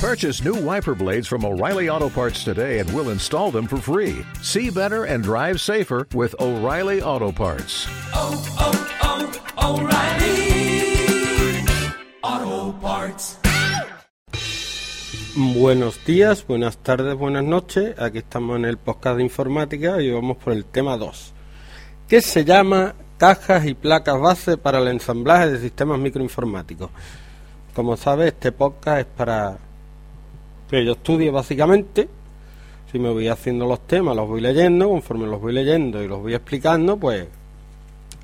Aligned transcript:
Purchase 0.00 0.42
new 0.42 0.54
wiper 0.54 0.94
blades 0.94 1.28
from 1.28 1.44
O'Reilly 1.44 1.90
Auto 1.90 2.08
Parts 2.08 2.42
today 2.42 2.78
and 2.78 2.90
we'll 2.94 3.10
install 3.10 3.50
them 3.50 3.66
for 3.66 3.76
free. 3.76 4.24
See 4.40 4.70
better 4.70 5.04
and 5.04 5.22
drive 5.22 5.60
safer 5.60 6.08
with 6.14 6.34
O'Reilly 6.40 7.02
Auto 7.02 7.30
Parts. 7.30 7.86
oh, 8.14 8.32
oh, 8.56 8.72
O'Reilly 9.60 10.56
Auto 12.22 12.72
Parts. 12.80 13.36
Buenos 15.36 16.02
días, 16.06 16.46
buenas 16.46 16.78
tardes, 16.78 17.14
buenas 17.14 17.44
noches. 17.44 17.94
Aquí 17.98 18.20
estamos 18.20 18.56
en 18.56 18.64
el 18.64 18.78
podcast 18.78 19.18
de 19.18 19.24
informática 19.24 20.00
y 20.00 20.10
vamos 20.10 20.38
por 20.38 20.54
el 20.54 20.64
tema 20.64 20.96
2, 20.96 21.34
que 22.08 22.22
se 22.22 22.46
llama 22.46 22.94
cajas 23.18 23.66
y 23.66 23.74
placas 23.74 24.18
base 24.18 24.56
para 24.56 24.78
el 24.78 24.88
ensamblaje 24.88 25.50
de 25.50 25.58
sistemas 25.58 25.98
microinformáticos. 25.98 26.88
Como 27.74 27.98
sabes, 27.98 28.28
este 28.28 28.50
podcast 28.50 29.00
es 29.00 29.06
para 29.06 29.58
que 30.70 30.84
yo 30.84 30.92
estudie 30.92 31.30
básicamente. 31.30 32.08
Si 32.90 32.98
me 32.98 33.10
voy 33.10 33.28
haciendo 33.28 33.66
los 33.66 33.86
temas, 33.86 34.16
los 34.16 34.26
voy 34.26 34.40
leyendo, 34.40 34.88
conforme 34.88 35.26
los 35.26 35.40
voy 35.40 35.52
leyendo 35.52 36.02
y 36.02 36.08
los 36.08 36.20
voy 36.20 36.34
explicando, 36.34 36.96
pues 36.96 37.26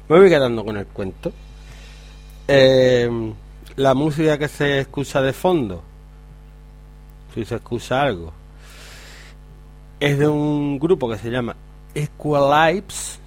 me 0.08 0.18
voy 0.18 0.28
quedando 0.28 0.64
con 0.64 0.76
el 0.76 0.86
cuento. 0.86 1.32
Eh, 2.48 3.08
la 3.76 3.94
música 3.94 4.38
que 4.38 4.48
se 4.48 4.80
escucha 4.80 5.20
de 5.20 5.32
fondo 5.32 5.82
si 7.36 7.44
se 7.44 7.56
escucha 7.56 8.02
algo. 8.02 8.32
Es 10.00 10.18
de 10.18 10.26
un 10.26 10.78
grupo 10.78 11.08
que 11.08 11.18
se 11.18 11.30
llama 11.30 11.54
Equalips 11.94 13.20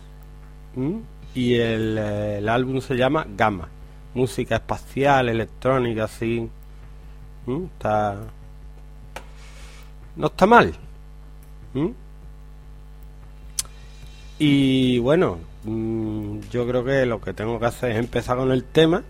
¿m? 0.75 1.01
y 1.35 1.53
el, 1.55 1.97
eh, 1.97 2.38
el 2.39 2.49
álbum 2.49 2.81
se 2.81 2.95
llama 2.95 3.25
Gamma. 3.38 3.69
Música 4.15 4.55
espacial, 4.55 5.29
electrónica, 5.29 6.05
así. 6.05 6.49
Está. 7.47 8.17
No 10.19 10.27
está 10.27 10.45
mal. 10.45 10.73
¿m? 11.73 11.94
Y 14.38 14.99
bueno, 14.99 15.38
mm, 15.63 16.39
yo 16.52 16.67
creo 16.67 16.83
que 16.83 17.05
lo 17.05 17.21
que 17.21 17.33
tengo 17.33 17.57
que 17.57 17.66
hacer 17.67 17.91
es 17.91 17.99
empezar 17.99 18.35
con 18.35 18.52
el 18.52 18.66
tema 18.66 19.02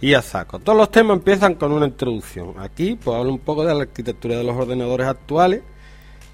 y 0.00 0.10
ya 0.10 0.22
saco. 0.22 0.60
Todos 0.60 0.78
los 0.78 0.92
temas 0.92 1.16
empiezan 1.16 1.56
con 1.56 1.72
una 1.72 1.86
introducción. 1.86 2.54
Aquí 2.58 2.94
pues 2.94 3.16
hablo 3.16 3.32
un 3.32 3.40
poco 3.40 3.64
de 3.64 3.74
la 3.74 3.82
arquitectura 3.82 4.36
de 4.36 4.44
los 4.44 4.56
ordenadores 4.56 5.08
actuales, 5.08 5.62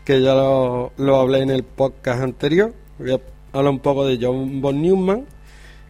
que 0.05 0.21
ya 0.21 0.35
lo, 0.35 0.93
lo 0.99 1.17
hablé 1.17 1.41
en 1.41 1.51
el 1.51 1.63
podcast 1.65 2.23
anterior. 2.23 2.75
Voy 2.99 3.13
a 3.13 3.21
hablar 3.55 3.73
un 3.73 3.81
poco 3.81 4.07
de 4.07 4.19
John 4.21 4.61
von 4.61 4.83
Neumann, 4.83 5.25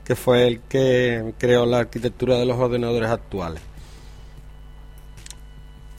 que 0.04 0.14
fue 0.14 0.46
el 0.46 0.60
que 0.60 1.34
creó 1.36 1.66
la 1.66 1.78
arquitectura 1.80 2.38
de 2.38 2.46
los 2.46 2.56
ordenadores 2.58 3.10
actuales. 3.10 3.60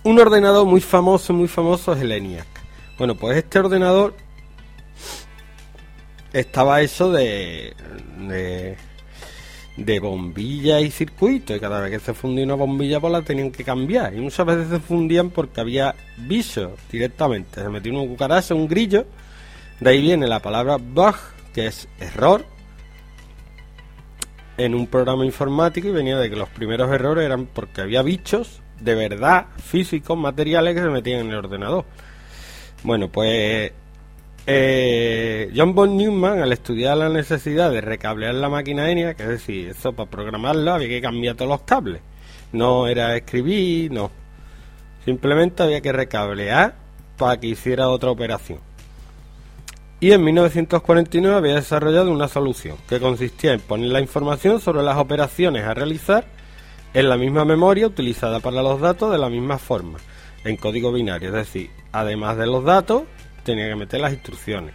Un 0.05 0.19
ordenador 0.19 0.67
muy 0.67 0.81
famoso, 0.81 1.33
muy 1.33 1.47
famoso 1.47 1.93
es 1.93 2.01
el 2.01 2.11
ENIAC. 2.11 2.45
Bueno, 2.99 3.15
pues 3.15 3.37
este 3.37 3.57
ordenador 3.57 4.13
estaba 6.31 6.79
hecho 6.83 7.11
de, 7.11 7.73
de 8.27 8.77
de 9.77 9.99
bombilla 9.99 10.79
y 10.79 10.91
circuito 10.91 11.55
y 11.55 11.59
cada 11.59 11.81
vez 11.81 11.91
que 11.91 11.99
se 11.99 12.13
fundía 12.13 12.45
una 12.45 12.53
bombilla 12.53 12.99
pues 12.99 13.11
la 13.11 13.23
tenían 13.23 13.51
que 13.51 13.63
cambiar 13.63 14.13
y 14.13 14.21
muchas 14.21 14.45
veces 14.45 14.69
se 14.69 14.79
fundían 14.79 15.31
porque 15.31 15.59
había 15.59 15.95
bichos 16.15 16.71
directamente 16.89 17.61
se 17.61 17.67
metió 17.67 17.91
una 17.91 18.07
cucaracha 18.07 18.55
un 18.55 18.69
grillo 18.69 19.05
de 19.81 19.89
ahí 19.89 20.01
viene 20.01 20.27
la 20.27 20.41
palabra 20.41 20.77
bug 20.77 21.15
que 21.53 21.67
es 21.67 21.89
error 21.99 22.45
en 24.55 24.75
un 24.75 24.87
programa 24.87 25.25
informático 25.25 25.89
y 25.89 25.91
venía 25.91 26.17
de 26.17 26.29
que 26.29 26.37
los 26.37 26.47
primeros 26.47 26.89
errores 26.89 27.25
eran 27.25 27.45
porque 27.45 27.81
había 27.81 28.01
bichos 28.01 28.61
de 28.85 28.95
verdad 28.95 29.47
físicos 29.57 30.17
materiales 30.17 30.75
que 30.75 30.81
se 30.81 30.89
metían 30.89 31.21
en 31.21 31.31
el 31.31 31.35
ordenador 31.35 31.85
bueno 32.83 33.09
pues 33.09 33.71
eh, 34.47 35.51
John 35.55 35.73
von 35.73 35.97
Neumann, 35.97 36.39
al 36.39 36.53
estudiar 36.53 36.97
la 36.97 37.09
necesidad 37.09 37.71
de 37.71 37.81
recablear 37.81 38.35
la 38.35 38.47
máquina 38.47 38.91
ENIAC, 38.91 39.19
es 39.21 39.27
decir, 39.27 39.69
eso 39.69 39.93
para 39.93 40.09
programarlo 40.09 40.71
había 40.71 40.87
que 40.87 41.01
cambiar 41.01 41.35
todos 41.35 41.49
los 41.49 41.61
cables. 41.61 42.01
No 42.51 42.87
era 42.87 43.15
escribir, 43.15 43.91
no. 43.91 44.11
Simplemente 45.03 45.63
había 45.63 45.81
que 45.81 45.91
recablear 45.91 46.75
para 47.17 47.39
que 47.39 47.47
hiciera 47.47 47.89
otra 47.89 48.11
operación. 48.11 48.59
Y 49.99 50.11
en 50.11 50.23
1949 50.23 51.35
había 51.35 51.55
desarrollado 51.55 52.11
una 52.11 52.27
solución 52.27 52.77
que 52.87 52.99
consistía 52.99 53.53
en 53.53 53.61
poner 53.61 53.89
la 53.89 54.01
información 54.01 54.59
sobre 54.59 54.83
las 54.83 54.97
operaciones 54.97 55.63
a 55.63 55.73
realizar 55.73 56.25
en 56.95 57.09
la 57.09 57.17
misma 57.17 57.43
memoria 57.43 57.87
utilizada 57.87 58.39
para 58.39 58.63
los 58.63 58.79
datos 58.79 59.11
de 59.11 59.17
la 59.17 59.29
misma 59.29 59.57
forma, 59.57 59.99
en 60.45 60.55
código 60.55 60.93
binario. 60.93 61.27
Es 61.27 61.35
decir, 61.35 61.69
además 61.91 62.37
de 62.37 62.47
los 62.47 62.63
datos, 62.63 63.03
tenía 63.43 63.67
que 63.67 63.75
meter 63.75 63.99
las 63.99 64.13
instrucciones. 64.13 64.73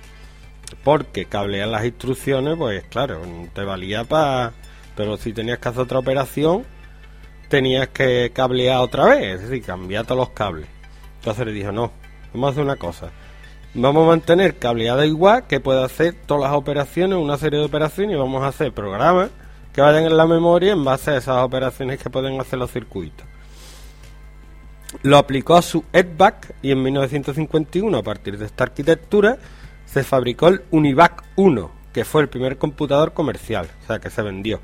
Porque 0.84 1.24
cablear 1.24 1.68
las 1.68 1.86
instrucciones, 1.86 2.56
pues 2.58 2.84
claro, 2.84 3.22
te 3.54 3.64
valía 3.64 4.04
para... 4.04 4.52
Pero 4.96 5.16
si 5.16 5.32
tenías 5.32 5.60
que 5.60 5.70
hacer 5.70 5.80
otra 5.80 5.98
operación, 5.98 6.66
tenías 7.48 7.88
que 7.88 8.30
cablear 8.34 8.80
otra 8.80 9.06
vez, 9.06 9.36
es 9.36 9.48
decir, 9.48 9.64
cambiar 9.64 10.04
todos 10.04 10.18
los 10.18 10.30
cables. 10.30 10.68
Entonces 11.20 11.46
le 11.46 11.52
dijo, 11.52 11.72
no, 11.72 11.90
vamos 12.34 12.48
a 12.48 12.50
hacer 12.50 12.64
una 12.64 12.76
cosa. 12.76 13.12
Vamos 13.72 14.04
a 14.04 14.08
mantener 14.08 14.58
cableado 14.58 15.06
igual, 15.06 15.46
que 15.46 15.58
pueda 15.58 15.86
hacer 15.86 16.16
todas 16.26 16.50
las 16.50 16.52
operaciones, 16.52 17.18
una 17.18 17.38
serie 17.38 17.60
de 17.60 17.64
operaciones, 17.64 18.14
y 18.14 18.18
vamos 18.18 18.42
a 18.42 18.48
hacer 18.48 18.74
programas 18.74 19.30
que 19.72 19.80
vayan 19.80 20.04
en 20.04 20.16
la 20.16 20.26
memoria 20.26 20.72
en 20.72 20.84
base 20.84 21.10
a 21.10 21.16
esas 21.16 21.38
operaciones 21.38 22.02
que 22.02 22.10
pueden 22.10 22.40
hacer 22.40 22.58
los 22.58 22.70
circuitos 22.70 23.26
lo 25.02 25.16
aplicó 25.16 25.56
a 25.56 25.62
su 25.62 25.84
EDVAC 25.92 26.54
y 26.62 26.72
en 26.72 26.82
1951, 26.82 27.96
a 27.96 28.02
partir 28.02 28.38
de 28.38 28.46
esta 28.46 28.64
arquitectura, 28.64 29.38
se 29.86 30.04
fabricó 30.04 30.48
el 30.48 30.62
Univac 30.70 31.24
1, 31.36 31.70
que 31.92 32.04
fue 32.04 32.22
el 32.22 32.28
primer 32.28 32.58
computador 32.58 33.12
comercial, 33.12 33.68
o 33.82 33.86
sea, 33.86 33.98
que 33.98 34.10
se 34.10 34.22
vendió. 34.22 34.60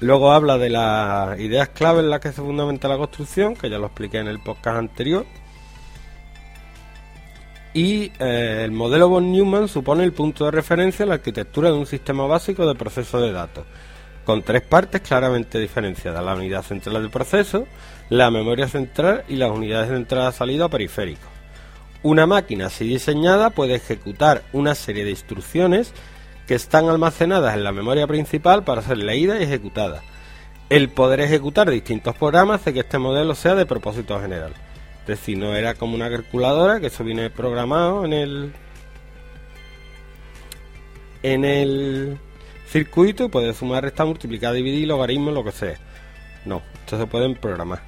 Luego 0.00 0.32
habla 0.32 0.58
de 0.58 0.70
las 0.70 1.38
ideas 1.38 1.68
clave 1.68 2.00
en 2.00 2.10
las 2.10 2.20
que 2.20 2.32
se 2.32 2.42
fundamenta 2.42 2.88
la 2.88 2.96
construcción, 2.96 3.54
que 3.54 3.70
ya 3.70 3.78
lo 3.78 3.86
expliqué 3.86 4.18
en 4.18 4.26
el 4.26 4.40
podcast 4.40 4.78
anterior. 4.78 5.24
Y 7.74 8.12
eh, 8.18 8.62
el 8.64 8.70
modelo 8.72 9.08
von 9.08 9.32
Neumann 9.32 9.66
supone 9.66 10.04
el 10.04 10.12
punto 10.12 10.44
de 10.44 10.50
referencia 10.50 11.04
en 11.04 11.08
la 11.08 11.14
arquitectura 11.14 11.70
de 11.70 11.78
un 11.78 11.86
sistema 11.86 12.26
básico 12.26 12.66
de 12.66 12.74
proceso 12.74 13.18
de 13.20 13.32
datos, 13.32 13.64
con 14.26 14.42
tres 14.42 14.62
partes 14.62 15.00
claramente 15.00 15.58
diferenciadas: 15.58 16.22
la 16.22 16.34
unidad 16.34 16.62
central 16.62 17.00
del 17.00 17.10
proceso, 17.10 17.66
la 18.10 18.30
memoria 18.30 18.68
central 18.68 19.24
y 19.26 19.36
las 19.36 19.50
unidades 19.50 19.88
de 19.88 19.96
entrada-salida 19.96 20.68
periféricos. 20.68 21.30
Una 22.02 22.26
máquina 22.26 22.66
así 22.66 22.86
diseñada 22.86 23.50
puede 23.50 23.76
ejecutar 23.76 24.42
una 24.52 24.74
serie 24.74 25.04
de 25.04 25.10
instrucciones 25.10 25.94
que 26.46 26.56
están 26.56 26.88
almacenadas 26.88 27.54
en 27.54 27.64
la 27.64 27.72
memoria 27.72 28.06
principal 28.06 28.64
para 28.64 28.82
ser 28.82 28.98
leídas 28.98 29.40
y 29.40 29.44
ejecutadas. 29.44 30.02
El 30.68 30.88
poder 30.90 31.20
ejecutar 31.20 31.70
distintos 31.70 32.16
programas 32.16 32.60
hace 32.60 32.74
que 32.74 32.80
este 32.80 32.98
modelo 32.98 33.34
sea 33.34 33.54
de 33.54 33.66
propósito 33.66 34.20
general. 34.20 34.52
Es 35.02 35.06
decir, 35.06 35.36
no 35.36 35.54
era 35.54 35.74
como 35.74 35.94
una 35.94 36.08
calculadora, 36.08 36.80
que 36.80 36.86
eso 36.86 37.04
viene 37.04 37.28
programado 37.30 38.04
en 38.04 38.12
el 38.12 38.52
en 41.22 41.44
el 41.44 42.18
circuito 42.68 43.28
puede 43.28 43.52
sumar, 43.54 43.84
restar, 43.84 44.06
multiplicar, 44.06 44.54
dividir, 44.54 44.88
logaritmos, 44.88 45.34
lo 45.34 45.44
que 45.44 45.52
sea. 45.52 45.76
No, 46.44 46.62
esto 46.74 46.98
se 46.98 47.06
pueden 47.06 47.34
programar. 47.36 47.82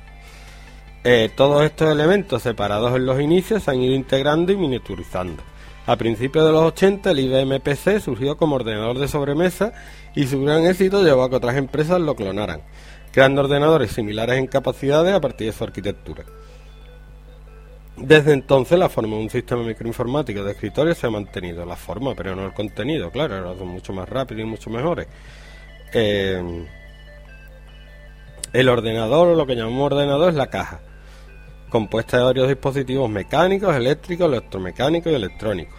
Eh, 1.02 1.30
todos 1.36 1.64
estos 1.64 1.90
elementos 1.90 2.42
separados 2.42 2.94
en 2.96 3.04
los 3.04 3.20
inicios 3.20 3.62
se 3.62 3.70
han 3.70 3.82
ido 3.82 3.94
integrando 3.94 4.52
y 4.52 4.56
miniaturizando. 4.56 5.42
A 5.86 5.96
principios 5.96 6.46
de 6.46 6.52
los 6.52 6.62
80 6.62 7.10
el 7.10 7.20
IBM 7.20 7.60
PC 7.60 8.00
surgió 8.00 8.38
como 8.38 8.56
ordenador 8.56 8.98
de 8.98 9.06
sobremesa 9.06 9.72
y 10.14 10.26
su 10.26 10.40
gran 10.42 10.64
éxito 10.64 11.04
llevó 11.04 11.24
a 11.24 11.30
que 11.30 11.36
otras 11.36 11.56
empresas 11.56 12.00
lo 12.00 12.16
clonaran, 12.16 12.62
creando 13.12 13.42
ordenadores 13.42 13.90
similares 13.90 14.38
en 14.38 14.46
capacidades 14.46 15.12
a 15.12 15.20
partir 15.20 15.48
de 15.48 15.52
su 15.52 15.62
arquitectura. 15.62 16.24
Desde 17.96 18.32
entonces 18.32 18.78
la 18.78 18.88
forma 18.88 19.16
de 19.16 19.22
un 19.22 19.30
sistema 19.30 19.62
microinformático 19.62 20.42
de 20.42 20.52
escritorio 20.52 20.94
se 20.94 21.06
ha 21.06 21.10
mantenido, 21.10 21.64
la 21.64 21.76
forma, 21.76 22.14
pero 22.14 22.34
no 22.34 22.44
el 22.44 22.52
contenido, 22.52 23.10
claro, 23.10 23.36
ahora 23.36 23.58
son 23.58 23.68
mucho 23.68 23.92
más 23.92 24.08
rápidos 24.08 24.42
y 24.42 24.46
mucho 24.46 24.68
mejores. 24.68 25.06
Eh, 25.92 26.66
el 28.52 28.68
ordenador, 28.68 29.28
o 29.28 29.34
lo 29.34 29.46
que 29.46 29.54
llamamos 29.54 29.92
ordenador, 29.92 30.30
es 30.30 30.34
la 30.34 30.48
caja 30.48 30.80
compuesta 31.74 32.18
de 32.18 32.22
varios 32.22 32.46
dispositivos 32.46 33.10
mecánicos, 33.10 33.74
eléctricos, 33.74 34.28
electromecánicos 34.28 35.10
y 35.10 35.14
electrónicos. 35.16 35.76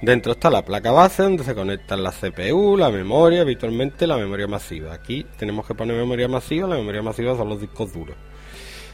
Dentro 0.00 0.32
está 0.32 0.48
la 0.48 0.64
placa 0.64 0.92
base 0.92 1.22
donde 1.22 1.44
se 1.44 1.54
conectan 1.54 2.02
la 2.02 2.10
CPU, 2.10 2.74
la 2.78 2.88
memoria, 2.88 3.42
habitualmente 3.42 4.06
la 4.06 4.16
memoria 4.16 4.46
masiva. 4.46 4.94
Aquí 4.94 5.26
tenemos 5.36 5.66
que 5.66 5.74
poner 5.74 5.94
memoria 5.94 6.26
masiva, 6.26 6.66
la 6.66 6.76
memoria 6.76 7.02
masiva 7.02 7.36
son 7.36 7.50
los 7.50 7.60
discos 7.60 7.92
duros. 7.92 8.16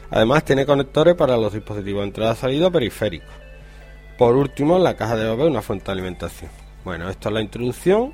Además 0.09 0.45
tiene 0.45 0.65
conectores 0.65 1.15
para 1.15 1.37
los 1.37 1.53
dispositivos 1.53 2.01
de 2.01 2.07
entrada-salida 2.07 2.71
periféricos. 2.71 3.29
Por 4.17 4.35
último, 4.35 4.79
la 4.79 4.95
caja 4.95 5.15
de 5.15 5.25
bebé 5.25 5.47
una 5.47 5.61
fuente 5.61 5.85
de 5.85 5.91
alimentación. 5.91 6.49
Bueno, 6.83 7.09
esto 7.09 7.29
es 7.29 7.33
la 7.33 7.41
introducción. 7.41 8.13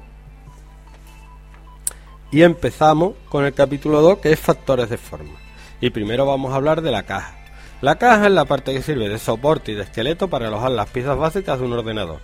Y 2.32 2.42
empezamos 2.42 3.14
con 3.30 3.46
el 3.46 3.54
capítulo 3.54 4.02
2 4.02 4.18
que 4.18 4.32
es 4.32 4.40
factores 4.40 4.90
de 4.90 4.98
forma. 4.98 5.36
Y 5.80 5.92
primero 5.92 6.26
vamos 6.26 6.52
a 6.52 6.56
hablar 6.56 6.82
de 6.82 6.92
la 6.92 7.04
caja. 7.04 7.36
La 7.82 7.98
caja 7.98 8.26
es 8.26 8.32
la 8.32 8.46
parte 8.46 8.74
que 8.74 8.82
sirve 8.82 9.10
de 9.10 9.20
soporte 9.20 9.74
y 9.74 9.76
de 9.76 9.84
esqueleto 9.84 10.30
para 10.30 10.48
alojar 10.48 10.72
las 10.72 10.90
piezas 10.90 11.18
básicas 11.18 11.60
de 11.60 11.66
un 11.66 11.74
ordenador. 11.74 12.20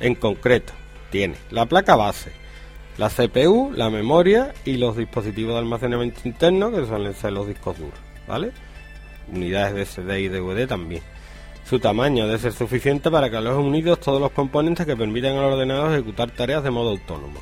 En 0.00 0.14
concreto, 0.14 0.72
tiene 1.10 1.36
la 1.50 1.66
placa 1.66 1.94
base, 1.94 2.32
la 2.98 3.08
CPU, 3.08 3.72
la 3.74 3.90
memoria 3.90 4.52
y 4.64 4.78
los 4.78 4.96
dispositivos 4.96 5.52
de 5.52 5.58
almacenamiento 5.60 6.22
interno 6.24 6.70
que 6.70 6.86
suelen 6.86 7.14
ser 7.14 7.32
los 7.32 7.46
discos 7.46 7.78
duros, 7.78 7.98
¿vale? 8.26 8.52
Unidades 9.32 9.74
de 9.74 9.86
CD 9.86 10.20
y 10.20 10.28
DVD 10.28 10.68
también. 10.68 11.02
Su 11.64 11.78
tamaño 11.78 12.26
debe 12.26 12.38
ser 12.38 12.52
suficiente 12.52 13.10
para 13.10 13.30
que 13.30 13.36
alojen 13.36 13.64
unidos 13.64 14.00
todos 14.00 14.20
los 14.20 14.32
componentes 14.32 14.84
que 14.84 14.96
permitan 14.96 15.36
al 15.36 15.52
ordenador 15.52 15.92
ejecutar 15.92 16.30
tareas 16.30 16.62
de 16.62 16.70
modo 16.70 16.90
autónomo. 16.90 17.40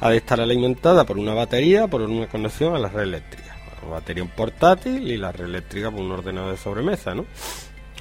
Ha 0.00 0.10
de 0.10 0.18
estar 0.18 0.40
alimentada 0.40 1.04
por 1.04 1.18
una 1.18 1.34
batería 1.34 1.86
por 1.86 2.02
una 2.02 2.26
conexión 2.28 2.74
a 2.74 2.78
la 2.78 2.88
red 2.88 3.02
eléctrica. 3.02 3.56
Una 3.82 3.94
batería 3.94 4.24
portátil 4.24 5.10
y 5.10 5.16
la 5.16 5.32
red 5.32 5.46
eléctrica 5.46 5.90
por 5.90 6.00
un 6.00 6.12
ordenador 6.12 6.52
de 6.52 6.56
sobremesa, 6.56 7.14
¿no? 7.14 7.26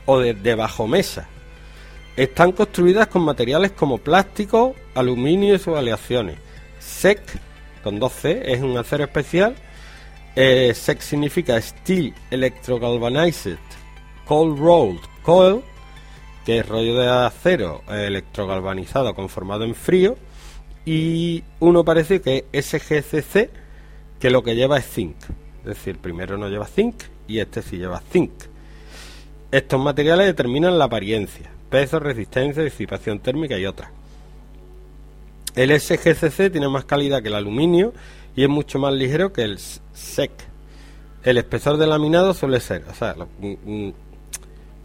O 0.06 0.19
de, 0.19 0.33
de 0.33 0.56
bajo 0.56 0.88
mesa. 0.88 1.27
Están 2.15 2.51
construidas 2.51 3.07
con 3.07 3.24
materiales 3.24 3.71
como 3.71 3.97
plástico, 3.97 4.75
aluminio 4.94 5.56
y 5.56 5.59
sus 5.59 5.75
aleaciones. 5.75 6.38
SEC, 6.80 7.19
con 7.83 8.00
2C, 8.00 8.44
es 8.45 8.62
un 8.62 8.77
acero 8.77 9.06
especial. 9.06 9.56
Eh, 10.35 10.74
SEC 10.74 11.01
significa 11.01 11.62
Steel 11.62 12.13
Electrogalvanized 12.31 13.59
Cold 14.25 14.57
Rolled 14.57 15.01
Coil, 15.21 15.62
que 16.45 16.59
es 16.59 16.68
rollo 16.68 16.97
de 16.97 17.07
acero 17.07 17.83
electrogalvanizado 17.88 19.13
conformado 19.13 19.63
en 19.63 19.75
frío. 19.75 20.18
Y 20.85 21.44
uno 21.59 21.85
parece 21.85 22.21
que 22.21 22.45
es 22.51 22.65
SGCC, 22.65 23.50
que 24.19 24.30
lo 24.30 24.44
que 24.44 24.56
lleva 24.56 24.80
es 24.80 24.85
zinc. 24.85 25.15
Es 25.59 25.65
decir, 25.65 25.97
primero 25.97 26.38
no 26.38 26.50
lleva 26.50 26.65
zinc 26.65 26.95
y 27.27 27.39
este 27.39 27.62
sí 27.62 27.77
lleva 27.77 28.01
zinc. 28.12 28.31
Estos 29.51 29.80
materiales 29.80 30.25
determinan 30.25 30.80
la 30.80 30.85
apariencia, 30.85 31.50
peso, 31.69 32.00
resistencia, 32.00 32.63
disipación 32.63 33.19
térmica 33.19 33.57
y 33.57 33.65
otras. 33.65 33.91
El 35.56 35.80
SGCC 35.80 36.51
tiene 36.51 36.68
más 36.68 36.85
calidad 36.85 37.21
que 37.21 37.27
el 37.27 37.35
aluminio 37.35 37.94
y 38.35 38.44
es 38.44 38.50
mucho 38.50 38.80
más 38.80 38.94
ligero 38.94 39.33
que 39.33 39.44
el 39.44 39.59
SEC. 39.59 40.31
El 41.24 41.38
espesor 41.38 41.77
de 41.77 41.88
laminado 41.88 42.33
suele 42.33 42.59
ser, 42.59 42.83
o 42.89 42.94
sea, 42.94 43.15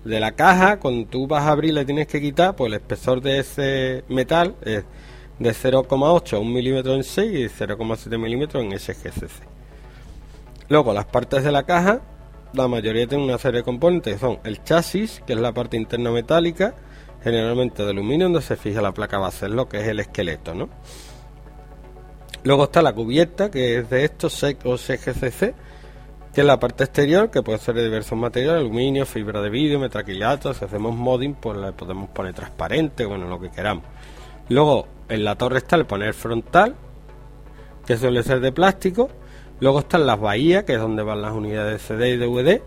de 0.05 0.21
la 0.21 0.33
caja, 0.33 0.79
cuando 0.79 1.09
tú 1.09 1.27
vas 1.27 1.45
a 1.45 1.51
abrir 1.51 1.75
le 1.75 1.85
tienes 1.85 2.07
que 2.07 2.21
quitar, 2.21 2.55
pues 2.55 2.69
el 2.69 2.75
espesor 2.75 3.21
de 3.21 3.41
ese 3.41 4.05
metal 4.09 4.55
es 4.63 4.85
de 5.39 5.51
0,8 5.51 6.33
a 6.35 6.39
1 6.39 6.51
milímetro 6.51 6.95
en 6.95 7.05
6 7.05 7.33
y 7.33 7.45
0,7 7.45 8.19
milímetros 8.19 8.63
en 8.63 8.79
SGCC. 8.79 9.43
Luego, 10.69 10.93
las 10.93 11.07
partes 11.07 11.45
de 11.45 11.53
la 11.53 11.65
caja, 11.65 12.01
la 12.53 12.69
mayoría 12.69 13.07
tienen 13.07 13.29
una 13.29 13.39
serie 13.39 13.61
de 13.61 13.65
componentes 13.65 14.21
son 14.21 14.39
el 14.45 14.63
chasis, 14.63 15.23
que 15.27 15.33
es 15.33 15.39
la 15.39 15.53
parte 15.53 15.77
interna 15.77 16.11
metálica, 16.11 16.75
generalmente 17.23 17.85
de 17.85 17.91
aluminio, 17.91 18.27
donde 18.27 18.43
se 18.43 18.57
fija 18.57 18.81
la 18.81 18.93
placa 18.93 19.19
base, 19.19 19.47
es 19.47 19.53
lo 19.53 19.69
que 19.69 19.81
es 19.81 19.89
el 19.89 20.01
esqueleto, 20.01 20.55
¿no? 20.55 20.69
Luego 22.49 22.65
está 22.65 22.81
la 22.81 22.95
cubierta, 22.95 23.51
que 23.51 23.77
es 23.77 23.91
de 23.91 24.07
estos 24.07 24.33
SEC 24.33 24.65
o 24.65 24.79
SGCC, 24.79 25.55
que 26.33 26.41
es 26.41 26.47
la 26.47 26.59
parte 26.59 26.85
exterior, 26.85 27.31
que 27.31 27.43
puede 27.43 27.59
ser 27.59 27.75
de 27.75 27.85
diversos 27.85 28.19
materiales, 28.19 28.63
aluminio, 28.63 29.05
fibra 29.05 29.43
de 29.43 29.51
vidrio, 29.51 29.79
metraquilato, 29.79 30.55
si 30.55 30.65
hacemos 30.65 30.97
modding, 30.97 31.35
pues 31.35 31.59
le 31.59 31.73
podemos 31.73 32.09
poner 32.09 32.33
transparente, 32.33 33.05
bueno, 33.05 33.29
lo 33.29 33.39
que 33.39 33.51
queramos. 33.51 33.85
Luego, 34.49 34.89
en 35.11 35.25
la 35.25 35.35
torre 35.35 35.59
está 35.59 35.77
el 35.77 35.85
panel 35.85 36.15
frontal, 36.15 36.75
que 37.85 37.99
suele 37.99 38.23
ser 38.23 38.41
de 38.41 38.51
plástico. 38.51 39.11
Luego 39.61 39.81
están 39.81 40.07
las 40.07 40.19
bahías, 40.19 40.65
que 40.65 40.73
es 40.73 40.81
donde 40.81 41.03
van 41.03 41.21
las 41.21 41.35
unidades 41.35 41.73
de 41.73 41.79
CD 41.81 42.11
y 42.13 42.17
DVD. 42.17 42.63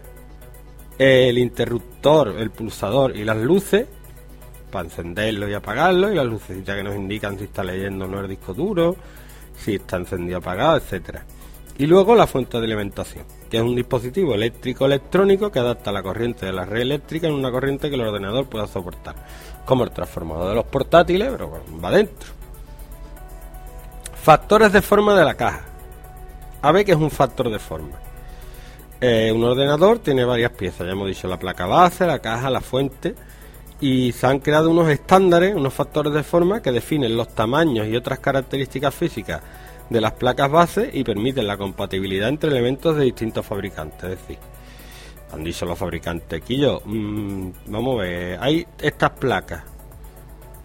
El 1.00 1.40
interruptor, 1.40 2.36
el 2.38 2.52
pulsador 2.52 3.18
y 3.18 3.24
las 3.24 3.38
luces, 3.38 3.88
para 4.70 4.86
encenderlo 4.86 5.50
y 5.50 5.56
apagarlo. 5.56 6.12
Y 6.12 6.14
las 6.14 6.28
lucecitas 6.28 6.76
que 6.76 6.84
nos 6.84 6.96
indican 6.96 7.40
si 7.40 7.46
está 7.46 7.64
leyendo 7.64 8.06
o 8.06 8.08
no 8.08 8.20
el 8.20 8.28
disco 8.28 8.54
duro, 8.54 8.96
si 9.58 9.76
está 9.76 9.98
encendido 9.98 10.40
apagado, 10.40 10.78
etcétera. 10.78 11.26
Y 11.78 11.88
luego 11.88 12.16
la 12.16 12.28
fuente 12.28 12.60
de 12.60 12.66
alimentación, 12.66 13.26
que 13.50 13.58
es 13.58 13.64
un 13.64 13.76
dispositivo 13.76 14.36
eléctrico 14.36 14.86
electrónico 14.86 15.52
que 15.52 15.60
adapta 15.60 15.92
la 15.92 16.04
corriente 16.04 16.46
de 16.46 16.54
la 16.54 16.66
red 16.66 16.82
eléctrica 16.82 17.28
en 17.28 17.34
una 17.34 17.52
corriente 17.52 17.90
que 17.90 17.96
el 17.96 18.02
ordenador 18.02 18.48
pueda 18.48 18.68
soportar, 18.68 19.16
como 19.66 19.84
el 19.84 19.92
transformador 19.92 20.50
de 20.50 20.56
los 20.56 20.66
portátiles, 20.66 21.30
pero 21.32 21.64
va 21.84 21.92
dentro. 21.92 22.30
Factores 24.22 24.72
de 24.72 24.82
forma 24.82 25.18
de 25.18 25.26
la 25.26 25.34
caja. 25.34 25.66
A 26.62 26.72
ver 26.72 26.86
qué 26.86 26.92
es 26.92 26.98
un 26.98 27.10
factor 27.10 27.50
de 27.50 27.58
forma. 27.58 27.98
Eh, 29.00 29.32
un 29.34 29.44
ordenador 29.44 29.98
tiene 29.98 30.24
varias 30.24 30.52
piezas, 30.52 30.86
ya 30.86 30.92
hemos 30.92 31.08
dicho 31.08 31.28
la 31.28 31.40
placa 31.40 31.66
base, 31.66 32.06
la 32.06 32.20
caja, 32.20 32.52
la 32.52 32.62
fuente, 32.62 33.16
y 33.82 34.12
se 34.12 34.28
han 34.28 34.40
creado 34.40 34.70
unos 34.70 34.90
estándares, 34.90 35.56
unos 35.56 35.74
factores 35.74 36.14
de 36.14 36.24
forma 36.24 36.62
que 36.62 36.72
definen 36.72 37.18
los 37.18 37.30
tamaños 37.30 37.88
y 37.88 37.96
otras 37.96 38.20
características 38.20 38.94
físicas 38.94 39.42
de 39.90 40.00
las 40.00 40.14
placas 40.14 40.50
base 40.50 40.90
y 40.94 41.04
permiten 41.04 41.48
la 41.48 41.58
compatibilidad 41.58 42.30
entre 42.30 42.52
elementos 42.52 42.96
de 42.96 43.06
distintos 43.06 43.46
fabricantes. 43.46 44.04
Es 44.04 44.10
decir, 44.22 44.38
han 45.34 45.44
dicho 45.44 45.66
los 45.66 45.78
fabricantes, 45.78 46.42
Quillo, 46.42 46.82
mm, 46.86 47.50
vamos 47.68 48.00
a 48.00 48.04
ver, 48.04 48.38
hay 48.42 48.68
estas 48.80 49.12
placas. 49.12 49.64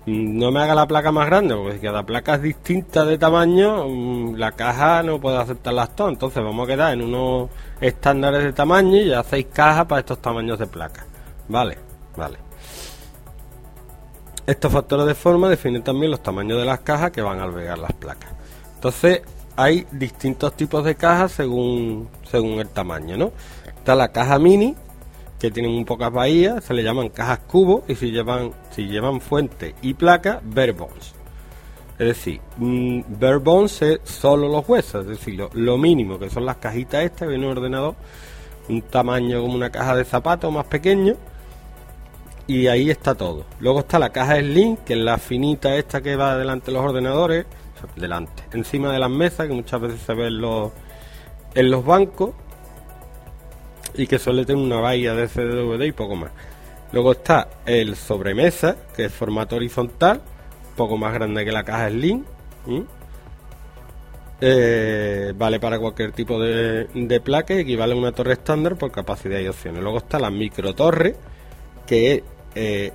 Mm, 0.07 0.39
No 0.39 0.53
me 0.53 0.61
haga 0.61 0.75
la 0.75 0.87
placa 0.87 1.11
más 1.13 1.27
grande, 1.27 1.55
porque 1.57 1.75
si 1.75 1.81
cada 1.81 2.05
placa 2.05 2.35
es 2.37 2.43
distinta 2.43 3.05
de 3.05 3.19
tamaño, 3.19 3.89
mm, 3.89 4.35
la 4.37 4.53
caja 4.53 5.03
no 5.03 5.21
puede 5.21 5.39
aceptarlas 5.39 5.97
todas. 5.97 6.13
Entonces 6.13 6.43
vamos 6.45 6.69
a 6.69 6.73
quedar 6.73 6.93
en 6.95 7.03
unos 7.03 7.51
estándares 7.81 8.45
de 8.45 8.53
tamaño 8.53 8.97
y 8.99 9.07
ya 9.09 9.21
hacéis 9.21 9.47
cajas 9.53 9.87
para 9.87 10.01
estos 10.01 10.21
tamaños 10.21 10.59
de 10.59 10.67
placas. 10.67 11.07
Vale, 11.49 11.79
vale. 12.17 12.46
Estos 14.47 14.73
factores 14.73 15.07
de 15.07 15.15
forma 15.15 15.49
definen 15.49 15.83
también 15.83 16.11
los 16.11 16.23
tamaños 16.23 16.59
de 16.59 16.65
las 16.65 16.81
cajas 16.81 17.11
que 17.11 17.21
van 17.21 17.41
a 17.41 17.43
albergar 17.43 17.79
las 17.79 17.93
placas. 17.93 18.31
Entonces, 18.77 19.23
hay 19.57 19.87
distintos 19.91 20.55
tipos 20.55 20.85
de 20.85 20.95
cajas 20.95 21.33
según, 21.33 22.09
según 22.31 22.61
el 22.61 22.69
tamaño, 22.69 23.17
¿no? 23.17 23.33
Está 23.67 23.97
la 23.97 24.13
caja 24.13 24.39
mini, 24.39 24.77
que 25.41 25.51
tiene 25.51 25.69
muy 25.69 25.85
pocas 25.85 26.13
bahías, 26.13 26.63
se 26.63 26.75
le 26.75 26.85
llaman 26.85 27.09
cajas 27.09 27.41
cubo, 27.41 27.85
y 27.89 27.97
si 27.97 28.13
llevan, 28.13 28.53
si 28.71 28.87
llevan 28.87 29.21
fuente 29.21 29.75
y 29.83 29.95
placa, 29.95 30.41
bare 30.45 30.73
bones. 30.73 31.15
Es 31.99 32.09
decir, 32.09 32.41
mm, 32.59 33.01
bare 33.19 33.39
bones 33.39 33.83
es 33.83 34.01
solo 34.05 34.49
los 34.49 34.69
huesos, 34.69 35.03
es 35.03 35.09
decir, 35.09 35.35
lo, 35.35 35.51
lo 35.55 35.77
mínimo, 35.77 36.19
que 36.19 36.31
son 36.31 36.47
las 36.47 36.59
cajitas 36.59 37.03
estas, 37.03 37.29
viene 37.29 37.47
un 37.47 37.53
ordenador, 37.53 37.97
un 38.69 38.83
tamaño 38.83 39.41
como 39.41 39.55
una 39.55 39.71
caja 39.71 39.97
de 39.97 40.05
zapatos 40.05 40.53
más 40.53 40.67
pequeño, 40.67 41.17
y 42.47 42.69
ahí 42.69 42.91
está 42.91 43.15
todo. 43.15 43.45
Luego 43.61 43.81
está 43.81 43.99
la 43.99 44.11
caja 44.11 44.39
Slim, 44.39 44.77
que 44.79 44.95
es 44.95 45.01
la 45.01 45.19
finita 45.19 45.77
esta 45.77 46.01
que 46.01 46.17
va 46.17 46.37
delante 46.37 46.67
de 46.67 46.73
los 46.73 46.85
ordenadores, 46.85 47.47
delante, 47.97 48.45
encima 48.53 48.93
de 48.93 48.99
las 48.99 49.11
mesas, 49.11 49.47
que 49.49 49.55
muchas 49.55 49.81
veces 49.81 50.01
se 50.01 50.15
ve 50.15 50.29
en 50.29 50.41
los, 50.41 50.73
en 51.55 51.71
los 51.71 51.85
bancos, 51.85 52.31
y 53.95 54.07
que 54.07 54.19
suele 54.19 54.45
tener 54.45 54.63
una 54.63 54.81
bahía 54.81 55.15
de 55.15 55.29
CD-DVD 55.29 55.87
y 55.87 55.93
poco 55.93 56.17
más. 56.17 56.31
Luego 56.93 57.13
está 57.13 57.49
el 57.65 57.97
sobremesa, 57.97 58.77
que 58.95 59.07
es 59.07 59.13
formato 59.13 59.57
horizontal, 59.57 60.21
poco 60.77 60.97
más 60.97 61.13
grande 61.15 61.45
que 61.45 61.53
la 61.53 61.65
caja 61.65 61.89
Slim. 61.89 62.25
Eh, 64.41 65.33
vale 65.35 65.59
para 65.59 65.79
cualquier 65.79 66.13
tipo 66.13 66.39
de, 66.39 66.85
de 66.93 67.21
placa 67.21 67.55
equivale 67.55 67.95
a 67.95 67.97
una 67.97 68.13
torre 68.13 68.35
estándar 68.35 68.77
por 68.77 68.93
capacidad 68.93 69.41
y 69.41 69.49
opciones. 69.49 69.83
Luego 69.83 69.99
está 69.99 70.19
la 70.19 70.31
micro 70.31 70.75
torre, 70.75 71.17
que 71.87 72.23
eh, 72.57 72.91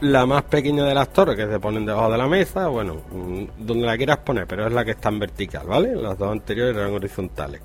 la 0.00 0.24
más 0.24 0.44
pequeña 0.44 0.84
de 0.84 0.94
las 0.94 1.12
torres 1.12 1.36
que 1.36 1.48
se 1.48 1.58
ponen 1.58 1.84
debajo 1.84 2.10
de 2.12 2.18
la 2.18 2.28
mesa, 2.28 2.68
bueno, 2.68 3.02
mm, 3.10 3.44
donde 3.58 3.86
la 3.86 3.96
quieras 3.96 4.18
poner, 4.18 4.46
pero 4.46 4.66
es 4.66 4.72
la 4.72 4.84
que 4.84 4.92
está 4.92 5.08
en 5.08 5.18
vertical, 5.18 5.66
¿vale? 5.66 5.96
Las 5.96 6.16
dos 6.16 6.30
anteriores 6.30 6.76
eran 6.76 6.94
horizontales. 6.94 7.60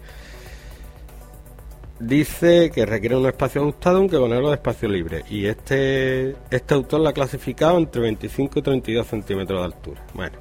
Dice 1.99 2.71
que 2.71 2.85
requiere 2.85 3.15
un 3.15 3.27
espacio 3.27 3.61
ajustado 3.61 3.99
aunque 3.99 4.15
algo 4.15 4.49
de 4.49 4.55
espacio 4.55 4.89
libre. 4.89 5.23
Y 5.29 5.45
este, 5.45 6.35
este 6.49 6.73
autor 6.73 7.01
la 7.01 7.11
ha 7.11 7.13
clasificado 7.13 7.77
entre 7.77 8.01
25 8.01 8.59
y 8.59 8.61
32 8.63 9.07
centímetros 9.07 9.59
de 9.59 9.65
altura. 9.65 10.01
Bueno, 10.13 10.37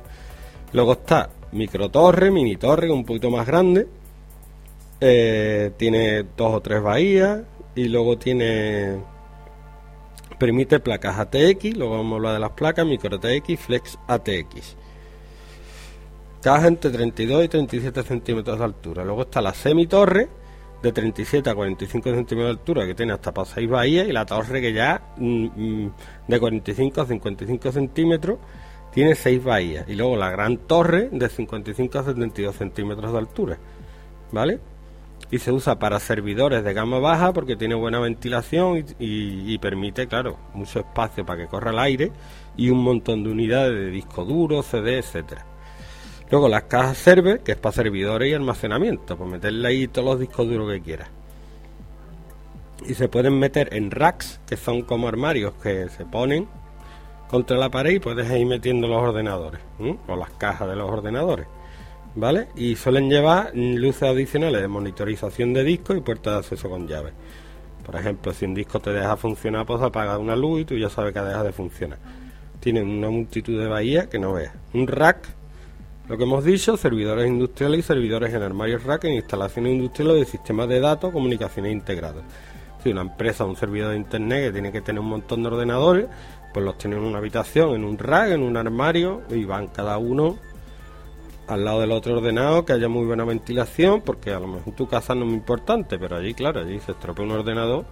luego 0.73 0.93
está 0.93 1.29
micro 1.52 1.91
torre, 1.91 2.31
mini 2.31 2.57
torre, 2.57 2.91
un 2.91 3.05
poquito 3.05 3.31
más 3.31 3.47
grande. 3.47 3.87
Eh, 4.99 5.73
tiene 5.76 6.25
dos 6.37 6.55
o 6.55 6.61
tres 6.61 6.83
bahías. 6.83 7.43
Y 7.75 7.88
luego 7.88 8.19
tiene 8.19 8.99
permite 10.43 10.81
placas 10.81 11.21
ATX, 11.21 11.77
luego 11.77 11.99
vamos 11.99 12.15
a 12.15 12.17
hablar 12.17 12.35
de 12.35 12.41
las 12.41 12.51
placas, 12.51 12.85
micro 12.85 13.15
ATX, 13.15 13.61
flex 13.61 13.97
ATX. 14.09 14.77
Caja 16.43 16.67
entre 16.67 16.91
32 16.91 17.45
y 17.45 17.49
37 17.49 18.03
centímetros 18.03 18.59
de 18.59 18.65
altura. 18.65 19.05
Luego 19.05 19.23
está 19.23 19.41
la 19.41 19.55
semitorre 19.55 20.29
de 20.83 20.91
37 20.91 21.49
a 21.49 21.55
45 21.55 22.11
centímetros 22.11 22.57
de 22.57 22.61
altura 22.61 22.87
que 22.87 22.95
tiene 22.97 23.13
hasta 23.13 23.33
para 23.33 23.45
6 23.45 23.71
bahías 23.71 24.09
y 24.09 24.13
la 24.13 24.27
torre 24.27 24.61
que 24.61 24.73
ya 24.73 25.15
mm, 25.17 25.45
mm, 25.55 25.93
de 26.27 26.41
45 26.41 27.01
a 27.01 27.07
55 27.07 27.71
centímetros 27.71 28.39
tiene 28.93 29.15
6 29.15 29.45
bahías. 29.45 29.89
Y 29.89 29.95
luego 29.95 30.17
la 30.17 30.33
gran 30.33 30.57
torre 30.57 31.09
de 31.13 31.29
55 31.29 31.99
a 32.01 32.03
72 32.03 32.57
centímetros 32.57 33.13
de 33.13 33.19
altura. 33.19 33.59
¿Vale? 34.33 34.59
Y 35.31 35.38
se 35.38 35.52
usa 35.52 35.79
para 35.79 35.99
servidores 35.99 36.62
de 36.64 36.75
gama 36.75 36.99
baja 36.99 37.33
porque 37.33 37.57
tiene 37.57 37.75
buena 37.75 38.00
ventilación 38.00 38.85
y, 38.99 39.59
permite, 39.59 40.07
claro, 40.07 40.37
mucho 40.55 40.81
espacio 40.81 41.25
para 41.25 41.43
que 41.43 41.49
corra 41.49 41.71
el 41.71 41.79
aire 41.79 42.12
y 42.57 42.71
un 42.71 42.83
montón 42.83 43.25
de 43.25 43.31
unidades 43.31 43.75
de 43.75 43.91
disco 43.91 44.25
duro, 44.25 44.62
CD, 44.62 44.99
etcétera. 44.99 45.47
Luego 46.31 46.49
las 46.49 46.64
cajas 46.64 46.99
server, 46.99 47.41
que 47.41 47.52
es 47.52 47.59
para 47.59 47.75
servidores 47.75 48.31
y 48.31 48.35
almacenamiento, 48.35 49.17
pues 49.17 49.31
meterle 49.31 49.69
ahí 49.69 49.88
todos 49.88 50.09
los 50.09 50.21
discos 50.21 50.49
duros 50.49 50.71
que 50.71 50.81
quieras. 50.81 51.09
Y 52.87 52.95
se 52.95 53.09
pueden 53.09 53.38
meter 53.38 53.75
en 53.75 53.91
racks, 53.91 54.41
que 54.47 54.57
son 54.57 54.83
como 54.83 55.09
armarios 55.09 55.55
que 55.62 55.88
se 55.88 56.05
ponen 56.05 56.49
contra 57.29 57.57
la 57.57 57.71
pared 57.71 57.93
y 57.93 57.99
puedes 57.99 58.31
ir 58.31 58.47
metiendo 58.47 58.88
los 58.88 59.02
ordenadores, 59.02 59.61
o 60.09 60.17
las 60.17 60.31
cajas 60.33 60.69
de 60.69 60.76
los 60.76 60.91
ordenadores. 60.91 61.47
¿Vale? 62.14 62.49
Y 62.57 62.76
suelen 62.76 63.09
llevar 63.09 63.52
luces 63.54 64.02
adicionales 64.02 64.61
de 64.61 64.69
monitorización 64.69 65.54
de 65.54 65.64
discos 65.64 65.97
y 65.97 66.00
puertas 66.00 66.35
de 66.35 66.38
acceso 66.40 66.69
con 66.69 66.87
llave. 66.87 67.12
Por 67.85 67.97
ejemplo, 67.97 68.33
si 68.33 68.45
un 68.45 68.54
disco 68.54 68.81
te 68.81 68.92
deja 68.92 69.16
funcionar, 69.16 69.66
pues 69.66 69.83
apaga 69.83 70.19
una 70.19 70.37
luz 70.37 70.61
y 70.61 70.64
tú 70.64 70.76
ya 70.76 70.88
sabes 70.88 71.12
que 71.12 71.19
ha 71.19 71.25
dejado 71.25 71.45
de 71.47 71.52
funcionar. 71.52 71.99
Tienen 72.61 72.88
una 72.88 73.11
multitud 73.11 73.59
de 73.59 73.66
bahías 73.66 74.07
que 74.07 74.19
no 74.19 74.35
veas. 74.35 74.54
Un 74.73 74.87
rack, 74.87 75.26
lo 76.09 76.16
que 76.16 76.23
hemos 76.25 76.45
dicho, 76.45 76.76
servidores 76.76 77.26
industriales 77.26 77.81
y 77.81 77.83
servidores 77.83 78.33
en 78.35 78.42
armarios 78.42 78.85
rack 78.85 79.04
en 79.04 79.14
instalaciones 79.14 79.73
industriales 79.73 80.16
de 80.16 80.25
sistemas 80.26 80.69
de 80.69 80.81
datos, 80.81 81.12
comunicaciones 81.12 81.73
integradas. 81.73 82.25
Si 82.83 82.90
una 82.90 83.00
empresa 83.00 83.45
un 83.45 83.57
servidor 83.57 83.90
de 83.90 83.97
internet 83.97 84.47
que 84.47 84.52
tiene 84.52 84.71
que 84.71 84.81
tener 84.81 85.00
un 85.00 85.09
montón 85.09 85.42
de 85.42 85.49
ordenadores, 85.49 86.07
pues 86.52 86.64
los 86.64 86.76
tiene 86.78 86.97
en 86.97 87.02
una 87.02 87.19
habitación, 87.19 87.75
en 87.75 87.85
un 87.85 87.99
rack, 87.99 88.33
en 88.33 88.42
un 88.42 88.57
armario 88.57 89.23
y 89.31 89.45
van 89.45 89.69
cada 89.69 89.99
uno 89.99 90.37
al 91.47 91.65
lado 91.65 91.81
del 91.81 91.93
otro 91.93 92.19
ordenado, 92.19 92.65
que 92.65 92.73
haya 92.73 92.89
muy 92.89 93.05
buena 93.05 93.25
ventilación, 93.25 94.01
porque 94.01 94.33
a 94.33 94.41
lo 94.41 94.47
mejor 94.47 94.75
tu 94.75 94.87
casa 94.89 95.15
no 95.15 95.23
es 95.23 95.27
muy 95.29 95.37
importante, 95.37 95.99
pero 95.99 96.17
allí, 96.17 96.35
claro, 96.35 96.61
allí 96.61 96.81
se 96.81 96.93
estropea 96.93 97.25
un 97.25 97.33
ordenador. 97.33 97.85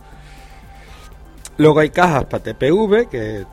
Luego 1.58 1.80
hay 1.80 1.90
cajas 1.90 2.24
para 2.24 2.42
TPV, 2.42 3.08
que 3.08 3.44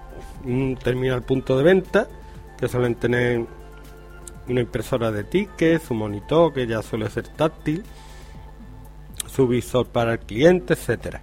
un 0.46 0.78
terminal 0.82 1.24
punto 1.24 1.58
de 1.58 1.64
venta, 1.64 2.08
que 2.58 2.68
suelen 2.68 2.96
tener 2.96 3.46
una 4.48 4.62
impresora 4.62 5.12
de 5.12 5.24
tickets, 5.24 5.86
su 5.86 5.94
monitor, 5.94 6.54
que 6.54 6.68
ya 6.68 6.82
suele 6.82 7.10
ser 7.10 7.28
táctil, 7.28 7.84
su 9.28 9.48
visor 9.48 9.88
para 9.88 10.14
el 10.14 10.20
cliente, 10.20 10.74
etcétera. 10.74 11.22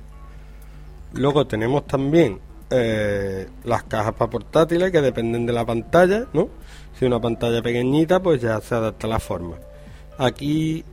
Luego 1.14 1.46
tenemos 1.46 1.86
también 1.86 2.40
eh, 2.70 3.48
las 3.64 3.84
cajas 3.84 4.14
para 4.14 4.30
portátiles 4.30 4.90
que 4.90 5.00
dependen 5.00 5.46
de 5.46 5.52
la 5.52 5.64
pantalla, 5.64 6.26
¿no? 6.32 6.48
Si 6.98 7.04
una 7.04 7.20
pantalla 7.20 7.62
pequeñita, 7.62 8.22
pues 8.22 8.40
ya 8.40 8.60
se 8.60 8.74
adapta 8.74 9.06
a 9.06 9.10
la 9.10 9.20
forma. 9.20 9.56
Aquí 10.18 10.84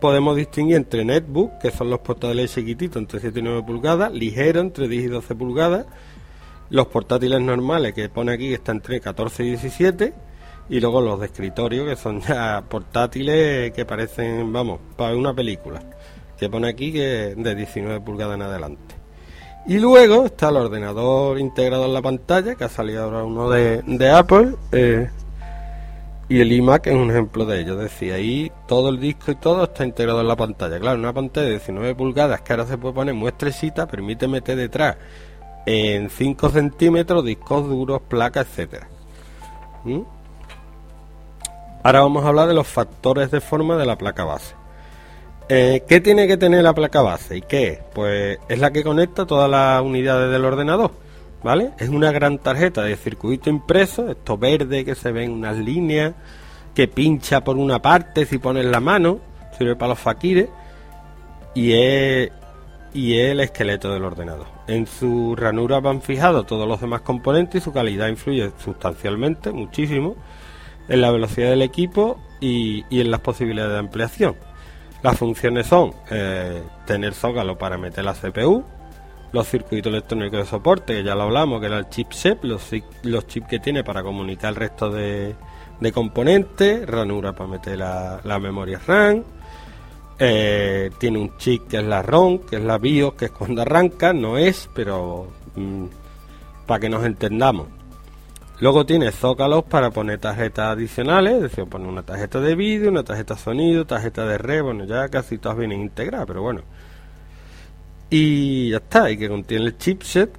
podemos 0.00 0.36
distinguir 0.36 0.76
entre 0.76 1.04
netbook, 1.04 1.58
que 1.58 1.70
son 1.70 1.90
los 1.90 2.00
portátiles 2.00 2.54
chiquititos 2.54 3.00
entre 3.00 3.20
7 3.20 3.40
y 3.40 3.42
9 3.42 3.62
pulgadas, 3.66 4.12
ligero 4.12 4.60
entre 4.60 4.86
10 4.86 5.04
y 5.04 5.08
12 5.08 5.34
pulgadas, 5.34 5.86
los 6.70 6.86
portátiles 6.88 7.40
normales 7.40 7.94
que 7.94 8.08
pone 8.08 8.32
aquí 8.32 8.48
que 8.48 8.54
están 8.54 8.76
entre 8.76 9.00
14 9.00 9.44
y 9.44 9.48
17, 9.50 10.12
y 10.68 10.80
luego 10.80 11.00
los 11.00 11.20
de 11.20 11.26
escritorio 11.26 11.86
que 11.86 11.96
son 11.96 12.20
ya 12.20 12.64
portátiles 12.68 13.72
que 13.72 13.84
parecen, 13.84 14.52
vamos, 14.52 14.80
para 14.96 15.16
una 15.16 15.34
película, 15.34 15.80
que 16.38 16.50
pone 16.50 16.68
aquí 16.68 16.92
que 16.92 17.34
de 17.36 17.54
19 17.54 18.00
pulgadas 18.00 18.36
en 18.36 18.42
adelante. 18.42 19.03
Y 19.66 19.78
luego 19.78 20.26
está 20.26 20.50
el 20.50 20.56
ordenador 20.56 21.38
integrado 21.38 21.86
en 21.86 21.94
la 21.94 22.02
pantalla, 22.02 22.54
que 22.54 22.64
ha 22.64 22.68
salido 22.68 23.04
ahora 23.04 23.24
uno 23.24 23.48
de, 23.48 24.10
Apple, 24.10 24.56
eh, 24.72 25.08
y 26.28 26.40
el 26.40 26.52
iMac 26.52 26.86
es 26.86 26.94
un 26.94 27.10
ejemplo 27.10 27.46
de 27.46 27.60
ello. 27.60 27.72
Es 27.74 27.90
decir, 27.90 28.12
ahí 28.12 28.52
todo 28.68 28.90
el 28.90 29.00
disco 29.00 29.30
y 29.30 29.36
todo 29.36 29.64
está 29.64 29.84
integrado 29.84 30.20
en 30.20 30.28
la 30.28 30.36
pantalla. 30.36 30.78
Claro, 30.78 30.98
una 30.98 31.14
pantalla 31.14 31.46
de 31.46 31.52
19 31.52 31.94
pulgadas 31.94 32.42
que 32.42 32.52
ahora 32.52 32.66
se 32.66 32.76
puede 32.76 32.94
poner 32.94 33.14
muy 33.14 33.28
estrechita, 33.28 33.86
permite 33.86 34.28
meter 34.28 34.56
detrás 34.56 34.96
en 35.64 36.10
5 36.10 36.50
centímetros 36.50 37.24
discos 37.24 37.66
duros, 37.66 38.02
placas, 38.06 38.46
etcétera. 38.48 38.88
¿Mm? 39.84 40.00
Ahora 41.82 42.00
vamos 42.00 42.24
a 42.24 42.28
hablar 42.28 42.48
de 42.48 42.54
los 42.54 42.66
factores 42.66 43.30
de 43.30 43.40
forma 43.40 43.76
de 43.76 43.86
la 43.86 43.96
placa 43.96 44.24
base. 44.24 44.54
Eh, 45.48 45.82
¿Qué 45.86 46.00
tiene 46.00 46.26
que 46.26 46.38
tener 46.38 46.62
la 46.62 46.74
placa 46.74 47.02
base 47.02 47.36
y 47.36 47.42
qué 47.42 47.68
es? 47.68 47.78
Pues 47.94 48.38
es 48.48 48.58
la 48.58 48.72
que 48.72 48.82
conecta 48.82 49.26
todas 49.26 49.50
las 49.50 49.82
unidades 49.82 50.30
del 50.30 50.42
ordenador, 50.42 50.92
¿vale? 51.42 51.72
Es 51.78 51.90
una 51.90 52.10
gran 52.12 52.38
tarjeta 52.38 52.82
de 52.82 52.96
circuito 52.96 53.50
impreso, 53.50 54.10
esto 54.10 54.38
verde 54.38 54.86
que 54.86 54.94
se 54.94 55.12
ven 55.12 55.32
unas 55.32 55.58
líneas, 55.58 56.14
que 56.74 56.88
pincha 56.88 57.44
por 57.44 57.58
una 57.58 57.82
parte 57.82 58.24
si 58.24 58.38
pones 58.38 58.64
la 58.64 58.80
mano, 58.80 59.20
sirve 59.58 59.76
para 59.76 59.90
los 59.90 59.98
faquires, 59.98 60.48
y 61.54 61.74
es, 61.74 62.30
y 62.94 63.18
es 63.18 63.32
el 63.32 63.40
esqueleto 63.40 63.92
del 63.92 64.04
ordenador. 64.04 64.46
En 64.66 64.86
su 64.86 65.36
ranura 65.36 65.78
van 65.80 66.00
fijados 66.00 66.46
todos 66.46 66.66
los 66.66 66.80
demás 66.80 67.02
componentes 67.02 67.60
y 67.60 67.64
su 67.64 67.70
calidad 67.70 68.08
influye 68.08 68.50
sustancialmente, 68.64 69.52
muchísimo, 69.52 70.16
en 70.88 71.02
la 71.02 71.10
velocidad 71.10 71.50
del 71.50 71.62
equipo 71.62 72.18
y 72.40 72.82
en 72.90 73.10
las 73.10 73.20
posibilidades 73.20 73.72
de 73.74 73.78
ampliación. 73.78 74.36
Las 75.04 75.18
funciones 75.18 75.66
son 75.66 75.92
eh, 76.10 76.62
tener 76.86 77.12
zócalo 77.12 77.58
para 77.58 77.76
meter 77.76 78.02
la 78.06 78.14
CPU, 78.14 78.64
los 79.32 79.46
circuitos 79.46 79.92
electrónicos 79.92 80.38
de 80.38 80.46
soporte, 80.46 80.94
que 80.94 81.04
ya 81.04 81.14
lo 81.14 81.24
hablamos, 81.24 81.60
que 81.60 81.66
era 81.66 81.76
el 81.76 81.90
chipset, 81.90 82.42
los, 82.42 82.70
los 83.02 83.26
chips 83.26 83.46
que 83.46 83.58
tiene 83.58 83.84
para 83.84 84.02
comunicar 84.02 84.48
el 84.48 84.56
resto 84.56 84.88
de, 84.88 85.34
de 85.78 85.92
componentes, 85.92 86.86
ranura 86.86 87.34
para 87.34 87.50
meter 87.50 87.80
la, 87.80 88.18
la 88.24 88.38
memoria 88.38 88.80
RAM, 88.86 89.22
eh, 90.18 90.90
tiene 90.96 91.18
un 91.18 91.36
chip 91.36 91.68
que 91.68 91.76
es 91.76 91.84
la 91.84 92.00
ROM, 92.00 92.38
que 92.38 92.56
es 92.56 92.62
la 92.62 92.78
BIOS, 92.78 93.12
que 93.12 93.26
es 93.26 93.30
cuando 93.30 93.60
arranca, 93.60 94.14
no 94.14 94.38
es, 94.38 94.70
pero 94.74 95.26
mm, 95.54 95.84
para 96.64 96.80
que 96.80 96.88
nos 96.88 97.04
entendamos. 97.04 97.66
Luego 98.64 98.86
tiene 98.86 99.12
zócalos 99.12 99.64
para 99.64 99.90
poner 99.90 100.18
tarjetas 100.18 100.70
adicionales, 100.70 101.34
es 101.34 101.42
decir, 101.42 101.66
poner 101.66 101.86
una 101.86 102.02
tarjeta 102.02 102.40
de 102.40 102.54
vídeo, 102.54 102.88
una 102.88 103.04
tarjeta 103.04 103.34
de 103.34 103.40
sonido, 103.40 103.84
tarjeta 103.84 104.24
de 104.24 104.38
red, 104.38 104.62
bueno, 104.62 104.86
ya 104.86 105.06
casi 105.10 105.36
todas 105.36 105.58
vienen 105.58 105.82
integradas, 105.82 106.26
pero 106.26 106.40
bueno. 106.40 106.62
Y 108.08 108.70
ya 108.70 108.78
está, 108.78 109.10
y 109.10 109.18
que 109.18 109.28
contiene 109.28 109.66
el 109.66 109.76
chipset, 109.76 110.30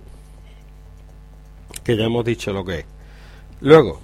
que 1.83 1.95
ya 1.95 2.05
hemos 2.05 2.25
dicho 2.25 2.51
lo 2.51 2.65
que 2.65 2.79
es. 2.79 2.85
Luego, 3.61 4.01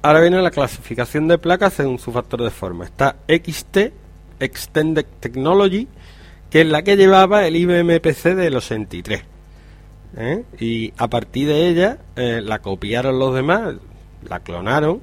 ahora 0.00 0.22
viene 0.22 0.40
la 0.40 0.50
clasificación 0.50 1.28
de 1.28 1.36
placas 1.36 1.74
según 1.74 1.98
su 1.98 2.10
factor 2.10 2.42
de 2.42 2.50
forma. 2.50 2.86
Está 2.86 3.16
XT, 3.28 3.92
Extended 4.40 5.04
Technology, 5.20 5.86
que 6.48 6.62
es 6.62 6.66
la 6.66 6.80
que 6.80 6.96
llevaba 6.96 7.46
el 7.46 7.56
IBM 7.56 8.00
PC 8.00 8.34
del 8.34 8.56
83. 8.56 9.37
¿Eh? 10.16 10.44
Y 10.58 10.92
a 10.96 11.08
partir 11.08 11.48
de 11.48 11.68
ella 11.68 11.98
eh, 12.16 12.40
la 12.42 12.60
copiaron 12.60 13.18
los 13.18 13.34
demás, 13.34 13.74
la 14.28 14.40
clonaron. 14.40 15.00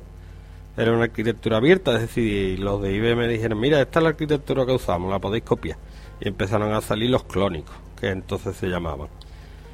Era 0.78 0.92
una 0.92 1.06
arquitectura 1.06 1.58
abierta, 1.58 1.96
es 1.96 2.02
decir, 2.02 2.60
los 2.60 2.82
de 2.82 2.94
IBM 2.94 3.30
dijeron, 3.30 3.60
mira, 3.60 3.80
esta 3.82 4.00
es 4.00 4.04
la 4.04 4.10
arquitectura 4.10 4.66
que 4.66 4.74
usamos, 4.74 5.10
la 5.10 5.20
podéis 5.20 5.44
copiar. 5.44 5.78
Y 6.20 6.28
empezaron 6.28 6.74
a 6.74 6.82
salir 6.82 7.10
los 7.10 7.24
clónicos, 7.24 7.76
que 8.00 8.10
entonces 8.10 8.58
se 8.58 8.68
llamaban. 8.68 9.08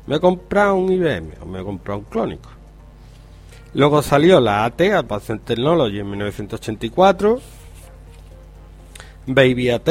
Me 0.06 0.18
he 0.18 0.20
comprado 0.20 0.76
un 0.76 0.92
IBM 0.92 1.34
o 1.42 1.46
me 1.46 1.62
he 1.62 1.64
comprado 1.64 2.00
un 2.00 2.06
clónico. 2.06 2.50
Luego 3.74 4.02
salió 4.02 4.40
la 4.40 4.66
AT, 4.66 4.82
Advanced 4.82 5.40
Technology, 5.40 6.00
en 6.00 6.10
1984. 6.10 7.40
Baby 9.28 9.70
AT. 9.70 9.90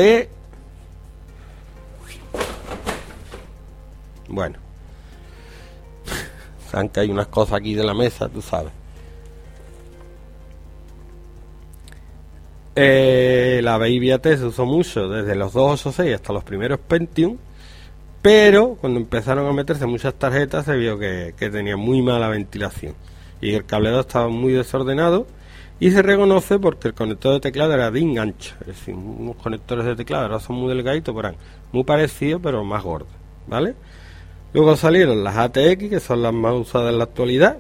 Bueno. 4.29 4.70
Que 6.93 7.01
hay 7.01 7.11
unas 7.11 7.27
cosas 7.27 7.55
aquí 7.55 7.75
de 7.75 7.85
la 7.85 7.95
mesa, 7.95 8.29
tú 8.29 8.41
sabes. 8.41 8.73
Eh, 12.77 13.61
la 13.63 13.77
Baby 13.79 14.13
AT 14.13 14.25
se 14.25 14.47
usó 14.47 14.65
mucho 14.65 15.09
desde 15.09 15.35
los 15.35 15.53
286 15.53 16.15
hasta 16.15 16.33
los 16.33 16.45
primeros 16.45 16.79
Pentium, 16.79 17.37
pero 18.23 18.77
cuando 18.81 19.01
empezaron 19.01 19.47
a 19.47 19.53
meterse 19.53 19.87
muchas 19.87 20.15
tarjetas 20.15 20.67
se 20.67 20.77
vio 20.77 20.99
que, 20.99 21.35
tenía 21.37 21.77
muy 21.77 22.01
mala 22.01 22.29
ventilación 22.29 22.95
y 23.41 23.55
el 23.55 23.67
cableado 23.67 24.01
estaba 24.01 24.29
muy 24.29 24.53
desordenado 24.53 25.27
y 25.81 25.91
se 25.91 26.01
reconoce 26.01 26.59
porque 26.59 26.89
el 26.89 26.95
conector 26.95 27.35
de 27.35 27.41
teclado 27.41 27.75
era 27.75 27.91
de 27.91 28.01
engancho, 28.01 28.55
es 28.61 28.69
decir, 28.69 28.95
unos 28.95 29.37
conectores 29.37 29.85
de 29.85 29.97
teclado 29.97 30.25
ahora 30.25 30.41
son 30.41 30.57
muy 30.57 30.69
delgaditos, 30.69 31.15
pero 31.15 31.35
muy 31.73 31.85
parecidos 31.85 32.41
pero 32.43 32.63
más 32.65 32.85
gordos, 32.85 33.13
¿vale? 33.49 33.75
Luego 34.53 34.77
salieron 34.77 35.23
las 35.23 35.37
ATX, 35.37 35.89
que 35.89 36.01
son 36.01 36.23
las 36.23 36.33
más 36.33 36.55
usadas 36.55 36.93
en 36.93 36.99
la 36.99 37.05
actualidad, 37.05 37.59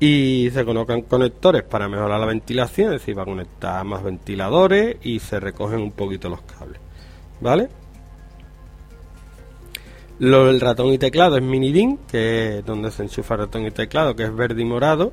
y 0.00 0.50
se 0.52 0.64
colocan 0.64 1.02
conectores 1.02 1.62
para 1.62 1.88
mejorar 1.88 2.20
la 2.20 2.26
ventilación, 2.26 2.92
es 2.92 3.00
decir, 3.00 3.14
para 3.14 3.24
conectar 3.24 3.84
más 3.84 4.02
ventiladores 4.02 4.96
y 5.02 5.20
se 5.20 5.40
recogen 5.40 5.80
un 5.80 5.92
poquito 5.92 6.28
los 6.28 6.42
cables, 6.42 6.80
¿vale? 7.40 7.68
Lo 10.18 10.46
del 10.46 10.60
ratón 10.60 10.88
y 10.88 10.98
teclado 10.98 11.36
es 11.36 11.42
mini 11.42 11.98
que 12.06 12.58
es 12.58 12.66
donde 12.66 12.90
se 12.90 13.02
enchufa 13.02 13.36
ratón 13.36 13.66
y 13.66 13.70
teclado, 13.70 14.14
que 14.14 14.24
es 14.24 14.34
verde 14.34 14.62
y 14.62 14.64
morado, 14.64 15.12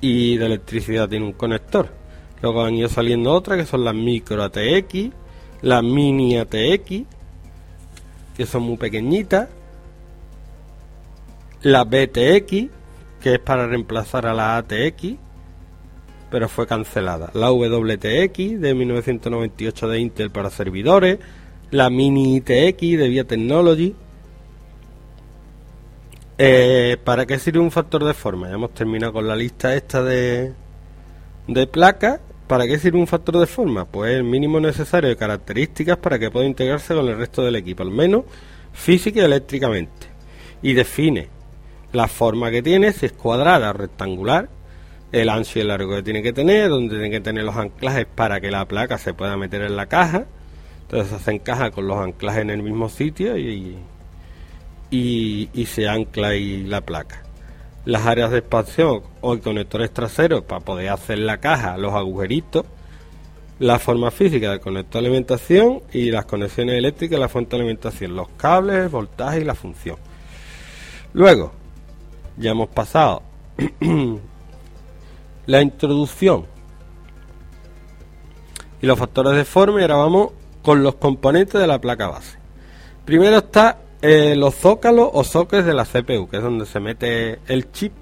y 0.00 0.36
de 0.36 0.46
electricidad 0.46 1.08
tiene 1.08 1.26
un 1.26 1.32
conector. 1.32 1.90
Luego 2.42 2.64
han 2.64 2.74
ido 2.74 2.88
saliendo 2.88 3.32
otras 3.32 3.58
que 3.58 3.66
son 3.66 3.84
las 3.84 3.94
micro 3.94 4.42
ATX, 4.42 5.10
la 5.62 5.80
mini 5.82 6.36
ATX, 6.36 7.04
que 8.36 8.46
son 8.46 8.62
muy 8.62 8.76
pequeñitas, 8.76 9.48
la 11.62 11.84
BTX, 11.84 12.68
que 13.20 13.34
es 13.34 13.38
para 13.40 13.66
reemplazar 13.66 14.26
a 14.26 14.34
la 14.34 14.56
ATX, 14.56 15.16
pero 16.30 16.48
fue 16.48 16.66
cancelada, 16.66 17.30
la 17.34 17.50
WTX 17.50 18.60
de 18.60 18.74
1998 18.74 19.88
de 19.88 20.00
Intel 20.00 20.30
para 20.30 20.50
servidores, 20.50 21.18
la 21.70 21.90
mini 21.90 22.36
ITX 22.36 22.80
de 22.98 23.08
Via 23.08 23.24
Technology. 23.24 23.94
Eh, 26.40 26.96
¿Para 27.02 27.26
qué 27.26 27.38
sirve 27.38 27.58
un 27.58 27.70
factor 27.70 28.04
de 28.04 28.14
forma? 28.14 28.48
Ya 28.48 28.54
hemos 28.54 28.72
terminado 28.72 29.12
con 29.12 29.26
la 29.26 29.34
lista 29.34 29.74
esta 29.74 30.02
de, 30.02 30.52
de 31.48 31.66
placas. 31.66 32.20
¿Para 32.46 32.66
qué 32.66 32.78
sirve 32.78 32.98
un 32.98 33.06
factor 33.06 33.38
de 33.38 33.46
forma? 33.46 33.86
Pues 33.86 34.12
el 34.14 34.24
mínimo 34.24 34.60
necesario 34.60 35.10
de 35.10 35.16
características 35.16 35.96
para 35.98 36.18
que 36.18 36.30
pueda 36.30 36.46
integrarse 36.46 36.94
con 36.94 37.06
el 37.08 37.18
resto 37.18 37.42
del 37.42 37.56
equipo, 37.56 37.82
al 37.82 37.90
menos 37.90 38.24
física 38.72 39.20
y 39.20 39.24
eléctricamente. 39.24 40.06
Y 40.62 40.72
define 40.74 41.37
la 41.92 42.08
forma 42.08 42.50
que 42.50 42.62
tiene, 42.62 42.92
si 42.92 43.06
es 43.06 43.12
cuadrada 43.12 43.72
rectangular, 43.72 44.48
el 45.12 45.28
ancho 45.28 45.58
y 45.58 45.62
el 45.62 45.68
largo 45.68 45.96
que 45.96 46.02
tiene 46.02 46.22
que 46.22 46.32
tener, 46.32 46.68
donde 46.68 46.96
tiene 46.96 47.10
que 47.10 47.20
tener 47.20 47.44
los 47.44 47.56
anclajes 47.56 48.06
para 48.06 48.40
que 48.40 48.50
la 48.50 48.66
placa 48.66 48.98
se 48.98 49.14
pueda 49.14 49.36
meter 49.36 49.62
en 49.62 49.76
la 49.76 49.86
caja. 49.86 50.26
Entonces 50.82 51.20
se 51.22 51.30
encaja 51.32 51.70
con 51.70 51.86
los 51.86 51.98
anclajes 51.98 52.42
en 52.42 52.50
el 52.50 52.62
mismo 52.62 52.88
sitio 52.88 53.36
y, 53.36 53.78
y, 54.90 55.48
y 55.52 55.66
se 55.66 55.88
ancla 55.88 56.28
ahí 56.28 56.64
la 56.64 56.80
placa 56.80 57.22
las 57.88 58.04
áreas 58.04 58.30
de 58.30 58.40
expansión 58.40 59.00
o 59.22 59.38
conectores 59.38 59.90
traseros 59.90 60.42
para 60.44 60.60
poder 60.60 60.90
hacer 60.90 61.20
la 61.20 61.38
caja, 61.38 61.78
los 61.78 61.94
agujeritos, 61.94 62.66
la 63.60 63.78
forma 63.78 64.10
física 64.10 64.50
del 64.50 64.60
conector 64.60 65.00
de 65.00 65.08
alimentación 65.08 65.80
y 65.90 66.10
las 66.10 66.26
conexiones 66.26 66.76
eléctricas 66.76 67.16
de 67.16 67.20
la 67.20 67.30
fuente 67.30 67.56
de 67.56 67.62
alimentación, 67.62 68.14
los 68.14 68.28
cables, 68.36 68.76
el 68.76 68.88
voltaje 68.90 69.40
y 69.40 69.44
la 69.44 69.54
función. 69.54 69.96
Luego, 71.14 71.52
ya 72.38 72.52
hemos 72.52 72.68
pasado 72.68 73.22
la 75.46 75.62
introducción 75.62 76.46
y 78.80 78.86
los 78.86 78.98
factores 78.98 79.36
de 79.36 79.44
forma 79.44 79.80
y 79.80 79.82
ahora 79.82 79.96
vamos 79.96 80.30
con 80.62 80.82
los 80.82 80.94
componentes 80.96 81.60
de 81.60 81.66
la 81.66 81.80
placa 81.80 82.08
base. 82.08 82.38
Primero 83.04 83.38
está 83.38 83.78
eh, 84.02 84.36
los 84.36 84.54
zócalos 84.54 85.10
o 85.12 85.24
sockets 85.24 85.66
de 85.66 85.74
la 85.74 85.84
CPU, 85.84 86.28
que 86.28 86.36
es 86.36 86.42
donde 86.42 86.66
se 86.66 86.78
mete 86.78 87.40
el 87.48 87.72
chip. 87.72 87.92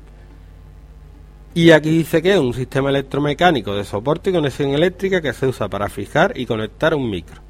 Y 1.55 1.71
aquí 1.71 1.91
dice 1.91 2.21
que 2.21 2.35
es 2.35 2.39
un 2.39 2.53
sistema 2.53 2.91
electromecánico 2.91 3.75
de 3.75 3.85
soporte 3.85 4.29
y 4.29 4.33
conexión 4.35 4.71
eléctrica 4.71 5.23
que 5.23 5.33
se 5.33 5.47
usa 5.47 5.69
para 5.69 5.89
fijar 5.89 6.39
y 6.39 6.45
conectar 6.45 6.95
un 6.95 7.09
micro. 7.09 7.46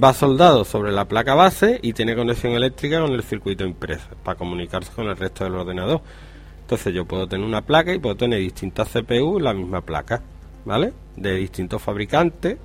Va 0.00 0.14
soldado 0.14 0.64
sobre 0.64 0.90
la 0.90 1.04
placa 1.04 1.34
base 1.34 1.78
y 1.82 1.92
tiene 1.92 2.16
conexión 2.16 2.54
eléctrica 2.54 2.98
con 2.98 3.12
el 3.12 3.22
circuito 3.22 3.64
impreso 3.64 4.08
para 4.24 4.38
comunicarse 4.38 4.90
con 4.90 5.06
el 5.06 5.16
resto 5.18 5.44
del 5.44 5.54
ordenador. 5.54 6.00
Entonces 6.62 6.94
yo 6.94 7.04
puedo 7.04 7.28
tener 7.28 7.46
una 7.46 7.60
placa 7.60 7.92
y 7.92 7.98
puedo 7.98 8.16
tener 8.16 8.38
distintas 8.38 8.88
CPU 8.88 9.36
en 9.36 9.44
la 9.44 9.52
misma 9.52 9.82
placa, 9.82 10.22
¿vale? 10.64 10.94
De 11.16 11.34
distintos 11.36 11.82
fabricantes 11.82 12.56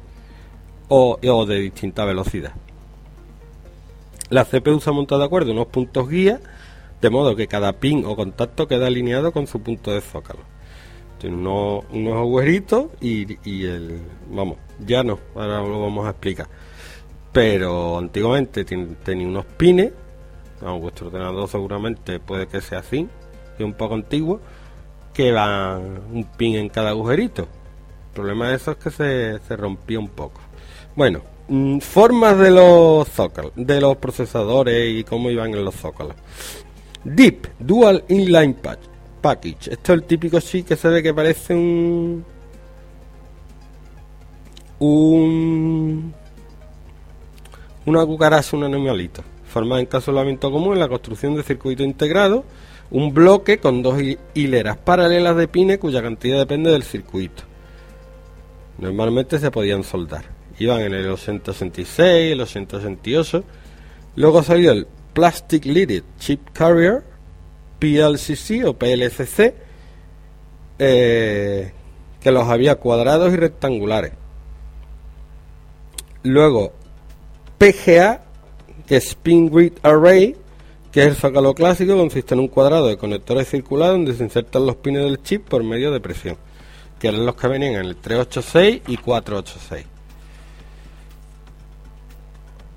o, 0.88 1.46
de 1.46 1.60
distinta 1.60 2.05
velocidad. 2.05 2.53
La 4.29 4.46
CPU 4.46 4.79
se 4.79 4.91
monta 4.91 5.17
de 5.17 5.25
acuerdo 5.25 5.51
unos 5.51 5.67
puntos 5.67 6.07
guía, 6.07 6.39
de 7.01 7.10
modo 7.10 7.36
que 7.36 7.48
cada 7.48 7.74
pin 7.74 8.05
o 8.05 8.15
contacto 8.15 8.69
queda 8.69 8.88
alineado 8.88 9.34
con 9.34 9.48
su 9.48 9.62
punto 9.62 9.91
de 9.91 10.00
zócalo. 10.00 10.39
Tiene 11.19 11.36
unos, 11.36 11.84
unos 11.91 12.13
agujeritos 12.13 12.86
y, 13.01 13.38
y 13.43 13.65
el... 13.65 14.00
Vamos, 14.29 14.60
ya 14.79 15.03
no, 15.03 15.19
ahora 15.36 15.60
lo 15.60 15.81
vamos 15.81 16.07
a 16.07 16.12
explicar. 16.12 16.48
Pero 17.38 17.98
antiguamente 17.98 18.65
tenía 18.65 19.27
unos 19.27 19.46
pines, 19.46 19.91
vuestro 20.62 21.08
ordenador 21.08 21.48
seguramente 21.48 22.20
puede 22.20 22.48
que 22.48 22.62
sea 22.62 22.79
así, 22.79 23.08
que 23.56 23.63
es 23.63 23.65
un 23.65 23.74
poco 23.74 23.96
antiguo, 23.96 24.39
que 25.13 25.32
van 25.32 26.02
un 26.12 26.23
pin 26.38 26.56
en 26.56 26.69
cada 26.69 26.89
agujerito. 26.89 27.43
El 27.43 28.13
problema 28.13 28.50
de 28.50 28.56
eso 28.56 28.71
es 28.71 28.78
que 28.78 28.89
se, 28.89 29.39
se 29.39 29.56
rompía 29.56 30.00
un 30.00 30.10
poco. 30.10 30.41
Bueno, 30.95 31.21
Mm, 31.50 31.80
formas 31.80 32.38
de 32.38 32.52
los 32.52 33.08
zócalos, 33.08 33.54
de 33.56 33.80
los 33.80 33.95
procesadores 33.97 35.00
y 35.00 35.04
cómo 35.06 35.30
iban 35.30 35.54
en 35.54 35.63
los 35.63 35.76
zócalos. 35.76 36.15
Deep 37.06 37.47
Dual 37.60 38.04
Inline 38.10 38.54
Patch, 38.54 38.82
Package. 39.21 39.71
Esto 39.71 39.93
es 39.93 40.00
el 40.00 40.04
típico 40.04 40.41
chip 40.41 40.67
que 40.67 40.76
se 40.76 40.89
ve 40.89 41.02
que 41.02 41.13
parece 41.13 41.54
un. 41.54 42.26
Un. 44.80 46.13
Una 47.88 48.06
cucaracha, 48.06 48.56
un 48.56 48.65
animalito. 48.65 49.23
Formada 49.47 49.82
en 49.82 49.88
casolamiento 49.88 50.52
común 50.52 50.73
en 50.73 50.80
la 50.80 50.88
construcción 50.88 51.36
de 51.36 51.41
circuito 51.41 51.82
integrado. 51.82 52.43
Un 52.91 53.12
bloque 53.12 53.58
con 53.58 53.82
dos 53.82 54.00
hileras 54.36 54.78
paralelas 54.78 55.36
de 55.36 55.47
pines 55.47 55.80
cuya 55.80 56.04
cantidad 56.04 56.38
depende 56.38 56.69
del 56.69 56.84
circuito. 56.84 57.41
Normalmente 58.78 59.39
se 59.39 59.50
podían 59.50 59.84
soldar 59.84 60.38
iban 60.60 60.82
en 60.82 60.93
el 60.93 61.10
866, 61.10 62.34
el 62.34 62.41
868. 62.41 63.43
Luego 64.15 64.43
salió 64.43 64.71
el 64.71 64.88
Plastic 65.13 65.65
Lidded 65.65 66.04
Chip 66.19 66.50
Carrier, 66.54 67.04
PLCC 67.80 68.65
o 68.65 68.73
PLCC, 68.73 69.54
eh, 70.80 71.71
que 72.21 72.32
los 72.32 72.47
había 72.47 72.76
cuadrados 72.76 73.34
y 73.34 73.38
rectangulares. 73.38 74.13
Luego 76.23 76.73
PGA, 77.58 78.22
que 78.86 78.98
es 78.98 79.08
Spin 79.08 79.50
Grid 79.50 79.74
Array, 79.84 80.36
que 80.91 81.02
es 81.02 81.08
el 81.08 81.15
zócalo 81.15 81.54
clásico, 81.54 81.96
consiste 81.98 82.34
en 82.34 82.41
un 82.41 82.48
cuadrado 82.48 82.88
de 82.88 82.98
conectores 82.98 83.50
circulares 83.50 83.93
donde 83.93 84.13
se 84.13 84.24
insertan 84.24 84.65
los 84.65 84.78
pines 84.78 85.04
del 85.04 85.22
chip 85.22 85.48
por 85.48 85.63
medio 85.63 85.91
de 85.91 86.00
presión, 86.00 86.38
que 87.00 87.10
eran 87.10 87.26
los 87.26 87.36
que 87.36 87.48
venían 87.48 87.76
en 87.76 87.86
el 87.86 87.96
386 87.96 88.82
y 88.88 88.98
486. 88.98 89.86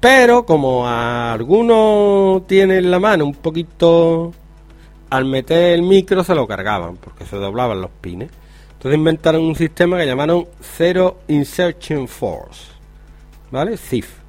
Pero 0.00 0.46
como 0.46 0.88
algunos 0.88 2.46
tienen 2.46 2.90
la 2.90 2.98
mano 2.98 3.24
un 3.24 3.34
poquito... 3.34 4.32
Al 5.10 5.24
meter 5.24 5.74
el 5.74 5.82
micro 5.82 6.22
se 6.22 6.36
lo 6.36 6.46
cargaban 6.46 6.96
porque 6.96 7.26
se 7.26 7.36
doblaban 7.36 7.80
los 7.80 7.90
pines. 8.00 8.30
Entonces 8.74 8.96
inventaron 8.96 9.42
un 9.42 9.56
sistema 9.56 9.98
que 9.98 10.06
llamaron 10.06 10.46
Zero 10.62 11.18
Insertion 11.26 12.06
Force. 12.06 12.66
¿Vale? 13.50 13.76
CIF. 13.76 14.19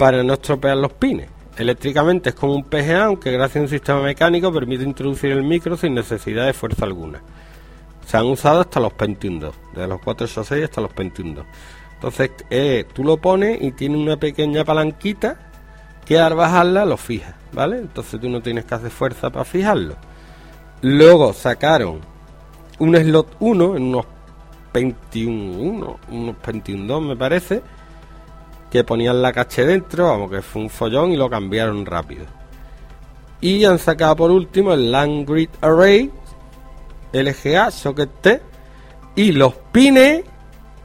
Para 0.00 0.22
no 0.22 0.32
estropear 0.32 0.78
los 0.78 0.94
pines. 0.94 1.28
Eléctricamente 1.58 2.30
es 2.30 2.34
como 2.34 2.54
un 2.54 2.64
PGA, 2.64 3.04
aunque 3.04 3.30
gracias 3.32 3.56
a 3.58 3.60
un 3.60 3.68
sistema 3.68 4.00
mecánico 4.00 4.50
permite 4.50 4.82
introducir 4.82 5.30
el 5.30 5.42
micro 5.42 5.76
sin 5.76 5.92
necesidad 5.92 6.46
de 6.46 6.54
fuerza 6.54 6.86
alguna. 6.86 7.20
Se 8.06 8.16
han 8.16 8.24
usado 8.24 8.62
hasta 8.62 8.80
los 8.80 8.94
Pentium 8.94 9.38
2, 9.38 9.54
desde 9.74 9.86
los 9.86 10.00
486 10.00 10.64
hasta 10.64 10.80
los 10.80 10.90
Pentium 10.94 11.34
2. 11.34 11.44
Entonces 11.96 12.30
eh, 12.48 12.86
tú 12.94 13.04
lo 13.04 13.18
pones 13.18 13.60
y 13.60 13.72
tiene 13.72 13.98
una 13.98 14.16
pequeña 14.16 14.64
palanquita 14.64 15.36
que 16.06 16.18
al 16.18 16.34
bajarla 16.34 16.86
lo 16.86 16.96
fija, 16.96 17.36
¿vale? 17.52 17.76
Entonces 17.76 18.18
tú 18.18 18.30
no 18.30 18.40
tienes 18.40 18.64
que 18.64 18.76
hacer 18.76 18.90
fuerza 18.90 19.28
para 19.28 19.44
fijarlo. 19.44 19.96
Luego 20.80 21.34
sacaron 21.34 22.00
un 22.78 22.96
slot 22.96 23.36
1 23.38 23.76
en 23.76 23.82
unos 23.82 24.06
21, 24.72 25.98
unos 26.10 26.36
21 26.46 26.86
2 26.86 27.02
me 27.02 27.16
parece, 27.16 27.62
que 28.70 28.84
ponían 28.84 29.20
la 29.20 29.32
caché 29.32 29.66
dentro, 29.66 30.08
vamos, 30.08 30.30
que 30.30 30.42
fue 30.42 30.62
un 30.62 30.70
follón 30.70 31.12
y 31.12 31.16
lo 31.16 31.28
cambiaron 31.28 31.84
rápido. 31.84 32.26
Y 33.40 33.64
han 33.64 33.78
sacado 33.78 34.16
por 34.16 34.30
último 34.30 34.72
el 34.72 34.92
Land 34.92 35.28
Grid 35.28 35.50
Array, 35.60 36.10
LGA, 37.12 37.70
Socket 37.70 38.10
T, 38.20 38.42
y 39.16 39.32
los 39.32 39.54
pines 39.72 40.24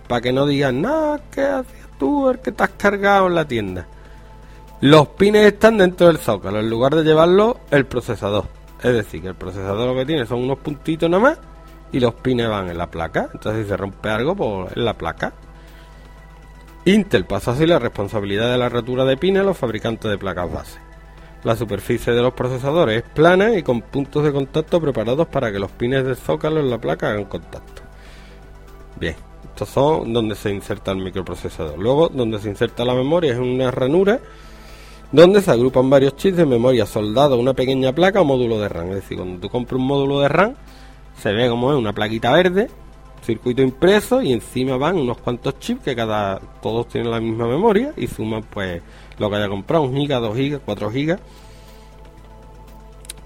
para 0.07 0.21
que 0.21 0.33
no 0.33 0.45
digan, 0.45 0.81
no, 0.81 1.19
¿qué 1.31 1.41
hacías 1.41 1.87
tú? 1.99 2.29
El 2.29 2.39
que 2.39 2.51
te 2.51 2.63
has 2.63 2.71
cargado 2.71 3.27
en 3.27 3.35
la 3.35 3.45
tienda. 3.45 3.87
Los 4.81 5.07
pines 5.09 5.45
están 5.45 5.77
dentro 5.77 6.07
del 6.07 6.17
zócalo, 6.17 6.59
en 6.59 6.69
lugar 6.69 6.95
de 6.95 7.03
llevarlo 7.03 7.59
el 7.71 7.85
procesador. 7.85 8.45
Es 8.83 8.93
decir, 8.93 9.21
que 9.21 9.29
el 9.29 9.35
procesador 9.35 9.87
lo 9.87 9.95
que 9.95 10.05
tiene 10.05 10.25
son 10.25 10.43
unos 10.43 10.59
puntitos 10.59 11.09
nada 11.09 11.23
más 11.23 11.39
y 11.91 11.99
los 11.99 12.13
pines 12.15 12.49
van 12.49 12.69
en 12.69 12.77
la 12.77 12.91
placa. 12.91 13.29
Entonces, 13.33 13.63
si 13.63 13.69
se 13.69 13.77
rompe 13.77 14.09
algo, 14.09 14.35
pues 14.35 14.75
en 14.75 14.85
la 14.85 14.93
placa. 14.93 15.33
Intel 16.87 17.25
pasa 17.25 17.51
así 17.51 17.65
la 17.65 17.79
responsabilidad 17.79 18.51
de 18.51 18.59
la 18.59 18.69
rotura 18.69 19.05
de 19.05 19.17
pines 19.17 19.41
a 19.41 19.45
los 19.45 19.57
fabricantes 19.57 20.09
de 20.09 20.19
placas 20.19 20.53
base. 20.53 20.79
La 21.43 21.55
superficie 21.55 22.13
de 22.13 22.21
los 22.21 22.35
procesadores 22.35 23.03
es 23.03 23.09
plana 23.09 23.57
y 23.57 23.63
con 23.63 23.81
puntos 23.81 24.23
de 24.23 24.31
contacto 24.31 24.79
preparados 24.79 25.27
para 25.27 25.51
que 25.51 25.57
los 25.57 25.71
pines 25.71 26.05
del 26.05 26.15
zócalo 26.15 26.59
en 26.59 26.69
la 26.69 26.77
placa 26.77 27.09
hagan 27.09 27.25
contacto. 27.25 27.81
Bien, 28.99 29.15
estos 29.45 29.67
son 29.67 30.13
donde 30.13 30.35
se 30.35 30.51
inserta 30.51 30.91
el 30.91 30.99
microprocesador. 30.99 31.79
Luego, 31.79 32.07
donde 32.09 32.37
se 32.37 32.49
inserta 32.49 32.85
la 32.85 32.93
memoria 32.93 33.33
es 33.33 33.39
una 33.39 33.71
ranura 33.71 34.19
donde 35.11 35.41
se 35.41 35.49
agrupan 35.49 35.89
varios 35.89 36.15
chips 36.17 36.37
de 36.37 36.45
memoria 36.45 36.85
soldados 36.85 37.35
a 37.35 37.41
una 37.41 37.55
pequeña 37.55 37.93
placa 37.93 38.21
o 38.21 38.25
módulo 38.25 38.59
de 38.59 38.69
RAM. 38.69 38.89
Es 38.89 38.95
decir, 38.97 39.17
cuando 39.17 39.39
tú 39.39 39.49
compras 39.49 39.81
un 39.81 39.87
módulo 39.87 40.19
de 40.19 40.27
RAM, 40.27 40.53
se 41.19 41.33
ve 41.33 41.49
como 41.49 41.71
es 41.71 41.79
una 41.79 41.93
plaquita 41.93 42.31
verde 42.31 42.69
circuito 43.25 43.61
impreso 43.61 44.21
y 44.21 44.31
encima 44.31 44.77
van 44.77 44.97
unos 44.97 45.17
cuantos 45.17 45.59
chips 45.59 45.83
que 45.83 45.95
cada 45.95 46.39
todos 46.61 46.87
tienen 46.87 47.11
la 47.11 47.19
misma 47.19 47.47
memoria 47.47 47.93
y 47.97 48.07
suman 48.07 48.43
pues 48.43 48.81
lo 49.17 49.29
que 49.29 49.35
haya 49.35 49.49
comprado, 49.49 49.83
un 49.83 49.95
giga, 49.95 50.19
2 50.19 50.35
gigas, 50.35 50.61
4 50.63 50.91
gigas. 50.91 51.19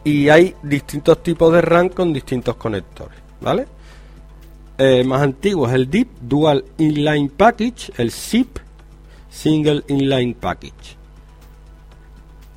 Y 0.04 0.30
hay 0.30 0.56
distintos 0.64 1.22
tipos 1.22 1.52
de 1.54 1.62
RAM 1.62 1.90
con 1.90 2.14
distintos 2.14 2.56
conectores, 2.56 3.20
¿vale? 3.42 3.68
Eh, 4.78 5.04
más 5.04 5.22
antiguo 5.22 5.68
es 5.68 5.74
el 5.74 5.90
DIP, 5.90 6.08
Dual 6.22 6.64
Inline 6.78 7.30
Package, 7.30 7.92
el 7.98 8.12
SIP, 8.12 8.60
Single 9.30 9.84
Inline 9.90 10.36
Package. 10.36 10.98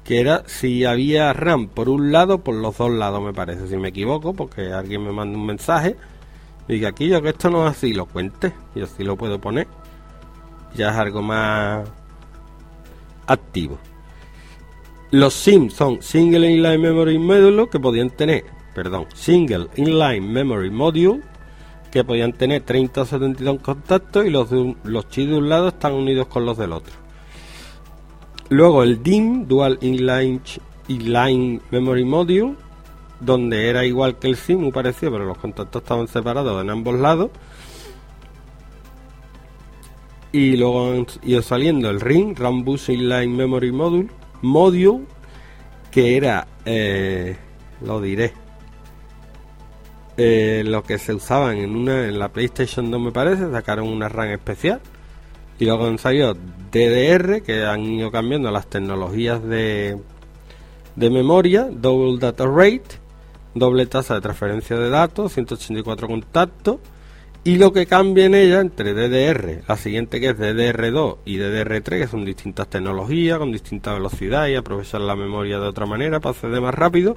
Que 0.04 0.20
era 0.20 0.44
si 0.46 0.84
había 0.84 1.32
RAM 1.32 1.68
por 1.68 1.88
un 1.88 2.12
lado, 2.12 2.38
por 2.38 2.54
los 2.54 2.78
dos 2.78 2.90
lados, 2.92 3.20
me 3.22 3.32
parece, 3.32 3.66
si 3.66 3.76
me 3.76 3.88
equivoco, 3.88 4.34
porque 4.34 4.72
alguien 4.72 5.04
me 5.04 5.10
manda 5.10 5.36
un 5.36 5.46
mensaje. 5.46 5.96
Y 6.68 6.80
que 6.80 6.86
aquí 6.86 7.08
yo 7.08 7.20
que 7.20 7.30
esto 7.30 7.50
no 7.50 7.66
es 7.66 7.76
así, 7.76 7.92
lo 7.92 8.06
cuente, 8.06 8.52
y 8.74 8.82
así 8.82 9.02
lo 9.02 9.16
puedo 9.16 9.40
poner. 9.40 9.66
Ya 10.74 10.90
es 10.90 10.96
algo 10.96 11.22
más 11.22 11.88
activo. 13.26 13.78
Los 15.10 15.34
SIM 15.34 15.68
son 15.70 16.00
Single 16.00 16.50
Inline 16.50 16.78
Memory 16.78 17.18
Module 17.18 17.68
que 17.68 17.78
podían 17.78 18.10
tener, 18.10 18.44
perdón, 18.74 19.06
Single 19.14 19.68
Inline 19.76 20.26
Memory 20.26 20.70
Module 20.70 21.20
que 21.90 22.02
podían 22.02 22.32
tener 22.32 22.62
30 22.62 23.02
o 23.02 23.04
72 23.04 23.60
contactos 23.60 24.24
y 24.24 24.30
los, 24.30 24.48
los 24.84 25.08
chips 25.10 25.28
de 25.28 25.36
un 25.36 25.50
lado 25.50 25.68
están 25.68 25.92
unidos 25.92 26.26
con 26.28 26.46
los 26.46 26.56
del 26.56 26.72
otro. 26.72 26.94
Luego 28.48 28.82
el 28.82 29.02
DIM, 29.02 29.46
Dual 29.46 29.78
Inline, 29.82 30.40
Inline 30.88 31.60
Memory 31.70 32.04
Module, 32.04 32.54
donde 33.22 33.68
era 33.68 33.84
igual 33.84 34.18
que 34.18 34.28
el 34.28 34.36
SIM, 34.36 34.60
muy 34.60 34.72
parecido, 34.72 35.12
pero 35.12 35.24
los 35.24 35.38
contactos 35.38 35.82
estaban 35.82 36.08
separados 36.08 36.60
en 36.62 36.70
ambos 36.70 36.98
lados. 36.98 37.30
Y 40.32 40.56
luego 40.56 40.92
han 40.92 41.06
ido 41.22 41.42
saliendo 41.42 41.90
el 41.90 42.00
RIM, 42.00 42.34
RAM 42.34 42.64
Bus 42.64 42.88
Inline 42.88 43.34
Memory 43.34 43.72
Module, 43.72 44.08
Module, 44.40 45.04
que 45.90 46.16
era, 46.16 46.46
eh, 46.64 47.36
lo 47.82 48.00
diré, 48.00 48.32
eh, 50.16 50.62
lo 50.64 50.82
que 50.82 50.98
se 50.98 51.14
usaban 51.14 51.58
en 51.58 51.76
una 51.76 52.06
en 52.06 52.18
la 52.18 52.28
PlayStation 52.28 52.90
2 52.90 53.00
me 53.00 53.12
parece, 53.12 53.50
sacaron 53.50 53.88
una 53.88 54.08
RAM 54.08 54.30
especial 54.30 54.80
y 55.58 55.64
luego 55.66 55.86
han 55.86 55.98
salido 55.98 56.34
DDR 56.72 57.42
que 57.42 57.64
han 57.64 57.84
ido 57.84 58.10
cambiando 58.10 58.50
las 58.50 58.66
tecnologías 58.66 59.42
de, 59.42 59.98
de 60.96 61.10
memoria, 61.10 61.68
Double 61.70 62.18
Data 62.18 62.46
Rate, 62.46 63.01
doble 63.54 63.86
tasa 63.86 64.14
de 64.14 64.20
transferencia 64.20 64.76
de 64.76 64.90
datos, 64.90 65.32
184 65.32 66.08
contactos 66.08 66.76
y 67.44 67.56
lo 67.56 67.72
que 67.72 67.86
cambia 67.86 68.26
en 68.26 68.34
ella 68.34 68.60
entre 68.60 68.94
DDR, 68.94 69.62
la 69.66 69.76
siguiente 69.76 70.20
que 70.20 70.30
es 70.30 70.38
DDR2 70.38 71.18
y 71.24 71.38
DDR3 71.38 71.82
que 71.82 72.06
son 72.06 72.24
distintas 72.24 72.68
tecnologías 72.68 73.38
con 73.38 73.50
distinta 73.50 73.92
velocidad 73.92 74.46
y 74.46 74.54
aprovechar 74.54 75.00
la 75.00 75.16
memoria 75.16 75.58
de 75.58 75.66
otra 75.66 75.86
manera 75.86 76.20
para 76.20 76.34
acceder 76.34 76.60
más 76.60 76.74
rápido 76.74 77.16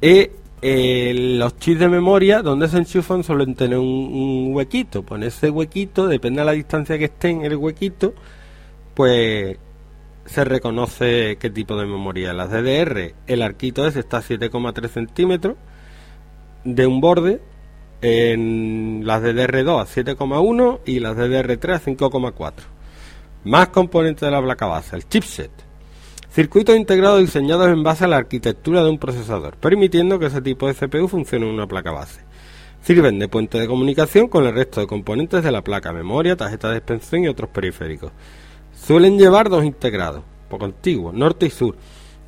y 0.00 0.30
eh, 0.62 1.36
los 1.38 1.56
chips 1.58 1.80
de 1.80 1.88
memoria 1.88 2.42
donde 2.42 2.68
se 2.68 2.78
enchufan 2.78 3.22
suelen 3.24 3.54
tener 3.54 3.78
un, 3.78 3.86
un 3.86 4.54
huequito. 4.54 5.02
Pues 5.02 5.20
en 5.20 5.28
ese 5.28 5.50
huequito, 5.50 6.06
depende 6.06 6.40
de 6.40 6.46
la 6.46 6.52
distancia 6.52 6.98
que 6.98 7.06
esté 7.06 7.28
en 7.30 7.44
el 7.44 7.56
huequito, 7.56 8.14
pues 8.94 9.58
se 10.26 10.44
reconoce 10.44 11.36
qué 11.38 11.50
tipo 11.50 11.76
de 11.76 11.86
memoria. 11.86 12.32
Las 12.32 12.50
DDR, 12.50 13.14
el 13.26 13.42
arquito 13.42 13.86
ese 13.86 14.00
está 14.00 14.18
a 14.18 14.22
7,3 14.22 14.88
centímetros 14.88 15.56
de 16.64 16.86
un 16.86 17.00
borde. 17.00 17.40
En 18.02 19.06
las 19.06 19.22
DDR2 19.22 19.80
a 19.80 19.86
7,1 19.86 20.80
y 20.84 21.00
las 21.00 21.16
DDR3 21.16 21.74
a 21.74 21.80
5,4. 21.80 22.52
Más 23.44 23.68
componentes 23.68 24.20
de 24.20 24.30
la 24.30 24.42
placa 24.42 24.66
base, 24.66 24.96
el 24.96 25.08
chipset. 25.08 25.50
Circuitos 26.30 26.76
integrados 26.76 27.20
diseñados 27.20 27.68
en 27.68 27.82
base 27.82 28.04
a 28.04 28.08
la 28.08 28.18
arquitectura 28.18 28.82
de 28.82 28.90
un 28.90 28.98
procesador, 28.98 29.56
permitiendo 29.56 30.18
que 30.18 30.26
ese 30.26 30.42
tipo 30.42 30.66
de 30.66 30.74
CPU 30.74 31.08
funcione 31.08 31.46
en 31.46 31.54
una 31.54 31.66
placa 31.66 31.92
base. 31.92 32.20
Sirven 32.82 33.18
de 33.18 33.28
puente 33.28 33.58
de 33.58 33.66
comunicación 33.66 34.28
con 34.28 34.44
el 34.44 34.54
resto 34.54 34.80
de 34.80 34.86
componentes 34.86 35.42
de 35.42 35.50
la 35.50 35.62
placa, 35.62 35.92
memoria, 35.92 36.36
tarjeta 36.36 36.70
de 36.70 36.76
expansión 36.76 37.24
y 37.24 37.28
otros 37.28 37.48
periféricos. 37.48 38.12
Suelen 38.76 39.18
llevar 39.18 39.48
dos 39.48 39.64
integrados, 39.64 40.22
poco 40.48 40.66
antiguos, 40.66 41.12
norte 41.12 41.46
y 41.46 41.50
sur, 41.50 41.76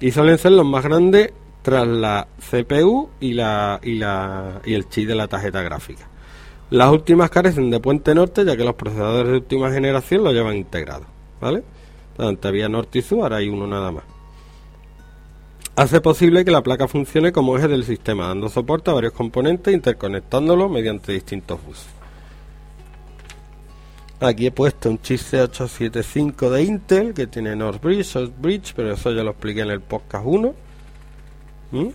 y 0.01 0.11
suelen 0.11 0.39
ser 0.39 0.53
los 0.53 0.67
más 0.67 0.83
grandes 0.83 1.33
tras 1.63 1.87
la 1.87 2.27
CPU 2.51 3.11
y, 3.21 3.35
la, 3.35 3.79
y, 3.83 3.95
la, 3.95 4.61
y 4.65 4.75
el 4.75 4.89
chip 4.89 5.07
de 5.07 5.15
la 5.15 5.29
tarjeta 5.29 5.63
gráfica. 5.63 6.09
Las 6.71 6.91
últimas 6.91 7.31
carecen 7.31 7.71
de 7.71 7.81
puente 7.81 8.15
norte, 8.15 8.45
ya 8.45 8.57
que 8.57 8.65
los 8.65 8.75
procesadores 8.75 9.31
de 9.31 9.39
última 9.39 9.71
generación 9.71 10.25
lo 10.25 10.33
llevan 10.33 10.57
integrado, 10.57 11.05
¿vale? 11.41 11.63
Había 12.43 12.69
norte 12.69 12.99
y 12.99 13.03
sur, 13.03 13.23
ahora 13.23 13.37
hay 13.37 13.49
uno 13.49 13.67
nada 13.67 13.93
más. 13.93 14.05
Hace 15.77 16.01
posible 16.01 16.45
que 16.45 16.51
la 16.51 16.63
placa 16.63 16.89
funcione 16.89 17.31
como 17.31 17.57
eje 17.57 17.69
del 17.69 17.85
sistema, 17.85 18.27
dando 18.27 18.49
soporte 18.49 18.91
a 18.91 18.95
varios 18.95 19.13
componentes, 19.13 19.73
interconectándolos 19.73 20.69
mediante 20.69 21.13
distintos 21.13 21.65
buses. 21.65 21.98
Aquí 24.21 24.47
he 24.47 24.51
puesto 24.51 24.91
un 24.91 25.01
chip 25.01 25.21
C875 25.21 26.51
de 26.51 26.63
Intel 26.65 27.15
que 27.15 27.29
tiene 27.29 27.55
North 27.55 27.81
Bridge, 27.81 28.05
South 28.05 28.33
Bridge, 28.41 28.73
pero 28.75 28.93
eso 28.93 29.13
ya 29.13 29.23
lo 29.23 29.31
expliqué 29.31 29.61
en 29.61 29.71
el 29.71 29.81
podcast 29.81 30.25
1. 30.27 30.55
¿Mm? 31.71 31.89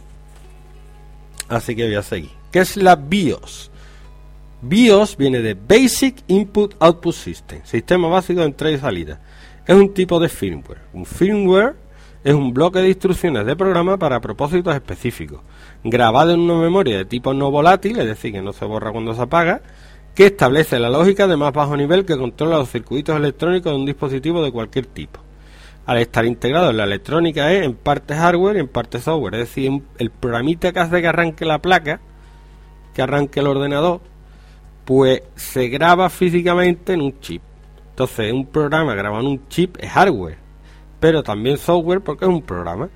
Así 1.49 1.75
que 1.75 1.85
voy 1.85 1.95
a 1.95 2.03
seguir. 2.03 2.31
¿Qué 2.51 2.59
es 2.59 2.77
la 2.77 2.95
BIOS? 2.95 3.71
BIOS 4.61 5.17
viene 5.17 5.41
de 5.41 5.55
Basic 5.55 6.23
Input 6.27 6.75
Output 6.79 7.13
System, 7.13 7.61
sistema 7.65 8.07
básico 8.07 8.39
de 8.39 8.45
entrada 8.45 8.73
y 8.73 8.79
salida. 8.79 9.19
Es 9.67 9.75
un 9.75 9.93
tipo 9.93 10.19
de 10.19 10.29
firmware. 10.29 10.79
Un 10.93 11.05
firmware 11.05 11.75
es 12.23 12.33
un 12.33 12.53
bloque 12.53 12.79
de 12.79 12.87
instrucciones 12.87 13.45
de 13.45 13.57
programa 13.57 13.97
para 13.97 14.21
propósitos 14.21 14.73
específicos, 14.73 15.41
grabado 15.83 16.31
en 16.31 16.39
una 16.39 16.55
memoria 16.55 16.97
de 16.97 17.05
tipo 17.05 17.33
no 17.33 17.51
volátil, 17.51 17.99
es 17.99 18.05
decir, 18.05 18.31
que 18.31 18.41
no 18.41 18.53
se 18.53 18.63
borra 18.63 18.93
cuando 18.93 19.13
se 19.13 19.21
apaga, 19.21 19.61
que 20.15 20.27
establece 20.27 20.79
la 20.79 20.89
lógica 20.89 21.27
de 21.27 21.37
más 21.37 21.53
bajo 21.53 21.75
nivel 21.75 22.05
que 22.05 22.17
controla 22.17 22.57
los 22.57 22.69
circuitos 22.69 23.15
electrónicos 23.15 23.71
de 23.71 23.79
un 23.79 23.85
dispositivo 23.85 24.43
de 24.43 24.51
cualquier 24.51 24.85
tipo. 24.85 25.19
Al 25.85 25.97
estar 25.97 26.25
integrado 26.25 26.69
en 26.69 26.77
la 26.77 26.83
electrónica 26.83 27.51
es 27.51 27.63
en 27.63 27.73
parte 27.73 28.15
hardware 28.15 28.57
y 28.57 28.59
en 28.59 28.67
parte 28.67 28.99
software, 28.99 29.35
es 29.35 29.49
decir, 29.49 29.81
el 29.97 30.11
programita 30.11 30.71
que 30.71 30.79
hace 30.79 31.01
que 31.01 31.07
arranque 31.07 31.45
la 31.45 31.59
placa, 31.59 31.99
que 32.93 33.01
arranque 33.01 33.39
el 33.39 33.47
ordenador, 33.47 34.01
pues 34.85 35.23
se 35.35 35.67
graba 35.67 36.09
físicamente 36.09 36.93
en 36.93 37.01
un 37.01 37.19
chip. 37.19 37.41
Entonces, 37.89 38.31
un 38.31 38.45
programa 38.45 38.95
grabado 38.95 39.21
en 39.21 39.27
un 39.31 39.47
chip 39.49 39.77
es 39.79 39.89
hardware, 39.89 40.37
pero 40.99 41.23
también 41.23 41.57
software 41.57 42.01
porque 42.01 42.25
es 42.25 42.29
un 42.29 42.41
programa. 42.41 42.89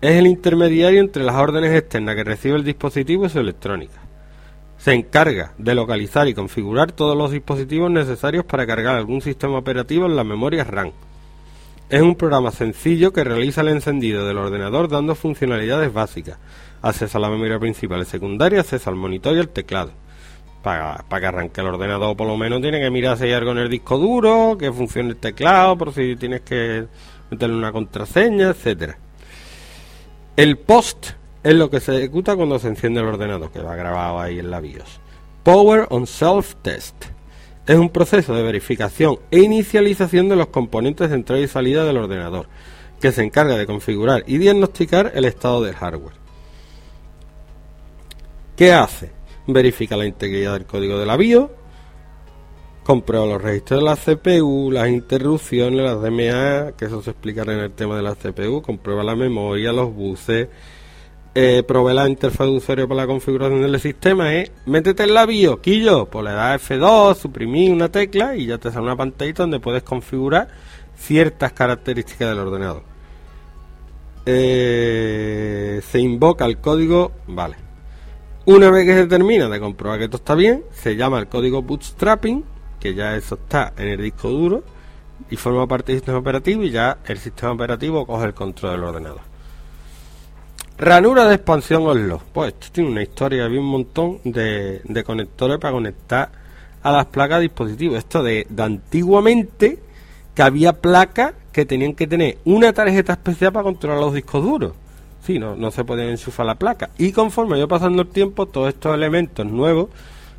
Es 0.00 0.12
el 0.12 0.26
intermediario 0.26 1.00
entre 1.00 1.24
las 1.24 1.36
órdenes 1.36 1.74
externas 1.74 2.14
que 2.14 2.24
recibe 2.24 2.56
el 2.56 2.64
dispositivo 2.64 3.26
y 3.26 3.28
su 3.30 3.40
electrónica. 3.40 4.05
Se 4.86 4.94
encarga 4.94 5.52
de 5.58 5.74
localizar 5.74 6.28
y 6.28 6.34
configurar 6.34 6.92
todos 6.92 7.16
los 7.16 7.32
dispositivos 7.32 7.90
necesarios 7.90 8.44
para 8.44 8.68
cargar 8.68 8.94
algún 8.94 9.20
sistema 9.20 9.58
operativo 9.58 10.06
en 10.06 10.14
la 10.14 10.22
memoria 10.22 10.62
RAM. 10.62 10.92
Es 11.90 12.00
un 12.02 12.14
programa 12.14 12.52
sencillo 12.52 13.12
que 13.12 13.24
realiza 13.24 13.62
el 13.62 13.68
encendido 13.70 14.24
del 14.28 14.38
ordenador 14.38 14.88
dando 14.88 15.16
funcionalidades 15.16 15.92
básicas. 15.92 16.38
Acceso 16.82 17.18
a 17.18 17.20
la 17.20 17.28
memoria 17.28 17.58
principal 17.58 18.02
y 18.02 18.04
secundaria, 18.04 18.60
acceso 18.60 18.88
al 18.88 18.94
monitor 18.94 19.34
y 19.34 19.40
al 19.40 19.48
teclado. 19.48 19.90
Para, 20.62 21.04
para 21.08 21.20
que 21.20 21.26
arranque 21.26 21.60
el 21.62 21.66
ordenador 21.66 22.16
por 22.16 22.28
lo 22.28 22.36
menos 22.36 22.62
tiene 22.62 22.78
que 22.78 22.88
mirar 22.88 23.18
si 23.18 23.24
hay 23.24 23.32
algo 23.32 23.50
en 23.50 23.58
el 23.58 23.68
disco 23.68 23.98
duro, 23.98 24.56
que 24.56 24.70
funcione 24.70 25.08
el 25.08 25.16
teclado, 25.16 25.76
por 25.76 25.92
si 25.94 26.14
tienes 26.14 26.42
que 26.42 26.86
meterle 27.28 27.56
una 27.56 27.72
contraseña, 27.72 28.50
etcétera. 28.50 28.96
El 30.36 30.58
post 30.58 31.08
es 31.46 31.54
lo 31.54 31.70
que 31.70 31.78
se 31.78 31.96
ejecuta 31.96 32.34
cuando 32.34 32.58
se 32.58 32.66
enciende 32.66 32.98
el 32.98 33.06
ordenador, 33.06 33.52
que 33.52 33.60
va 33.60 33.76
grabado 33.76 34.18
ahí 34.18 34.40
en 34.40 34.50
la 34.50 34.58
BIOS. 34.58 34.98
Power 35.44 35.86
on 35.90 36.04
Self 36.04 36.56
Test. 36.56 37.04
Es 37.68 37.76
un 37.76 37.90
proceso 37.90 38.34
de 38.34 38.42
verificación 38.42 39.20
e 39.30 39.38
inicialización 39.38 40.28
de 40.28 40.34
los 40.34 40.48
componentes 40.48 41.08
de 41.08 41.14
entrada 41.14 41.40
y 41.40 41.46
salida 41.46 41.84
del 41.84 41.98
ordenador, 41.98 42.48
que 43.00 43.12
se 43.12 43.22
encarga 43.22 43.56
de 43.56 43.64
configurar 43.64 44.24
y 44.26 44.38
diagnosticar 44.38 45.12
el 45.14 45.24
estado 45.24 45.62
del 45.62 45.76
hardware. 45.76 46.16
¿Qué 48.56 48.72
hace? 48.72 49.12
Verifica 49.46 49.96
la 49.96 50.06
integridad 50.06 50.54
del 50.54 50.66
código 50.66 50.98
de 50.98 51.06
la 51.06 51.16
BIOS, 51.16 51.48
comprueba 52.82 53.24
los 53.24 53.40
registros 53.40 53.78
de 53.78 53.84
la 53.84 53.94
CPU, 53.94 54.72
las 54.72 54.88
interrupciones, 54.88 55.80
las 55.80 56.02
DMA, 56.02 56.72
que 56.76 56.86
eso 56.86 57.02
se 57.02 57.10
explicará 57.10 57.52
en 57.52 57.60
el 57.60 57.70
tema 57.70 57.96
de 57.96 58.02
la 58.02 58.16
CPU, 58.16 58.62
comprueba 58.62 59.04
la 59.04 59.14
memoria, 59.14 59.72
los 59.72 59.94
buses, 59.94 60.48
eh, 61.38 61.92
la 61.92 62.08
interfaz 62.08 62.46
de 62.46 62.52
usuario 62.52 62.88
para 62.88 63.02
la 63.02 63.06
configuración 63.06 63.60
del 63.60 63.78
sistema, 63.78 64.32
es 64.32 64.50
métete 64.64 65.02
en 65.02 65.12
la 65.12 65.26
BIOS, 65.26 65.60
quillo, 65.60 66.06
pues 66.06 66.24
le 66.24 66.32
das 66.32 66.70
F2, 66.70 67.14
suprimir 67.14 67.72
una 67.72 67.90
tecla 67.90 68.34
y 68.34 68.46
ya 68.46 68.56
te 68.56 68.70
sale 68.70 68.86
una 68.86 68.96
pantallita 68.96 69.42
donde 69.42 69.60
puedes 69.60 69.82
configurar 69.82 70.48
ciertas 70.96 71.52
características 71.52 72.30
del 72.30 72.38
ordenador. 72.38 72.84
Eh, 74.24 75.82
se 75.86 76.00
invoca 76.00 76.46
el 76.46 76.56
código, 76.56 77.12
vale. 77.26 77.56
Una 78.46 78.70
vez 78.70 78.86
que 78.86 78.94
se 78.94 79.06
termina 79.06 79.46
de 79.50 79.60
comprobar 79.60 79.98
que 79.98 80.08
todo 80.08 80.16
está 80.16 80.34
bien, 80.34 80.64
se 80.72 80.96
llama 80.96 81.18
el 81.18 81.28
código 81.28 81.60
bootstrapping, 81.60 82.44
que 82.80 82.94
ya 82.94 83.14
eso 83.14 83.34
está 83.34 83.74
en 83.76 83.88
el 83.88 84.00
disco 84.00 84.30
duro 84.30 84.64
y 85.28 85.36
forma 85.36 85.66
parte 85.66 85.92
del 85.92 86.00
sistema 86.00 86.18
operativo 86.18 86.62
y 86.62 86.70
ya 86.70 86.96
el 87.04 87.18
sistema 87.18 87.52
operativo 87.52 88.06
coge 88.06 88.24
el 88.24 88.34
control 88.34 88.72
del 88.72 88.84
ordenador. 88.84 89.35
Ranura 90.78 91.26
de 91.26 91.36
expansión 91.36 91.86
Oslo. 91.86 92.20
Pues 92.32 92.52
esto 92.52 92.66
tiene 92.72 92.90
una 92.90 93.02
historia, 93.02 93.46
había 93.46 93.60
un 93.60 93.66
montón 93.66 94.20
de, 94.24 94.82
de 94.84 95.04
conectores 95.04 95.58
para 95.58 95.72
conectar 95.72 96.30
a 96.82 96.92
las 96.92 97.06
placas 97.06 97.38
de 97.38 97.42
dispositivos. 97.42 97.98
Esto 97.98 98.22
de, 98.22 98.46
de 98.48 98.62
antiguamente 98.62 99.78
que 100.34 100.42
había 100.42 100.74
placas 100.74 101.32
que 101.50 101.64
tenían 101.64 101.94
que 101.94 102.06
tener 102.06 102.38
una 102.44 102.74
tarjeta 102.74 103.14
especial 103.14 103.52
para 103.52 103.64
controlar 103.64 104.00
los 104.00 104.12
discos 104.12 104.42
duros. 104.44 104.72
Sí, 105.22 105.38
no, 105.38 105.56
no 105.56 105.70
se 105.70 105.82
podía 105.82 106.10
enchufar 106.10 106.44
la 106.44 106.56
placa. 106.56 106.90
Y 106.98 107.10
conforme 107.10 107.58
yo 107.58 107.66
pasando 107.66 108.02
el 108.02 108.08
tiempo, 108.08 108.44
todos 108.44 108.68
estos 108.68 108.94
elementos 108.94 109.46
nuevos 109.46 109.88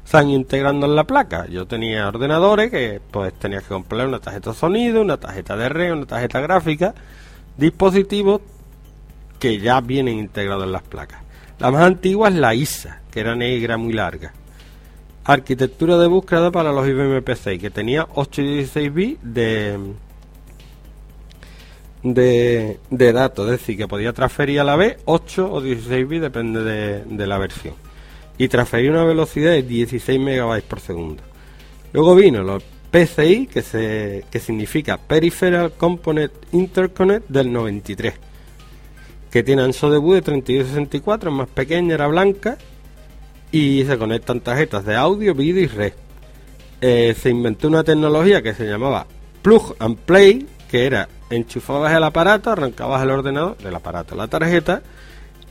se 0.05 0.17
han 0.17 0.29
integrando 0.29 0.85
en 0.85 0.95
la 0.95 1.03
placa. 1.05 1.47
Yo 1.47 1.65
tenía 1.65 2.07
ordenadores 2.07 2.69
que 2.69 3.01
pues 3.09 3.33
tenía 3.33 3.59
que 3.59 3.69
comprar 3.69 4.07
una 4.07 4.19
tarjeta 4.19 4.53
sonido, 4.53 5.01
una 5.01 5.17
tarjeta 5.17 5.57
de 5.57 5.67
red, 5.67 5.93
una 5.93 6.05
tarjeta 6.05 6.39
gráfica, 6.41 6.93
dispositivos 7.57 8.41
que 9.39 9.59
ya 9.59 9.81
vienen 9.81 10.17
integrados 10.17 10.63
en 10.65 10.71
las 10.71 10.83
placas. 10.83 11.21
La 11.59 11.71
más 11.71 11.83
antigua 11.83 12.29
es 12.29 12.35
la 12.35 12.53
ISA, 12.53 13.01
que 13.11 13.19
era 13.19 13.35
negra 13.35 13.77
muy 13.77 13.93
larga. 13.93 14.33
Arquitectura 15.25 15.97
de 15.97 16.07
búsqueda 16.07 16.51
para 16.51 16.71
los 16.71 16.87
IBM 16.87 17.21
PC, 17.21 17.59
que 17.59 17.69
tenía 17.69 18.07
8 18.13 18.41
y 18.41 18.53
16 18.55 18.93
bits 18.93 19.19
de, 19.23 19.79
de, 22.03 23.13
datos, 23.13 23.45
es 23.45 23.59
decir, 23.59 23.75
que 23.75 23.87
podía 23.87 24.13
transferir 24.13 24.59
a 24.59 24.63
la 24.63 24.75
vez 24.75 24.97
8 25.05 25.51
o 25.51 25.61
16 25.61 26.07
bits, 26.07 26.21
depende 26.21 26.63
de, 26.63 27.03
de 27.03 27.27
la 27.27 27.37
versión. 27.37 27.73
Y 28.37 28.47
transferir 28.47 28.91
una 28.91 29.03
velocidad 29.03 29.51
de 29.51 29.63
16 29.63 30.19
megabytes 30.19 30.69
por 30.69 30.79
segundo. 30.79 31.23
Luego 31.91 32.15
vino 32.15 32.43
los 32.43 32.63
PCI, 32.91 33.47
que, 33.47 33.63
se, 33.63 34.25
que 34.29 34.39
significa 34.39 34.97
Peripheral 34.97 35.73
Component 35.73 36.31
Interconnect 36.51 37.27
del 37.27 37.51
93 37.51 38.26
que 39.31 39.43
tiene 39.43 39.63
ancho 39.63 39.89
de 39.89 39.99
de 39.99 40.21
3264, 40.21 41.29
es 41.29 41.35
más 41.35 41.49
pequeña, 41.49 41.95
era 41.95 42.07
blanca 42.07 42.57
y 43.51 43.83
se 43.85 43.97
conectan 43.97 44.41
tarjetas 44.41 44.85
de 44.85 44.95
audio, 44.95 45.33
vídeo 45.33 45.63
y 45.63 45.67
red. 45.67 45.93
Eh, 46.81 47.15
se 47.19 47.29
inventó 47.29 47.67
una 47.67 47.83
tecnología 47.83 48.41
que 48.41 48.53
se 48.53 48.65
llamaba 48.65 49.07
Plug 49.41 49.75
and 49.79 49.97
Play, 49.97 50.47
que 50.69 50.85
era 50.85 51.07
enchufabas 51.29 51.93
el 51.93 52.03
aparato, 52.03 52.51
arrancabas 52.51 53.03
el 53.03 53.09
ordenador 53.11 53.57
del 53.57 53.75
aparato, 53.75 54.15
la 54.15 54.27
tarjeta 54.27 54.81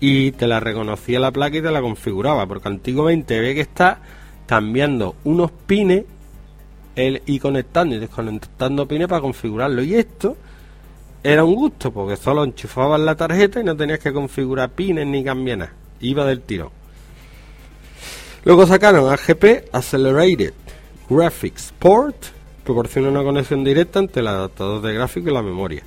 y 0.00 0.32
te 0.32 0.46
la 0.46 0.60
reconocía 0.60 1.18
la 1.18 1.32
placa 1.32 1.56
y 1.56 1.62
te 1.62 1.70
la 1.70 1.80
configuraba, 1.80 2.46
porque 2.46 2.68
antiguamente 2.68 3.38
había 3.38 3.54
que 3.54 3.62
estar 3.62 3.98
cambiando 4.46 5.16
unos 5.24 5.50
pines 5.50 6.04
el, 6.94 7.22
y 7.26 7.38
conectando 7.38 7.94
y 7.94 7.98
desconectando 7.98 8.86
pines 8.86 9.08
para 9.08 9.20
configurarlo. 9.20 9.82
Y 9.82 9.94
esto 9.94 10.36
era 11.32 11.42
un 11.42 11.56
gusto, 11.56 11.92
porque 11.92 12.16
solo 12.16 12.44
enchufabas 12.44 13.00
la 13.00 13.16
tarjeta 13.16 13.60
y 13.60 13.64
no 13.64 13.76
tenías 13.76 13.98
que 13.98 14.12
configurar 14.12 14.70
pines 14.70 15.06
ni 15.06 15.24
cambiar 15.24 15.58
nada. 15.58 15.72
Iba 16.00 16.24
del 16.24 16.40
tirón. 16.40 16.70
Luego 18.44 18.64
sacaron 18.64 19.12
AGP, 19.12 19.70
Accelerated 19.72 20.54
Graphics 21.10 21.72
Port, 21.78 22.16
proporciona 22.64 23.08
una 23.08 23.24
conexión 23.24 23.64
directa 23.64 23.98
entre 23.98 24.20
el 24.20 24.28
adaptador 24.28 24.80
de 24.82 24.94
gráfico 24.94 25.28
y 25.28 25.32
la 25.32 25.42
memoria. 25.42 25.82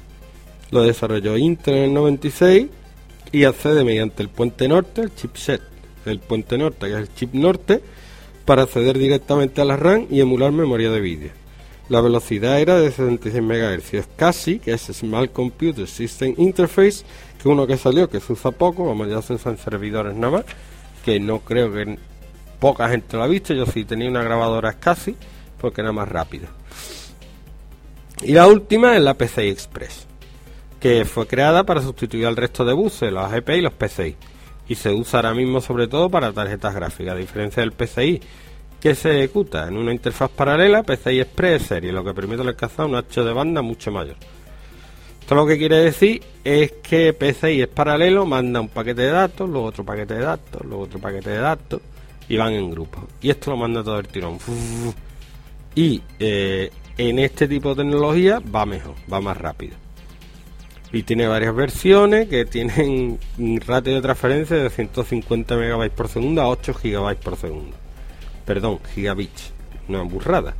Lo 0.71 0.83
desarrolló 0.83 1.37
Intel 1.37 1.75
en 1.75 1.83
el 1.85 1.93
96 1.93 2.67
y 3.31 3.43
accede 3.45 3.85
mediante 3.85 4.21
el 4.21 4.29
puente 4.29 4.67
norte, 4.67 5.01
el 5.01 5.15
chipset 5.15 5.61
del 6.03 6.19
puente 6.19 6.57
norte, 6.57 6.87
que 6.87 6.93
es 6.93 6.99
el 6.99 7.13
chip 7.13 7.33
norte, 7.33 7.81
para 8.43 8.63
acceder 8.63 8.97
directamente 8.97 9.61
a 9.61 9.65
la 9.65 9.77
RAM 9.77 10.07
y 10.09 10.19
emular 10.19 10.51
memoria 10.51 10.91
de 10.91 10.99
vídeo. 10.99 11.38
La 11.89 12.01
velocidad 12.01 12.59
era 12.59 12.79
de 12.79 12.91
76 12.91 13.43
MHz. 13.43 14.07
Casi, 14.15 14.59
que 14.59 14.73
es 14.73 14.81
Small 14.81 15.31
Computer 15.31 15.87
System 15.87 16.35
Interface, 16.37 17.03
que 17.41 17.49
uno 17.49 17.65
que 17.65 17.77
salió, 17.77 18.07
que 18.07 18.19
se 18.19 18.33
usa 18.33 18.51
poco, 18.51 18.85
vamos, 18.85 19.09
ya 19.09 19.23
se 19.23 19.33
usan 19.33 19.57
servidores 19.57 20.15
nada 20.15 20.37
más, 20.37 20.45
que 21.03 21.19
no 21.19 21.39
creo 21.39 21.73
que 21.73 21.97
poca 22.59 22.89
gente 22.89 23.17
lo 23.17 23.23
ha 23.23 23.27
visto. 23.27 23.55
Yo 23.55 23.65
sí 23.65 23.85
tenía 23.85 24.07
una 24.07 24.21
grabadora 24.21 24.73
casi, 24.73 25.15
porque 25.59 25.81
era 25.81 25.91
más 25.91 26.07
rápida. 26.07 26.47
Y 28.21 28.33
la 28.33 28.47
última 28.47 28.95
es 28.95 29.01
la 29.01 29.15
PCI 29.15 29.49
Express, 29.49 30.05
que 30.79 31.05
fue 31.05 31.25
creada 31.25 31.63
para 31.63 31.81
sustituir 31.81 32.27
al 32.27 32.35
resto 32.35 32.65
de 32.65 32.73
buses, 32.73 33.11
los 33.11 33.23
AGP 33.23 33.49
y 33.49 33.61
los 33.61 33.73
PCI. 33.73 34.15
Y 34.67 34.75
se 34.75 34.91
usa 34.91 35.19
ahora 35.19 35.33
mismo 35.33 35.59
sobre 35.59 35.87
todo 35.87 36.07
para 36.11 36.31
tarjetas 36.33 36.75
gráficas, 36.75 37.15
a 37.15 37.17
diferencia 37.17 37.61
del 37.61 37.71
PCI, 37.71 38.21
que 38.79 38.95
se 38.95 39.11
ejecuta 39.11 39.67
en 39.67 39.77
una 39.77 39.91
interfaz 39.91 40.29
paralela 40.29 40.83
PCI 40.83 41.19
Express 41.19 41.63
serie, 41.63 41.91
lo 41.91 42.03
que 42.03 42.13
permite 42.13 42.41
alcanzar 42.41 42.85
un 42.85 42.95
ancho 42.95 43.23
de 43.25 43.33
banda 43.33 43.61
mucho 43.61 43.91
mayor. 43.91 44.15
Esto 45.19 45.35
lo 45.35 45.45
que 45.45 45.57
quiere 45.57 45.77
decir 45.77 46.21
es 46.43 46.71
que 46.81 47.13
PCI 47.13 47.61
es 47.61 47.67
paralelo, 47.67 48.25
manda 48.25 48.61
un 48.61 48.69
paquete 48.69 49.03
de 49.03 49.11
datos, 49.11 49.49
luego 49.49 49.67
otro 49.67 49.83
paquete 49.83 50.15
de 50.15 50.21
datos, 50.21 50.61
luego 50.65 50.83
otro 50.83 50.99
paquete 50.99 51.29
de 51.31 51.37
datos 51.37 51.81
y 52.27 52.37
van 52.37 52.53
en 52.53 52.71
grupo. 52.71 53.07
Y 53.21 53.29
esto 53.29 53.51
lo 53.51 53.57
manda 53.57 53.83
todo 53.83 53.99
el 53.99 54.07
tirón. 54.07 54.37
Y 55.75 56.01
eh, 56.17 56.71
en 56.97 57.19
este 57.19 57.47
tipo 57.47 57.75
de 57.75 57.83
tecnología 57.83 58.39
va 58.39 58.65
mejor, 58.65 58.95
va 59.11 59.21
más 59.21 59.37
rápido. 59.37 59.75
Y 60.91 61.03
tiene 61.03 61.27
varias 61.27 61.53
versiones 61.53 62.27
que 62.27 62.45
tienen 62.45 63.19
un 63.37 63.61
ratio 63.61 63.93
de 63.93 64.01
transferencia 64.01 64.57
de 64.57 64.69
150 64.69 65.55
MB 65.55 65.89
por 65.91 66.07
segundo 66.07 66.41
a 66.41 66.47
8 66.47 66.73
GB 66.81 67.15
por 67.17 67.35
segundo 67.35 67.77
perdón, 68.49 68.79
gigabits, 68.95 69.53
una 69.87 70.01
burrada. 70.01 70.55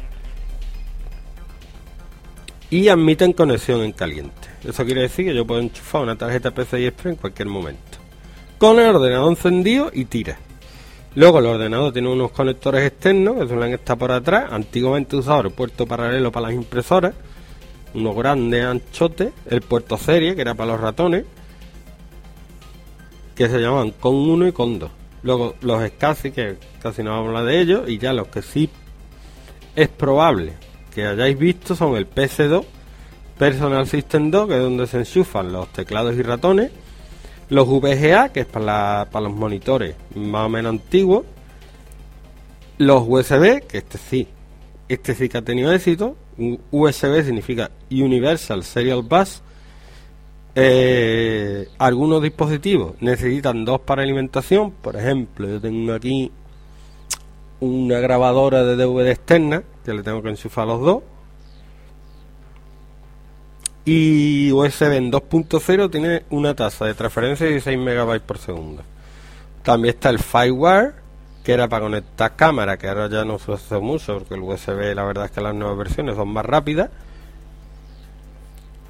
Y 2.69 2.88
admiten 2.88 3.34
conexión 3.34 3.82
en 3.82 3.93
caliente. 3.93 4.47
Eso 4.63 4.86
quiere 4.86 5.02
decir 5.02 5.25
que 5.25 5.34
yo 5.34 5.43
puedo 5.43 5.60
enchufar 5.60 6.04
una 6.04 6.15
tarjeta 6.15 6.52
PCI 6.52 6.86
Express 6.86 7.13
en 7.13 7.19
cualquier 7.19 7.47
momento. 7.47 7.97
Con 8.60 8.78
el 8.78 8.95
ordenador 8.95 9.32
encendido 9.32 9.89
y 9.91 10.06
tira. 10.06 10.38
Luego 11.15 11.39
el 11.39 11.47
ordenador 11.47 11.91
tiene 11.91 12.10
unos 12.10 12.30
conectores 12.30 12.86
externos 12.86 13.39
que 13.39 13.47
suelen 13.47 13.73
estar 13.73 13.97
por 13.97 14.12
atrás, 14.12 14.52
antiguamente 14.52 15.15
usado 15.15 15.41
el 15.41 15.52
puerto 15.52 15.88
paralelo 15.88 16.32
para 16.32 16.49
las 16.49 16.56
impresoras, 16.56 17.15
unos 17.95 18.15
grandes 18.15 18.65
anchotes, 18.65 19.32
el 19.47 19.62
puerto 19.62 19.97
serie 19.97 20.36
que 20.36 20.41
era 20.41 20.54
para 20.54 20.73
los 20.73 20.80
ratones, 20.80 21.25
que 23.34 23.49
se 23.49 23.58
llamaban 23.60 23.89
con 23.89 24.13
1 24.13 24.47
y 24.49 24.52
con 24.52 24.78
2. 24.78 24.98
Luego 25.23 25.55
los 25.62 25.84
SCSI, 25.84 26.32
que 26.32 26.58
casi 26.82 27.03
no 27.03 27.12
vamos 27.12 27.25
a 27.25 27.29
hablar 27.29 27.45
de 27.45 27.62
ellos, 27.62 27.89
y 27.89 27.97
ya 27.97 28.13
los 28.13 28.27
que 28.27 28.41
sí 28.41 28.69
es 29.75 29.88
probable 29.88 30.53
que 30.93 31.05
hayáis 31.05 31.38
visto 31.38 31.75
son 31.75 31.95
el 31.95 32.10
PC2, 32.10 32.65
Personal 33.38 33.88
System 33.88 34.32
2, 34.32 34.47
que 34.47 34.55
es 34.55 34.62
donde 34.62 34.88
se 34.88 34.97
enchufan 34.97 35.51
los 35.51 35.71
teclados 35.71 36.15
y 36.15 36.21
ratones, 36.21 36.71
los 37.49 37.67
VGA, 37.67 38.29
que 38.29 38.41
es 38.41 38.45
para, 38.45 39.08
para 39.12 39.27
los 39.27 39.36
monitores 39.36 39.95
más 40.15 40.45
o 40.45 40.49
menos 40.49 40.71
antiguos, 40.71 41.25
los 42.77 43.03
USB, 43.08 43.65
que 43.67 43.79
este 43.79 43.97
sí, 43.97 44.27
este 44.88 45.15
sí 45.15 45.29
que 45.29 45.38
ha 45.38 45.41
tenido 45.41 45.71
éxito, 45.73 46.15
USB 46.71 47.23
significa 47.23 47.71
Universal 47.91 48.63
Serial 48.63 49.03
Bus, 49.03 49.41
eh, 50.55 51.67
algunos 51.77 52.21
dispositivos 52.21 52.93
necesitan 53.01 53.65
dos 53.65 53.81
para 53.81 54.01
alimentación, 54.01 54.71
por 54.71 54.95
ejemplo, 54.95 55.47
yo 55.47 55.62
tengo 55.62 55.93
aquí 55.93 56.31
una 57.59 57.99
grabadora 57.99 58.63
de 58.63 58.75
DVD 58.75 59.12
externa 59.12 59.63
que 59.85 59.93
le 59.93 60.03
tengo 60.03 60.21
que 60.21 60.29
enchufar 60.29 60.67
los 60.67 60.81
dos. 60.81 61.03
Y 63.85 64.51
USB 64.51 64.93
en 64.93 65.12
2.0 65.12 65.89
tiene 65.89 66.23
una 66.29 66.53
tasa 66.53 66.85
de 66.85 66.93
transferencia 66.93 67.45
de 67.45 67.53
16 67.53 67.79
MB 67.79 68.19
por 68.21 68.38
segundo. 68.38 68.83
También 69.63 69.95
está 69.95 70.09
el 70.09 70.19
Firewire, 70.19 70.91
que 71.43 71.53
era 71.53 71.67
para 71.67 71.85
conectar 71.85 72.35
cámara, 72.35 72.77
que 72.77 72.88
ahora 72.88 73.09
ya 73.09 73.25
no 73.25 73.39
se 73.39 73.51
usa 73.51 73.79
mucho 73.79 74.19
porque 74.19 74.35
el 74.35 74.41
USB, 74.41 74.93
la 74.93 75.03
verdad 75.03 75.25
es 75.25 75.31
que 75.31 75.41
las 75.41 75.55
nuevas 75.55 75.77
versiones 75.77 76.15
son 76.15 76.27
más 76.29 76.45
rápidas 76.45 76.89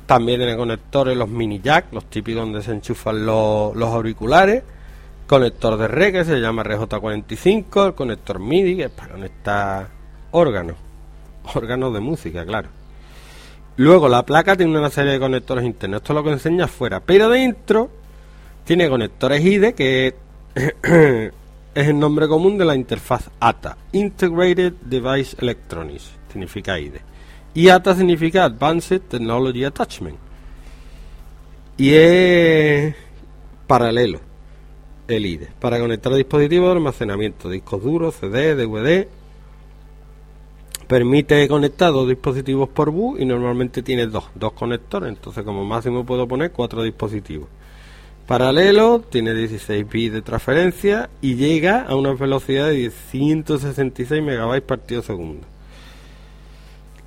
también 0.10 0.39
tiene 0.39 0.58
conectores, 0.58 1.15
los 1.15 1.30
mini 1.30 1.62
jack, 1.62 1.93
los 1.93 2.06
típicos 2.06 2.41
donde 2.41 2.63
se 2.63 2.72
enchufan 2.72 3.28
los, 3.28 3.76
auriculares. 3.76 4.63
Conector 5.28 5.78
de 5.78 5.88
red 5.88 6.12
que 6.12 6.26
se 6.26 6.39
llama 6.39 6.63
RJ45, 6.63 7.86
el 7.86 7.93
conector 7.93 8.39
MIDI 8.39 8.78
que 8.78 8.84
es 8.86 8.89
para 8.89 9.12
conectar 9.12 9.88
órganos, 10.32 10.78
órganos 11.54 11.93
de 11.93 12.00
música, 12.00 12.43
claro. 12.43 12.69
Luego 13.78 14.10
la 14.10 14.26
placa 14.26 14.58
tiene 14.58 14.80
una 14.80 14.89
serie 14.89 15.12
de 15.12 15.19
conectores 15.19 15.63
internos, 15.63 16.02
esto 16.02 16.13
es 16.13 16.15
lo 16.15 16.24
que 16.24 16.32
enseña 16.32 16.65
afuera, 16.65 17.02
pero 17.02 17.30
dentro 17.30 17.91
tiene 18.63 18.89
conectores 18.89 19.45
IDE 19.45 19.76
que 19.76 20.08
es 20.56 21.32
el 21.76 22.00
nombre 22.00 22.28
común 22.28 22.58
de 22.58 22.65
la 22.65 22.76
interfaz 22.76 23.30
ATA, 23.39 23.78
Integrated 23.91 24.74
Device 24.82 25.38
Electronics, 25.39 26.10
significa 26.32 26.80
IDE. 26.80 27.10
Y 27.60 27.67
ATA 27.67 27.93
significa 27.93 28.45
Advanced 28.45 29.02
Technology 29.10 29.65
Attachment. 29.65 30.15
Y 31.76 31.93
es 31.93 32.95
paralelo. 33.67 34.22
el 35.10 35.26
IDE. 35.26 35.50
Para 35.60 35.78
conectar 35.78 36.13
dispositivos 36.13 36.69
de 36.69 36.78
almacenamiento, 36.78 37.50
discos 37.50 37.84
duros, 37.84 38.15
CD, 38.15 38.56
DVD. 38.56 39.10
Permite 40.88 41.45
conectar 41.50 41.91
dos 41.91 42.08
dispositivos 42.08 42.69
por 42.69 42.91
bus 42.91 43.19
y 43.19 43.26
normalmente 43.26 43.84
tiene 43.84 44.08
dos, 44.08 44.30
dos 44.36 44.54
conectores. 44.54 45.10
Entonces 45.10 45.43
como 45.43 45.65
máximo 45.65 46.06
puedo 46.06 46.30
poner 46.30 46.54
cuatro 46.54 46.82
dispositivos. 46.82 47.50
Paralelo, 48.26 49.02
tiene 49.02 49.34
16 49.34 49.86
bits 49.86 50.13
de 50.13 50.22
transferencia 50.22 51.10
y 51.22 51.36
llega 51.36 51.82
a 51.82 51.98
una 51.98 52.13
velocidad 52.13 52.69
de 52.69 52.89
166 52.89 54.24
megabytes 54.24 54.65
partido 54.65 55.02
segundo. 55.02 55.45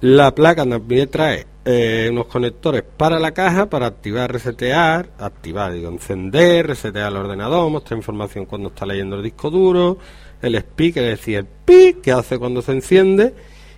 La 0.02 0.34
placa 0.34 0.66
también 0.66 1.08
trae 1.08 1.46
eh, 1.64 2.08
unos 2.10 2.26
conectores 2.26 2.82
para 2.82 3.20
la 3.20 3.30
caja 3.30 3.70
para 3.70 3.86
activar, 3.86 4.32
resetear, 4.32 5.10
activar, 5.16 5.72
digo, 5.72 5.88
encender, 5.90 6.66
resetear 6.66 7.12
el 7.12 7.18
ordenador, 7.18 7.70
mostrar 7.70 7.98
información 7.98 8.46
cuando 8.46 8.70
está 8.70 8.84
leyendo 8.84 9.14
el 9.14 9.22
disco 9.22 9.48
duro, 9.48 9.98
el 10.40 10.56
speaker, 10.56 11.04
es 11.04 11.20
decir, 11.20 11.36
el 11.38 11.46
pi 11.46 11.98
que 12.02 12.10
hace 12.10 12.36
cuando 12.40 12.62
se 12.62 12.72
enciende, 12.72 13.32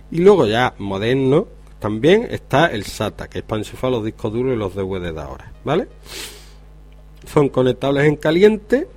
y 0.09 0.17
luego 0.17 0.47
ya 0.47 0.73
moderno 0.79 1.45
también 1.77 2.27
está 2.31 2.65
el 2.67 2.85
SATA, 2.85 3.27
que 3.27 3.39
es 3.39 3.45
para 3.45 3.59
enchufar 3.59 3.91
los 3.91 4.03
discos 4.03 4.33
duros 4.33 4.55
y 4.55 4.57
los 4.57 4.73
DVD 4.73 5.13
de 5.13 5.21
ahora, 5.21 5.53
¿vale? 5.63 5.87
Son 7.31 7.49
conectables 7.49 8.05
en 8.05 8.15
caliente 8.15 8.87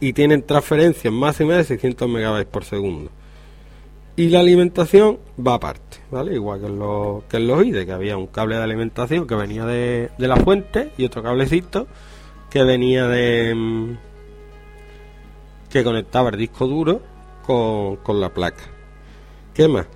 y 0.00 0.14
tienen 0.14 0.42
transferencias 0.42 1.14
máximas 1.14 1.58
de 1.58 1.64
600 1.64 2.08
megabytes 2.08 2.50
por 2.50 2.64
segundo. 2.64 3.08
Y 4.14 4.28
la 4.28 4.40
alimentación 4.40 5.18
va 5.38 5.54
aparte, 5.54 5.91
¿vale? 6.12 6.34
Igual 6.34 6.60
que 6.60 6.66
en 6.66 6.78
los, 6.78 7.24
que 7.24 7.38
en 7.38 7.46
los 7.48 7.64
IDE, 7.64 7.86
que 7.86 7.92
había 7.92 8.16
un 8.16 8.28
cable 8.28 8.56
de 8.56 8.62
alimentación 8.62 9.26
que 9.26 9.34
venía 9.34 9.64
de, 9.64 10.10
de 10.16 10.28
la 10.28 10.36
fuente 10.36 10.92
y 10.96 11.04
otro 11.04 11.22
cablecito 11.22 11.88
que 12.50 12.62
venía 12.62 13.08
de... 13.08 13.54
mm, 13.54 13.98
que 15.70 15.82
conectaba 15.82 16.28
el 16.28 16.36
disco 16.36 16.66
duro 16.66 17.00
con, 17.44 17.96
con 17.96 18.20
la 18.20 18.28
placa. 18.28 18.62
¿Qué 19.54 19.66
más? 19.66 19.86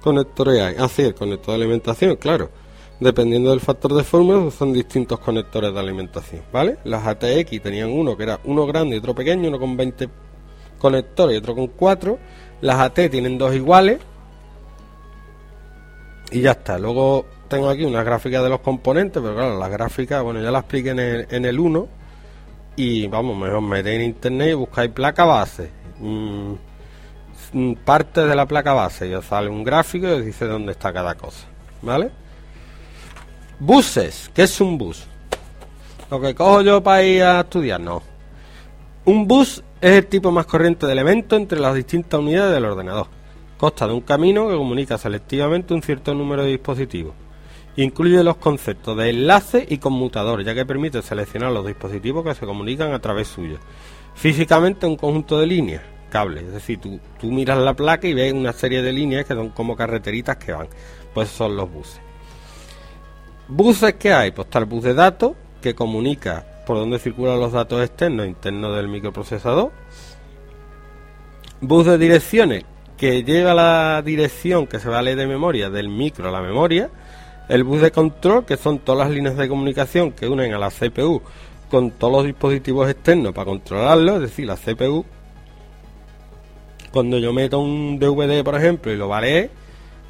Conectores 0.00 0.60
hay. 0.60 0.74
Ah, 0.78 0.88
sí, 0.88 1.02
el 1.02 1.14
conector 1.14 1.54
de 1.54 1.62
alimentación, 1.62 2.16
claro. 2.16 2.50
Dependiendo 2.98 3.50
del 3.50 3.60
factor 3.60 3.92
de 3.94 4.04
fórmula, 4.04 4.50
son 4.50 4.72
distintos 4.72 5.18
conectores 5.18 5.74
de 5.74 5.80
alimentación, 5.80 6.42
¿vale? 6.52 6.78
Las 6.84 7.06
ATX 7.06 7.60
tenían 7.60 7.90
uno 7.90 8.16
que 8.16 8.22
era 8.22 8.40
uno 8.44 8.64
grande 8.66 8.96
y 8.96 8.98
otro 9.00 9.14
pequeño, 9.14 9.48
uno 9.48 9.58
con 9.58 9.76
20 9.76 10.08
conectores 10.78 11.34
y 11.34 11.38
otro 11.38 11.54
con 11.54 11.66
4. 11.68 12.18
Las 12.62 12.76
AT 12.78 13.10
tienen 13.10 13.36
dos 13.38 13.54
iguales. 13.54 13.98
Y 16.32 16.40
ya 16.40 16.52
está. 16.52 16.78
Luego 16.78 17.26
tengo 17.48 17.68
aquí 17.68 17.84
una 17.84 18.02
gráfica 18.02 18.42
de 18.42 18.48
los 18.48 18.60
componentes, 18.60 19.22
pero 19.22 19.34
claro, 19.34 19.58
las 19.58 19.70
gráficas, 19.70 20.22
bueno, 20.22 20.40
ya 20.40 20.50
las 20.50 20.62
expliqué 20.62 20.90
en 20.90 20.98
el, 20.98 21.26
en 21.30 21.44
el 21.44 21.60
1. 21.60 21.88
Y 22.76 23.06
vamos, 23.06 23.36
mejor 23.36 23.60
metéis 23.60 23.96
en 23.96 24.04
internet 24.06 24.50
y 24.50 24.54
buscáis 24.54 24.90
placa 24.90 25.24
base. 25.24 25.70
mm, 25.98 26.52
mm, 27.52 27.74
parte 27.84 28.24
de 28.24 28.34
la 28.34 28.46
placa 28.46 28.72
base. 28.72 29.08
Y 29.08 29.14
os 29.14 29.26
sale 29.26 29.50
un 29.50 29.62
gráfico 29.62 30.08
y 30.08 30.12
os 30.12 30.24
dice 30.24 30.46
dónde 30.46 30.72
está 30.72 30.92
cada 30.92 31.14
cosa. 31.14 31.46
¿Vale? 31.82 32.10
Buses. 33.58 34.30
¿Qué 34.34 34.44
es 34.44 34.60
un 34.60 34.78
bus? 34.78 35.06
Lo 36.10 36.20
que 36.20 36.34
cojo 36.34 36.62
yo 36.62 36.82
para 36.82 37.02
ir 37.02 37.22
a 37.22 37.40
estudiar, 37.40 37.80
no. 37.80 38.02
Un 39.04 39.26
bus 39.26 39.62
es 39.80 39.92
el 39.92 40.06
tipo 40.06 40.30
más 40.30 40.46
corriente 40.46 40.86
de 40.86 40.92
elemento 40.92 41.36
entre 41.36 41.58
las 41.60 41.74
distintas 41.74 42.20
unidades 42.20 42.54
del 42.54 42.64
ordenador. 42.64 43.06
Consta 43.62 43.86
de 43.86 43.92
un 43.92 44.00
camino 44.00 44.48
que 44.48 44.56
comunica 44.56 44.98
selectivamente 44.98 45.72
un 45.72 45.82
cierto 45.82 46.12
número 46.14 46.42
de 46.42 46.48
dispositivos. 46.48 47.14
Incluye 47.76 48.24
los 48.24 48.38
conceptos 48.38 48.96
de 48.96 49.10
enlace 49.10 49.64
y 49.68 49.78
conmutador, 49.78 50.42
ya 50.42 50.52
que 50.52 50.66
permite 50.66 51.00
seleccionar 51.00 51.52
los 51.52 51.64
dispositivos 51.64 52.24
que 52.24 52.34
se 52.34 52.44
comunican 52.44 52.92
a 52.92 52.98
través 52.98 53.28
suyo. 53.28 53.58
Físicamente 54.16 54.84
un 54.84 54.96
conjunto 54.96 55.38
de 55.38 55.46
líneas, 55.46 55.82
cables, 56.10 56.42
es 56.42 56.54
decir, 56.54 56.80
tú, 56.80 56.98
tú 57.20 57.30
miras 57.30 57.56
la 57.56 57.72
placa 57.72 58.08
y 58.08 58.14
ves 58.14 58.32
una 58.32 58.52
serie 58.52 58.82
de 58.82 58.92
líneas 58.92 59.26
que 59.26 59.34
son 59.34 59.50
como 59.50 59.76
carreteritas 59.76 60.38
que 60.38 60.50
van. 60.50 60.66
Pues 61.14 61.28
son 61.28 61.54
los 61.54 61.72
buses. 61.72 62.00
Buses 63.46 63.94
que 63.94 64.12
hay, 64.12 64.32
pues 64.32 64.46
está 64.46 64.58
el 64.58 64.64
bus 64.64 64.82
de 64.82 64.94
datos 64.94 65.34
que 65.60 65.72
comunica 65.72 66.64
por 66.66 66.78
donde 66.78 66.98
circulan 66.98 67.38
los 67.38 67.52
datos 67.52 67.80
externos 67.80 68.26
e 68.26 68.30
internos 68.30 68.74
del 68.74 68.88
microprocesador. 68.88 69.70
Bus 71.60 71.86
de 71.86 71.96
direcciones 71.96 72.64
que 73.02 73.24
lleva 73.24 73.52
la 73.52 74.00
dirección 74.00 74.68
que 74.68 74.78
se 74.78 74.88
va 74.88 75.00
a 75.00 75.02
leer 75.02 75.16
de 75.16 75.26
memoria 75.26 75.68
del 75.70 75.88
micro 75.88 76.28
a 76.28 76.30
la 76.30 76.40
memoria. 76.40 76.88
El 77.48 77.64
bus 77.64 77.80
de 77.80 77.90
control, 77.90 78.44
que 78.44 78.56
son 78.56 78.78
todas 78.78 79.08
las 79.08 79.12
líneas 79.12 79.36
de 79.36 79.48
comunicación 79.48 80.12
que 80.12 80.28
unen 80.28 80.54
a 80.54 80.58
la 80.60 80.70
CPU 80.70 81.20
con 81.68 81.90
todos 81.90 82.12
los 82.12 82.24
dispositivos 82.26 82.88
externos 82.88 83.32
para 83.32 83.46
controlarlo, 83.46 84.14
es 84.14 84.20
decir, 84.20 84.46
la 84.46 84.54
CPU. 84.54 85.04
Cuando 86.92 87.18
yo 87.18 87.32
meto 87.32 87.58
un 87.58 87.98
DVD, 87.98 88.44
por 88.44 88.54
ejemplo, 88.54 88.92
y 88.92 88.96
lo 88.96 89.08
va 89.08 89.18
a 89.18 89.22
leer, 89.22 89.50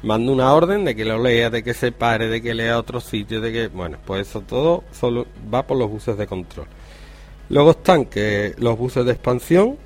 mando 0.03 0.31
una 0.31 0.53
orden 0.53 0.85
de 0.85 0.95
que 0.95 1.03
lo 1.03 1.17
lea, 1.17 1.49
de 1.49 1.63
que 1.63 1.73
se 1.73 1.91
pare, 1.91 2.27
de 2.27 2.43
que 2.43 2.53
lea 2.53 2.77
otro 2.77 3.01
sitio, 3.01 3.41
de 3.41 3.51
que, 3.51 3.67
bueno, 3.69 3.97
pues 4.05 4.27
eso 4.27 4.41
todo 4.41 4.83
solo 4.91 5.25
va 5.51 5.65
por 5.65 5.79
los 5.79 5.89
buses 5.89 6.15
de 6.15 6.27
control. 6.27 6.67
Luego 7.49 7.71
están 7.71 8.05
que 8.05 8.53
los 8.59 8.77
buses 8.77 9.03
de 9.03 9.13
expansión, 9.13 9.79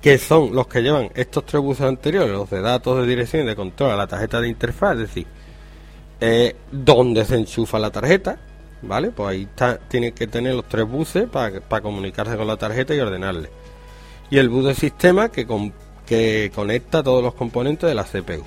que 0.00 0.18
son 0.18 0.54
los 0.54 0.66
que 0.68 0.82
llevan 0.82 1.10
estos 1.14 1.44
tres 1.46 1.62
buses 1.62 1.86
anteriores, 1.86 2.30
los 2.30 2.48
de 2.50 2.60
datos 2.60 3.00
de 3.00 3.06
dirección 3.06 3.42
y 3.42 3.46
de 3.46 3.56
control 3.56 3.90
a 3.90 3.96
la 3.96 4.06
tarjeta 4.06 4.40
de 4.40 4.48
interfaz, 4.48 4.92
es 4.94 4.98
decir, 5.00 5.26
eh, 6.20 6.54
donde 6.70 7.24
se 7.24 7.34
enchufa 7.36 7.78
la 7.78 7.90
tarjeta, 7.90 8.38
¿vale? 8.82 9.10
Pues 9.10 9.28
ahí 9.30 9.42
está, 9.42 9.78
tiene 9.78 10.12
que 10.12 10.26
tener 10.26 10.54
los 10.54 10.66
tres 10.66 10.86
buses 10.86 11.26
para 11.28 11.80
comunicarse 11.82 12.36
con 12.36 12.46
la 12.46 12.56
tarjeta 12.56 12.94
y 12.94 13.00
ordenarle. 13.00 13.50
Y 14.30 14.38
el 14.38 14.48
bus 14.48 14.66
de 14.66 14.74
sistema 14.74 15.28
que, 15.30 15.46
con- 15.46 15.72
que 16.06 16.50
conecta 16.54 17.02
todos 17.02 17.22
los 17.22 17.34
componentes 17.34 17.88
de 17.88 17.94
la 17.94 18.04
CPU. 18.04 18.44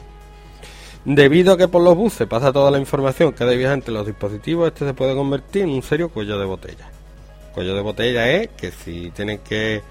Debido 1.06 1.54
a 1.54 1.58
que 1.58 1.68
por 1.68 1.82
los 1.82 1.96
buses 1.96 2.28
pasa 2.28 2.52
toda 2.52 2.72
la 2.72 2.78
información 2.78 3.32
que 3.34 3.44
debe 3.46 3.58
viajar 3.58 3.76
entre 3.76 3.94
los 3.94 4.06
dispositivos, 4.06 4.68
este 4.68 4.86
se 4.86 4.94
puede 4.94 5.16
convertir 5.16 5.64
en 5.64 5.70
un 5.70 5.82
serio 5.84 6.10
cuello 6.10 6.38
de 6.38 6.46
botella. 6.46 6.90
Cuello 7.54 7.74
de 7.76 7.82
botella 7.82 8.30
es 8.30 8.50
que 8.50 8.72
si 8.72 9.10
tienen 9.12 9.40
que 9.40 9.82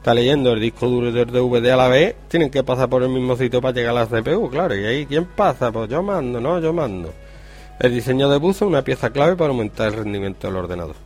estar 0.00 0.14
leyendo 0.14 0.52
el 0.52 0.60
disco 0.60 0.88
duro 0.88 1.12
del 1.12 1.26
DVD 1.26 1.72
a 1.72 1.76
la 1.76 1.88
vez, 1.88 2.16
tienen 2.28 2.48
que 2.48 2.64
pasar 2.64 2.88
por 2.88 3.02
el 3.02 3.10
mismo 3.10 3.36
sitio 3.36 3.60
para 3.60 3.74
llegar 3.74 3.94
a 3.94 4.06
la 4.06 4.06
CPU, 4.06 4.48
claro. 4.48 4.74
Y 4.74 4.86
ahí, 4.86 5.04
¿quién 5.04 5.26
pasa? 5.26 5.70
Pues 5.70 5.90
yo 5.90 6.02
mando, 6.02 6.40
no, 6.40 6.58
yo 6.58 6.72
mando. 6.72 7.12
El 7.78 7.92
diseño 7.92 8.30
de 8.30 8.38
bus 8.38 8.56
es 8.56 8.62
una 8.62 8.82
pieza 8.82 9.10
clave 9.10 9.36
para 9.36 9.50
aumentar 9.50 9.88
el 9.88 9.98
rendimiento 9.98 10.46
del 10.46 10.56
ordenador. 10.56 10.96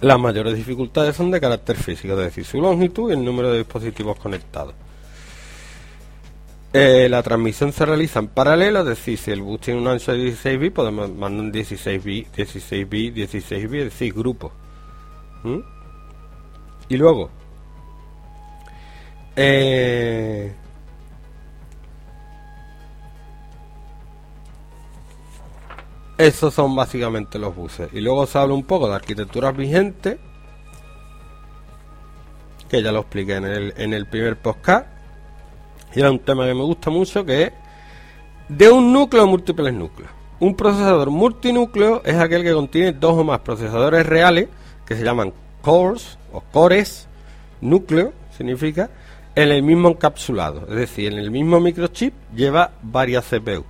Las 0.00 0.18
mayores 0.18 0.56
dificultades 0.56 1.14
son 1.14 1.30
de 1.30 1.40
carácter 1.40 1.76
físico, 1.76 2.14
es 2.14 2.18
decir, 2.18 2.44
su 2.44 2.60
longitud 2.60 3.10
y 3.10 3.12
el 3.12 3.24
número 3.24 3.52
de 3.52 3.58
dispositivos 3.58 4.18
conectados. 4.18 4.74
Eh, 6.72 7.06
la 7.08 7.22
transmisión 7.22 7.72
se 7.72 7.86
realiza 7.86 8.18
en 8.18 8.28
paralelo, 8.28 8.80
es 8.80 8.86
decir, 8.86 9.16
si 9.16 9.30
el 9.30 9.42
bus 9.42 9.60
tiene 9.60 9.80
un 9.80 9.86
ancho 9.86 10.10
de 10.10 10.18
16 10.18 10.58
bits, 10.58 10.74
podemos 10.74 11.08
mandar 11.08 11.44
un 11.44 11.52
16 11.52 12.02
bits, 12.02 12.32
16 12.34 12.88
bits, 12.88 13.14
16 13.14 13.70
bits, 13.70 13.84
es 13.84 13.92
decir, 13.92 14.12
grupos. 14.12 14.50
¿Mm? 15.44 15.79
Y 16.90 16.96
luego, 16.96 17.30
eh, 19.36 20.52
esos 26.18 26.52
son 26.52 26.74
básicamente 26.74 27.38
los 27.38 27.54
buses. 27.54 27.88
Y 27.92 28.00
luego 28.00 28.26
se 28.26 28.38
habla 28.38 28.54
un 28.54 28.64
poco 28.64 28.88
de 28.88 28.96
arquitecturas 28.96 29.56
vigentes, 29.56 30.18
que 32.68 32.82
ya 32.82 32.90
lo 32.90 33.00
expliqué 33.00 33.36
en 33.36 33.44
el, 33.44 33.74
en 33.76 33.94
el 33.94 34.06
primer 34.06 34.36
podcast. 34.36 34.88
Y 35.94 36.00
era 36.00 36.10
un 36.10 36.18
tema 36.18 36.44
que 36.44 36.54
me 36.54 36.62
gusta 36.62 36.90
mucho, 36.90 37.24
que 37.24 37.44
es 37.44 37.52
de 38.48 38.68
un 38.68 38.92
núcleo 38.92 39.22
a 39.22 39.26
múltiples 39.26 39.72
núcleos. 39.72 40.10
Un 40.40 40.56
procesador 40.56 41.10
multinúcleo 41.10 42.02
es 42.04 42.16
aquel 42.16 42.42
que 42.42 42.52
contiene 42.52 42.92
dos 42.92 43.12
o 43.16 43.22
más 43.22 43.40
procesadores 43.40 44.04
reales, 44.06 44.48
que 44.84 44.96
se 44.96 45.04
llaman 45.04 45.32
cores 45.62 46.18
o 46.32 46.40
cores, 46.40 47.08
núcleo 47.60 48.12
significa, 48.36 48.90
en 49.34 49.50
el 49.50 49.62
mismo 49.62 49.88
encapsulado. 49.88 50.66
Es 50.68 50.76
decir, 50.76 51.12
en 51.12 51.18
el 51.18 51.30
mismo 51.30 51.60
microchip 51.60 52.14
lleva 52.34 52.72
varias 52.82 53.26
CPU. 53.26 53.64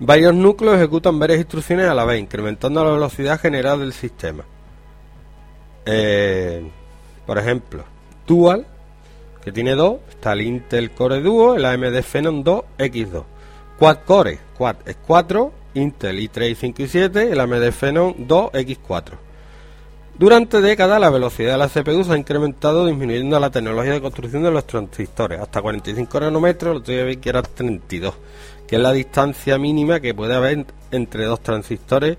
Varios 0.00 0.34
núcleos 0.34 0.76
ejecutan 0.76 1.18
varias 1.18 1.38
instrucciones 1.38 1.88
a 1.88 1.94
la 1.94 2.04
vez, 2.04 2.20
incrementando 2.20 2.84
la 2.84 2.90
velocidad 2.90 3.40
general 3.40 3.80
del 3.80 3.92
sistema. 3.92 4.44
Eh, 5.86 6.68
por 7.26 7.38
ejemplo, 7.38 7.84
Dual, 8.26 8.66
que 9.42 9.52
tiene 9.52 9.74
dos, 9.74 9.98
está 10.08 10.32
el 10.32 10.42
Intel 10.42 10.90
Core 10.90 11.20
Duo, 11.20 11.54
el 11.54 11.64
AMD 11.64 12.02
Phenom 12.02 12.42
2 12.42 12.64
X2. 12.78 13.24
Quad 13.78 13.98
Core, 14.04 14.38
Quad 14.56 14.76
es 14.86 14.96
4, 15.06 15.52
Intel 15.74 16.18
i3, 16.18 16.54
5 16.54 16.82
y 16.82 16.88
7, 16.88 17.32
el 17.32 17.40
AMD 17.40 17.70
Phenom 17.70 18.14
2 18.18 18.52
X4. 18.52 19.23
Durante 20.16 20.60
décadas 20.60 21.00
la 21.00 21.10
velocidad 21.10 21.52
de 21.52 21.58
la 21.58 21.68
CPU 21.68 22.04
se 22.04 22.12
ha 22.12 22.16
incrementado 22.16 22.86
disminuyendo 22.86 23.40
la 23.40 23.50
tecnología 23.50 23.94
de 23.94 24.00
construcción 24.00 24.44
de 24.44 24.52
los 24.52 24.64
transistores 24.64 25.40
hasta 25.40 25.60
45 25.60 26.20
nanómetros, 26.20 26.88
lo 26.88 27.04
vi 27.04 27.16
que 27.16 27.30
era 27.30 27.42
32, 27.42 28.14
que 28.64 28.76
es 28.76 28.82
la 28.82 28.92
distancia 28.92 29.58
mínima 29.58 29.98
que 29.98 30.14
puede 30.14 30.36
haber 30.36 30.66
entre 30.92 31.24
dos 31.24 31.40
transistores 31.40 32.16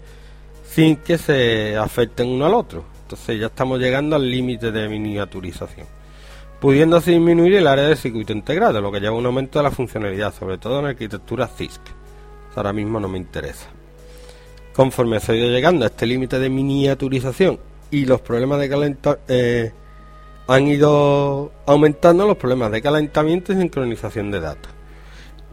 sin 0.68 0.98
que 0.98 1.18
se 1.18 1.78
afecten 1.78 2.28
uno 2.28 2.46
al 2.46 2.56
otro. 2.56 2.84
Entonces 3.04 3.40
ya 3.40 3.46
estamos 3.46 3.80
llegando 3.80 4.18
al 4.18 4.30
límite 4.30 4.74
de 4.74 4.90
miniaturización. 4.90 5.88
Pudiendo 6.60 6.98
así 6.98 7.12
disminuir 7.12 7.54
el 7.54 7.68
área 7.68 7.86
de 7.86 7.96
circuito 7.96 8.34
integrado, 8.34 8.82
lo 8.82 8.92
que 8.92 9.00
lleva 9.00 9.16
a 9.16 9.20
un 9.20 9.26
aumento 9.26 9.60
de 9.60 9.64
la 9.64 9.72
funcionalidad, 9.72 10.34
sobre 10.34 10.58
todo 10.58 10.80
en 10.80 10.88
arquitectura 10.88 11.48
CISC. 11.48 11.82
Ahora 12.58 12.74
mismo 12.74 13.00
no 13.00 13.08
me 13.08 13.20
interesa. 13.20 13.68
Conforme 14.76 15.22
se 15.22 15.32
ha 15.32 15.36
ido 15.36 15.48
llegando 15.48 15.86
a 15.86 15.88
este 15.88 16.06
límite 16.06 16.40
de 16.40 16.50
miniaturización 16.50 17.58
y 17.96 18.06
los 18.06 18.20
problemas 18.20 18.60
de 18.60 18.68
calentamiento 18.68 19.22
han 20.48 20.68
ido 20.68 21.54
aumentando 21.66 22.28
los 22.28 22.36
problemas 22.36 22.70
de 22.72 22.82
calentamiento 22.82 23.54
y 23.54 23.56
sincronización 23.56 24.32
de 24.32 24.42
datos. 24.42 24.70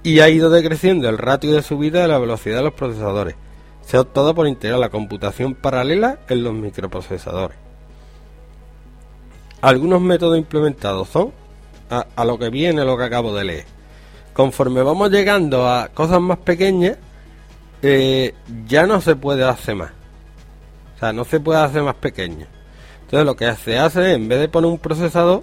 Y 0.03 0.19
ha 0.19 0.29
ido 0.29 0.51
decreciendo 0.51 1.09
el 1.09 1.19
ratio 1.19 1.55
de 1.55 1.63
subida 1.63 2.03
de 2.03 2.09
la 2.09 2.19
velocidad 2.19 2.57
de 2.57 2.65
los 2.65 2.75
procesadores. 2.75 3.37
Se 3.83 3.97
ha 3.97 4.01
optado 4.01 4.35
por 4.35 4.49
integrar 4.49 4.81
la 4.81 4.89
computación 4.89 5.55
paralela 5.55 6.19
en 6.29 6.43
los 6.43 6.53
microprocesadores. 6.53 7.57
Algunos 9.61 10.01
métodos 10.01 10.37
implementados 10.37 11.09
son, 11.11 11.31
a, 11.91 12.25
lo 12.25 12.41
que 12.41 12.51
viene 12.51 12.85
lo 12.85 12.97
que 12.97 13.05
acabo 13.05 13.33
de 13.37 13.45
leer, 13.45 13.65
conforme 14.33 14.83
vamos 14.83 15.13
llegando 15.13 15.69
a 15.69 15.91
cosas 15.95 16.21
más 16.21 16.39
pequeñas, 16.39 16.99
eh, 17.83 18.35
ya 18.67 18.89
no 18.89 19.01
se 19.01 19.15
puede 19.15 19.45
hacer 19.45 19.77
más. 19.77 20.02
Sea, 21.03 21.13
no 21.13 21.25
se 21.25 21.41
puede 21.41 21.59
hacer 21.59 21.83
más 21.83 21.97
pequeño. 21.97 22.47
Entonces 23.01 23.27
lo 23.27 23.35
que 23.35 23.53
se 23.57 23.77
hace, 23.77 24.13
en 24.13 24.29
vez 24.29 24.39
de 24.39 24.49
poner 24.49 24.71
un 24.71 24.79
procesador, 24.79 25.43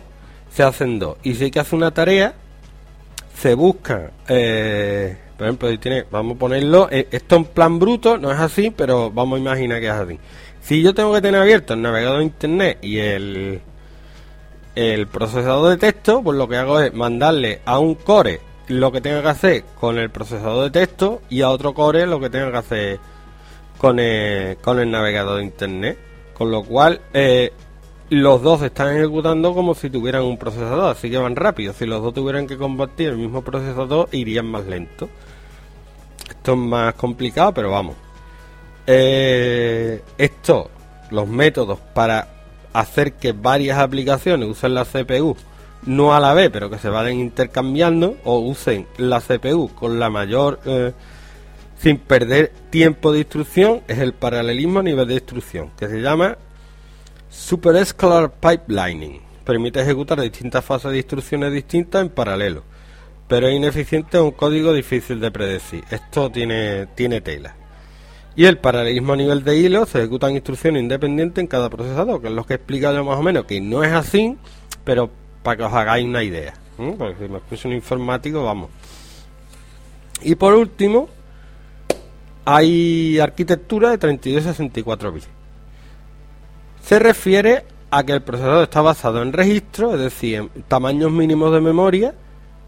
se 0.49 0.63
hacen 0.63 0.99
dos. 0.99 1.17
Y 1.21 1.35
si 1.35 1.43
hay 1.43 1.51
que 1.51 1.59
hacer 1.59 1.75
una 1.75 1.91
tarea, 1.91 2.33
se 3.35 3.55
busca, 3.55 4.11
eh, 4.29 5.17
por 5.37 5.47
ejemplo, 5.47 5.69
vamos 6.11 6.37
a 6.37 6.39
ponerlo, 6.39 6.87
eh, 6.89 7.09
esto 7.11 7.35
en 7.35 7.43
plan 7.43 7.77
bruto, 7.77 8.17
no 8.17 8.31
es 8.31 8.39
así, 8.39 8.69
pero 8.69 9.11
vamos 9.11 9.35
a 9.35 9.41
imaginar 9.41 9.81
que 9.81 9.87
es 9.87 9.91
así. 9.91 10.17
Si 10.61 10.81
yo 10.81 10.93
tengo 10.93 11.13
que 11.13 11.21
tener 11.21 11.41
abierto 11.41 11.73
el 11.73 11.81
navegador 11.81 12.19
de 12.19 12.23
internet 12.23 12.77
y 12.81 12.99
el, 12.99 13.61
el 14.75 15.07
procesador 15.07 15.71
de 15.71 15.77
texto, 15.77 16.23
pues 16.23 16.37
lo 16.37 16.47
que 16.47 16.55
hago 16.55 16.79
es 16.79 16.93
mandarle 16.93 17.59
a 17.65 17.79
un 17.79 17.95
core 17.95 18.39
lo 18.69 18.93
que 18.93 19.01
tenga 19.01 19.21
que 19.21 19.27
hacer 19.27 19.63
con 19.77 19.97
el 19.97 20.09
procesador 20.09 20.71
de 20.71 20.79
texto 20.79 21.21
y 21.29 21.41
a 21.41 21.49
otro 21.49 21.73
core 21.73 22.07
lo 22.07 22.21
que 22.21 22.29
tenga 22.29 22.49
que 22.49 22.57
hacer 22.57 22.99
con 23.79 23.97
el, 23.97 24.57
con 24.57 24.77
el 24.77 24.91
navegador 24.91 25.37
de 25.37 25.45
internet. 25.45 25.97
Con 26.37 26.51
lo 26.51 26.63
cual, 26.63 27.01
eh, 27.13 27.51
los 28.09 28.41
dos 28.41 28.61
están 28.61 28.95
ejecutando 28.95 29.53
como 29.53 29.73
si 29.73 29.89
tuvieran 29.89 30.23
un 30.23 30.37
procesador, 30.37 30.91
así 30.91 31.09
que 31.09 31.17
van 31.17 31.35
rápido. 31.35 31.73
Si 31.73 31.85
los 31.85 32.03
dos 32.03 32.13
tuvieran 32.13 32.45
que 32.45 32.57
compartir 32.57 33.09
el 33.09 33.17
mismo 33.17 33.41
procesador, 33.41 34.09
irían 34.11 34.45
más 34.45 34.65
lento. 34.65 35.09
Esto 36.29 36.53
es 36.53 36.57
más 36.57 36.93
complicado, 36.95 37.53
pero 37.53 37.71
vamos. 37.71 37.95
Eh, 38.85 40.01
esto, 40.17 40.69
los 41.11 41.27
métodos 41.27 41.79
para 41.93 42.27
hacer 42.73 43.13
que 43.13 43.31
varias 43.31 43.77
aplicaciones 43.77 44.49
usen 44.49 44.73
la 44.73 44.85
CPU, 44.85 45.35
no 45.85 46.13
a 46.13 46.19
la 46.19 46.33
vez, 46.33 46.49
pero 46.51 46.69
que 46.69 46.79
se 46.79 46.89
vayan 46.89 47.19
intercambiando, 47.19 48.17
o 48.23 48.39
usen 48.39 48.87
la 48.97 49.21
CPU 49.21 49.69
con 49.73 49.99
la 49.99 50.09
mayor 50.09 50.59
eh, 50.65 50.91
sin 51.81 51.97
perder 51.97 52.51
tiempo 52.69 53.11
de 53.11 53.19
instrucción 53.19 53.81
es 53.87 53.99
el 53.99 54.13
paralelismo 54.13 54.79
a 54.79 54.83
nivel 54.83 55.07
de 55.07 55.13
instrucción, 55.15 55.71
que 55.77 55.87
se 55.87 56.01
llama 56.01 56.37
Superscalar 57.29 58.31
Pipelining. 58.33 59.21
Permite 59.45 59.81
ejecutar 59.81 60.19
distintas 60.19 60.63
fases 60.63 60.91
de 60.91 60.97
instrucciones 60.97 61.53
distintas 61.53 62.01
en 62.01 62.09
paralelo, 62.09 62.63
pero 63.27 63.47
es 63.47 63.55
ineficiente 63.55 64.17
es 64.17 64.23
un 64.23 64.31
código 64.31 64.73
difícil 64.73 65.21
de 65.21 65.31
predecir. 65.31 65.83
Esto 65.89 66.29
tiene, 66.29 66.87
tiene 66.95 67.21
tela. 67.21 67.55
Y 68.35 68.45
el 68.45 68.57
paralelismo 68.57 69.13
a 69.13 69.17
nivel 69.17 69.43
de 69.43 69.57
hilo 69.57 69.85
se 69.85 69.99
ejecutan 69.99 70.33
instrucciones 70.33 70.83
independientes 70.83 71.41
en 71.41 71.47
cada 71.47 71.69
procesador, 71.69 72.21
que 72.21 72.27
es 72.27 72.33
lo 72.33 72.45
que 72.45 72.53
he 72.53 72.57
explicado 72.57 73.03
más 73.05 73.17
o 73.17 73.23
menos, 73.23 73.45
que 73.45 73.61
no 73.61 73.83
es 73.83 73.93
así, 73.93 74.37
pero 74.83 75.09
para 75.43 75.57
que 75.57 75.63
os 75.63 75.73
hagáis 75.73 76.05
una 76.05 76.23
idea. 76.23 76.53
Porque 76.75 77.15
si 77.25 77.31
me 77.31 77.37
escucho 77.37 77.67
un 77.69 77.73
informático, 77.73 78.43
vamos. 78.43 78.69
Y 80.21 80.35
por 80.35 80.53
último, 80.53 81.09
hay 82.45 83.19
arquitectura 83.19 83.91
de 83.91 83.97
32 83.97 84.41
y 84.41 84.45
64 84.45 85.11
bits. 85.11 85.27
Se 86.81 86.99
refiere 86.99 87.65
a 87.91 88.03
que 88.03 88.13
el 88.13 88.21
procesador 88.21 88.63
está 88.63 88.81
basado 88.81 89.21
en 89.21 89.33
registros, 89.33 89.95
es 89.95 89.99
decir, 89.99 90.35
en 90.35 90.63
tamaños 90.63 91.11
mínimos 91.11 91.51
de 91.51 91.61
memoria, 91.61 92.13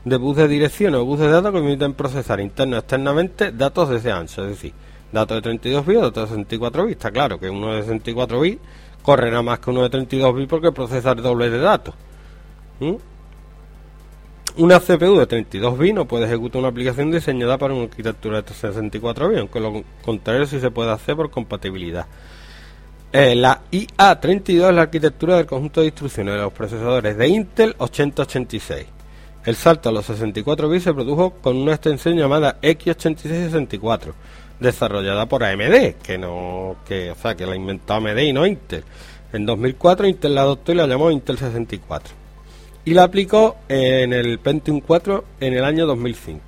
de 0.03 0.17
bus 0.17 0.37
de 0.37 0.47
dirección 0.47 0.95
o 0.95 1.05
bus 1.05 1.19
de 1.19 1.29
datos 1.29 1.51
que 1.51 1.59
permiten 1.59 1.93
procesar 1.93 2.39
interno 2.39 2.75
y 2.75 2.79
externamente 2.79 3.51
datos 3.51 3.89
de 3.89 3.97
ese 3.97 4.11
ancho, 4.11 4.43
es 4.43 4.49
decir, 4.49 4.73
datos 5.11 5.37
de 5.37 5.41
32 5.41 5.85
bits 5.85 5.99
o 5.99 6.01
datos 6.03 6.29
de 6.29 6.35
64 6.35 6.85
bits. 6.85 6.97
Está 6.97 7.11
claro 7.11 7.39
que 7.39 7.49
uno 7.49 7.73
de 7.73 7.81
64 7.81 8.39
bits 8.39 8.61
correrá 9.01 9.41
más 9.41 9.59
que 9.59 9.69
uno 9.69 9.83
de 9.83 9.89
32 9.89 10.35
bits 10.35 10.49
porque 10.49 10.71
procesa 10.71 11.11
el 11.11 11.21
doble 11.21 11.49
de 11.49 11.59
datos. 11.59 11.95
Una 14.57 14.81
CPU 14.81 15.17
de 15.17 15.27
32 15.27 15.77
bits 15.77 15.95
no 15.95 16.05
puede 16.05 16.25
ejecutar 16.25 16.59
una 16.59 16.67
aplicación 16.67 17.09
diseñada 17.09 17.57
para 17.57 17.73
una 17.73 17.83
arquitectura 17.83 18.41
de 18.41 18.53
64 18.53 19.29
bits, 19.29 19.39
aunque 19.39 19.59
lo 19.61 19.83
contrario 20.03 20.45
sí 20.45 20.59
se 20.59 20.69
puede 20.69 20.91
hacer 20.91 21.15
por 21.15 21.31
compatibilidad. 21.31 22.05
Eh, 23.13 23.33
la 23.33 23.61
IA32 23.71 24.69
es 24.69 24.75
la 24.75 24.81
arquitectura 24.81 25.37
del 25.37 25.45
conjunto 25.45 25.79
de 25.79 25.87
instrucciones 25.87 26.33
de 26.33 26.41
los 26.41 26.51
procesadores 26.51 27.17
de 27.17 27.27
Intel 27.29 27.75
8086. 27.77 28.87
El 29.45 29.55
salto 29.55 29.87
a 29.87 29.93
los 29.93 30.05
64 30.05 30.67
bits 30.67 30.83
se 30.83 30.93
produjo 30.93 31.31
con 31.41 31.55
una 31.55 31.71
extensión 31.71 32.17
llamada 32.17 32.59
X8664, 32.61 34.13
desarrollada 34.59 35.27
por 35.27 35.45
AMD, 35.45 35.95
que 36.03 36.17
no, 36.17 36.75
que, 36.85 37.11
o 37.11 37.15
sea, 37.15 37.35
que 37.35 37.45
la 37.45 37.55
inventó 37.55 37.93
AMD 37.93 38.17
y 38.17 38.33
no 38.33 38.45
Intel. 38.45 38.83
En 39.31 39.45
2004 39.45 40.07
Intel 40.07 40.35
la 40.35 40.41
adoptó 40.41 40.73
y 40.73 40.75
la 40.75 40.87
llamó 40.87 41.09
Intel 41.09 41.37
64 41.37 42.20
y 42.85 42.93
la 42.93 43.03
aplicó 43.03 43.57
en 43.67 44.13
el 44.13 44.39
Pentium 44.39 44.81
4 44.81 45.23
en 45.39 45.53
el 45.53 45.63
año 45.63 45.85
2005. 45.85 46.41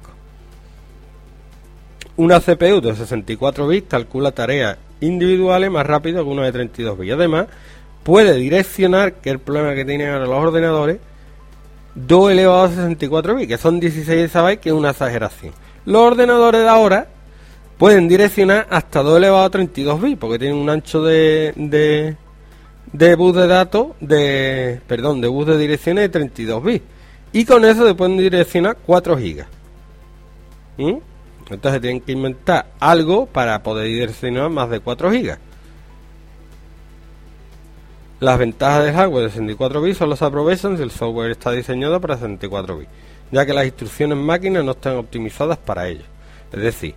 Una 2.16 2.40
CPU 2.40 2.82
de 2.82 2.96
64 2.96 3.68
bits 3.68 3.88
calcula 3.88 4.32
tareas 4.32 4.78
individuales 5.02 5.72
más 5.72 5.86
rápido 5.86 6.24
que 6.24 6.30
una 6.30 6.46
de 6.46 6.52
32 6.52 6.98
bits. 6.98 7.14
Además, 7.14 7.48
puede 8.04 8.36
direccionar, 8.36 9.14
que 9.14 9.30
es 9.30 9.34
el 9.34 9.40
problema 9.40 9.76
que 9.76 9.86
tienen 9.86 10.10
ahora 10.10 10.26
los 10.26 10.36
ordenadores, 10.36 11.00
2 11.96 12.32
elevado 12.32 12.64
a 12.64 12.70
64 12.70 13.36
bits, 13.36 13.48
que 13.48 13.58
son 13.58 13.80
16 13.80 14.34
bytes, 14.34 14.60
que 14.60 14.70
es 14.70 14.76
una 14.76 14.92
exageración. 14.92 15.54
Los 15.86 16.02
ordenadores 16.02 16.62
de 16.62 16.70
ahora 16.70 17.08
pueden 17.78 18.08
direccionar 18.08 18.68
hasta 18.70 19.04
2 19.04 19.18
elevado 19.18 19.44
a 19.44 19.50
32 19.50 20.02
bits, 20.02 20.20
porque 20.20 20.40
tienen 20.40 20.58
un 20.58 20.70
ancho 20.70 21.04
de 21.04 22.16
bus 22.92 23.36
de 23.36 23.48
datos 23.48 23.88
de 24.00 24.82
perdón 24.88 25.22
de 25.22 25.28
bus 25.28 25.48
de 25.48 25.58
direcciones 25.58 26.04
de 26.04 26.10
32 26.10 26.64
bits. 26.64 26.86
Y 27.32 27.46
con 27.46 27.66
eso 27.66 27.88
se 27.88 27.96
pueden 27.96 28.18
direccionar 28.18 28.78
4 28.86 29.18
gigas. 29.18 29.48
¿Mm? 30.78 30.98
entonces 31.50 31.82
tienen 31.82 32.02
que 32.02 32.14
inventar 32.14 32.66
algo 32.80 33.28
para 33.28 33.62
poder 33.62 33.88
direccionar 33.88 34.50
más 34.50 34.70
de 34.70 34.80
4 34.80 35.12
gigas. 35.12 35.40
Las 38.20 38.40
ventajas 38.40 38.86
del 38.86 38.96
hardware 38.96 39.26
de 39.26 39.30
64 39.30 39.82
bits 39.82 39.98
solo 39.98 40.16
se 40.16 40.26
aprovechan 40.26 40.78
si 40.78 40.84
el 40.84 40.92
software 40.92 41.32
está 41.32 41.52
diseñado 41.52 42.00
para 42.00 42.16
64 42.16 42.78
bits 42.78 42.90
ya 43.34 43.46
que 43.48 43.54
las 43.54 43.66
instrucciones 43.66 44.18
máquina 44.18 44.62
no 44.62 44.72
están 44.72 44.98
optimizadas 44.98 45.58
para 45.58 45.88
ello. 45.88 46.04
Es 46.52 46.62
decir 46.62 46.96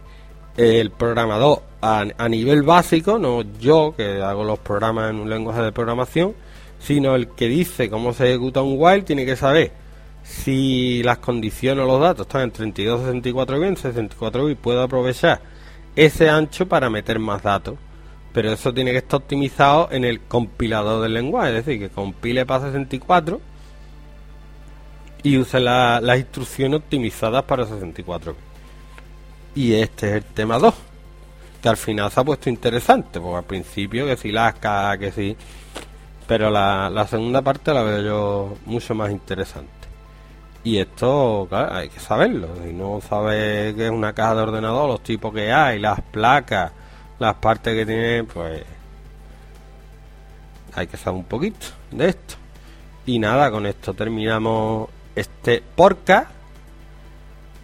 el 0.56 0.90
programador 0.90 1.62
a, 1.82 2.28
nivel 2.28 2.62
básico, 2.62 3.18
no 3.18 3.42
yo 3.60 3.94
que 3.96 4.22
hago 4.22 4.44
los 4.44 4.58
programas 4.58 5.10
en 5.10 5.20
un 5.20 5.30
lenguaje 5.30 5.62
de 5.62 5.72
programación, 5.72 6.34
sino 6.78 7.14
el 7.14 7.28
que 7.28 7.48
dice 7.48 7.88
cómo 7.90 8.12
se 8.12 8.28
ejecuta 8.28 8.62
un 8.62 8.76
while 8.78 9.02
tiene 9.02 9.24
que 9.24 9.36
saber 9.36 9.72
si 10.22 11.02
las 11.04 11.18
condiciones 11.18 11.84
o 11.84 11.86
los 11.86 12.00
datos 12.00 12.26
están 12.26 12.42
en 12.42 12.50
32, 12.50 13.00
64 13.00 13.60
bits, 13.60 13.80
64 13.80 14.46
bits 14.46 14.60
puede 14.60 14.82
aprovechar 14.82 15.40
ese 15.94 16.28
ancho 16.28 16.66
para 16.66 16.90
meter 16.90 17.18
más 17.18 17.42
datos. 17.42 17.76
Pero 18.32 18.52
eso 18.52 18.74
tiene 18.74 18.90
que 18.90 18.98
estar 18.98 19.18
optimizado 19.18 19.88
en 19.90 20.04
el 20.04 20.20
compilador 20.20 21.02
del 21.02 21.14
lenguaje, 21.14 21.56
es 21.56 21.64
decir, 21.64 21.80
que 21.80 21.88
compile 21.88 22.44
para 22.44 22.66
64 22.66 23.40
y 25.22 25.38
use 25.38 25.58
las 25.58 26.18
instrucciones 26.18 26.80
optimizadas 26.80 27.44
para 27.44 27.64
64 27.64 28.34
bits. 28.34 28.45
Y 29.56 29.72
este 29.74 30.10
es 30.10 30.14
el 30.16 30.24
tema 30.24 30.58
2 30.58 30.74
que 31.62 31.68
al 31.70 31.78
final 31.78 32.10
se 32.12 32.20
ha 32.20 32.24
puesto 32.24 32.50
interesante, 32.50 33.18
porque 33.18 33.38
al 33.38 33.44
principio 33.44 34.06
que 34.06 34.16
si 34.16 34.30
lasca, 34.30 34.96
que 34.98 35.10
sí, 35.10 35.36
pero 36.26 36.50
la, 36.50 37.06
segunda 37.08 37.40
parte 37.40 37.72
la 37.72 37.82
veo 37.82 38.02
yo 38.02 38.56
mucho 38.66 38.94
más 38.94 39.10
interesante. 39.10 39.70
Y 40.62 40.78
esto, 40.78 41.46
claro, 41.48 41.74
hay 41.74 41.88
que 41.88 41.98
saberlo. 41.98 42.48
Si 42.62 42.72
no 42.72 43.00
sabes 43.00 43.74
qué 43.74 43.86
es 43.86 43.90
una 43.90 44.12
caja 44.12 44.34
de 44.34 44.42
ordenador, 44.42 44.88
los 44.88 45.02
tipos 45.02 45.32
que 45.32 45.50
hay, 45.50 45.78
las 45.78 46.00
placas, 46.02 46.72
las 47.18 47.34
partes 47.36 47.74
que 47.74 47.86
tiene, 47.86 48.24
pues 48.24 48.62
hay 50.74 50.86
que 50.86 50.96
saber 50.98 51.18
un 51.20 51.24
poquito 51.24 51.66
de 51.90 52.10
esto. 52.10 52.34
Y 53.06 53.18
nada, 53.18 53.50
con 53.50 53.64
esto 53.64 53.94
terminamos 53.94 54.90
este 55.14 55.62
podcast. 55.74 56.35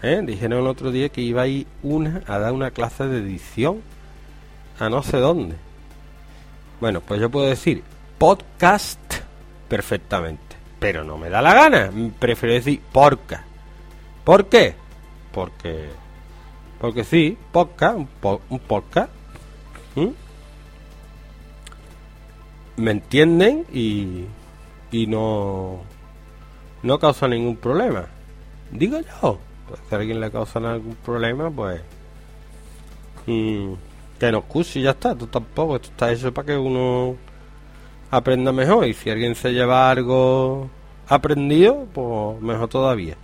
¿Eh? 0.02 0.20
Dijeron 0.24 0.60
el 0.60 0.66
otro 0.66 0.90
día 0.90 1.08
que 1.10 1.20
iba 1.20 1.42
a 1.42 1.46
ir 1.46 1.66
una 1.82 2.22
a 2.26 2.38
dar 2.38 2.52
una 2.52 2.72
clase 2.72 3.06
de 3.06 3.18
edición 3.18 3.80
a 4.78 4.88
no 4.88 5.02
sé 5.02 5.18
dónde. 5.18 5.54
Bueno, 6.80 7.00
pues 7.00 7.20
yo 7.20 7.30
puedo 7.30 7.46
decir 7.46 7.84
podcast 8.18 8.98
perfectamente, 9.68 10.56
pero 10.80 11.04
no 11.04 11.18
me 11.18 11.30
da 11.30 11.40
la 11.40 11.54
gana. 11.54 11.90
Prefiero 12.18 12.54
decir 12.54 12.80
porca. 12.90 13.44
¿Por 14.24 14.46
qué? 14.46 14.74
Porque, 15.32 15.88
porque 16.80 17.04
sí, 17.04 17.38
podcast, 17.52 17.96
un, 17.96 18.06
po- 18.06 18.40
un 18.50 18.58
podcast. 18.58 19.10
Me 22.76 22.90
entienden 22.90 23.66
y, 23.72 24.24
y 24.90 25.06
no, 25.06 25.82
no 26.82 26.98
causa 26.98 27.28
ningún 27.28 27.56
problema. 27.56 28.06
Digo 28.72 28.98
yo. 29.00 29.38
Pues 29.72 29.80
si 29.88 29.94
a 29.94 29.98
alguien 29.98 30.20
le 30.20 30.30
causa 30.30 30.58
algún 30.58 30.96
problema, 30.96 31.50
pues 31.50 31.80
mm, 33.26 33.72
que 34.20 34.30
no 34.30 34.38
excuse 34.38 34.80
y 34.80 34.82
ya 34.82 34.90
está. 34.90 35.14
Tú 35.14 35.26
tampoco. 35.28 35.76
Esto 35.76 35.88
está 35.88 36.12
hecho 36.12 36.34
para 36.34 36.46
que 36.48 36.58
uno 36.58 37.16
aprenda 38.10 38.52
mejor. 38.52 38.86
Y 38.86 38.92
si 38.92 39.08
alguien 39.08 39.34
se 39.34 39.54
lleva 39.54 39.90
algo 39.90 40.68
aprendido, 41.08 41.86
pues 41.94 42.42
mejor 42.42 42.68
todavía. 42.68 43.16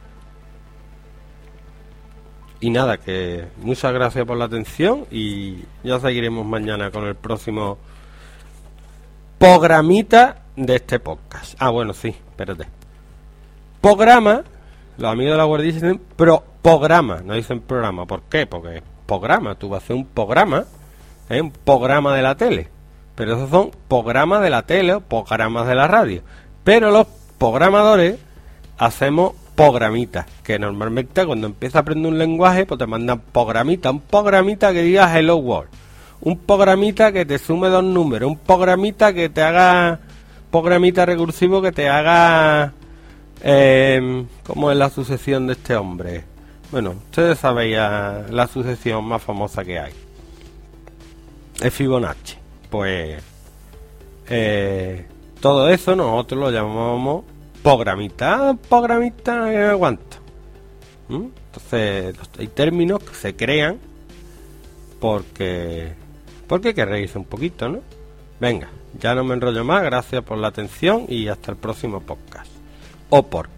Y 2.60 2.70
nada, 2.70 2.96
que 2.96 3.44
muchas 3.58 3.92
gracias 3.92 4.24
por 4.24 4.38
la 4.38 4.46
atención 4.46 5.04
y 5.10 5.64
ya 5.84 6.00
seguiremos 6.00 6.46
mañana 6.46 6.90
con 6.90 7.04
el 7.04 7.14
próximo 7.14 7.76
programita 9.38 10.44
de 10.56 10.76
este 10.76 10.98
podcast. 10.98 11.56
Ah, 11.58 11.68
bueno, 11.68 11.92
sí, 11.92 12.08
espérate. 12.08 12.66
Programa, 13.82 14.44
los 14.98 15.12
amigos 15.12 15.32
de 15.32 15.38
la 15.38 15.44
guardia 15.44 15.72
dicen 15.72 16.00
pro 16.16 16.42
programa, 16.60 17.20
no 17.24 17.34
dicen 17.34 17.60
programa. 17.60 18.04
¿Por 18.04 18.22
qué? 18.22 18.46
Porque 18.46 18.82
programa, 19.06 19.54
tú 19.54 19.68
vas 19.68 19.82
a 19.82 19.84
hacer 19.84 19.96
un 19.96 20.04
programa, 20.04 20.64
¿eh? 21.30 21.40
un 21.40 21.50
programa 21.50 22.14
de 22.14 22.22
la 22.22 22.36
tele. 22.36 22.68
Pero 23.14 23.34
esos 23.34 23.50
son 23.50 23.70
programas 23.88 24.42
de 24.42 24.50
la 24.50 24.62
tele 24.62 24.94
o 24.94 25.00
programas 25.00 25.66
de 25.66 25.74
la 25.74 25.88
radio. 25.88 26.22
Pero 26.64 26.90
los 26.90 27.06
programadores 27.38 28.18
hacemos 28.76 29.32
programitas, 29.56 30.26
que 30.44 30.58
normalmente 30.58 31.26
cuando 31.26 31.48
empiezas 31.48 31.76
a 31.76 31.78
aprender 31.80 32.12
un 32.12 32.18
lenguaje, 32.18 32.66
pues 32.66 32.78
te 32.78 32.86
mandan 32.86 33.20
programita, 33.32 33.90
un 33.90 34.00
programita 34.00 34.72
que 34.72 34.82
diga 34.82 35.18
Hello 35.18 35.36
World, 35.36 35.70
un 36.20 36.38
programita 36.38 37.10
que 37.10 37.24
te 37.24 37.38
sume 37.38 37.68
dos 37.68 37.82
números, 37.82 38.30
un 38.30 38.38
programita 38.38 39.12
que 39.12 39.28
te 39.28 39.42
haga, 39.42 39.98
programita 40.52 41.06
recursivo 41.06 41.60
que 41.60 41.72
te 41.72 41.88
haga, 41.88 42.72
eh, 43.42 44.24
¿cómo 44.44 44.70
es 44.70 44.76
la 44.76 44.90
sucesión 44.90 45.46
de 45.46 45.54
este 45.54 45.76
hombre? 45.76 46.24
Bueno, 46.70 46.90
ustedes 46.90 47.38
sabéis 47.38 47.76
la 47.76 48.48
sucesión 48.52 49.04
más 49.04 49.22
famosa 49.22 49.64
que 49.64 49.78
hay. 49.78 49.92
Es 51.60 51.74
Fibonacci. 51.74 52.36
Pues 52.70 53.22
eh, 54.28 55.06
todo 55.40 55.68
eso 55.70 55.96
nosotros 55.96 56.40
lo 56.40 56.50
llamamos 56.50 57.24
programita, 57.62 58.56
programita 58.68 59.44
que 59.50 59.56
me 59.56 59.64
aguanto. 59.64 60.16
¿Mm? 61.08 61.26
Entonces 61.46 62.16
hay 62.38 62.48
términos 62.48 63.02
que 63.02 63.14
se 63.14 63.34
crean 63.34 63.78
porque 65.00 65.94
porque 66.46 66.68
hay 66.68 66.74
que 66.74 66.84
reírse 66.84 67.18
un 67.18 67.24
poquito, 67.24 67.68
¿no? 67.68 67.80
Venga, 68.40 68.68
ya 68.98 69.14
no 69.14 69.24
me 69.24 69.34
enrollo 69.34 69.64
más, 69.64 69.82
gracias 69.82 70.22
por 70.22 70.38
la 70.38 70.48
atención 70.48 71.04
y 71.08 71.28
hasta 71.28 71.50
el 71.50 71.56
próximo 71.56 72.00
podcast. 72.00 72.57
O. 73.10 73.57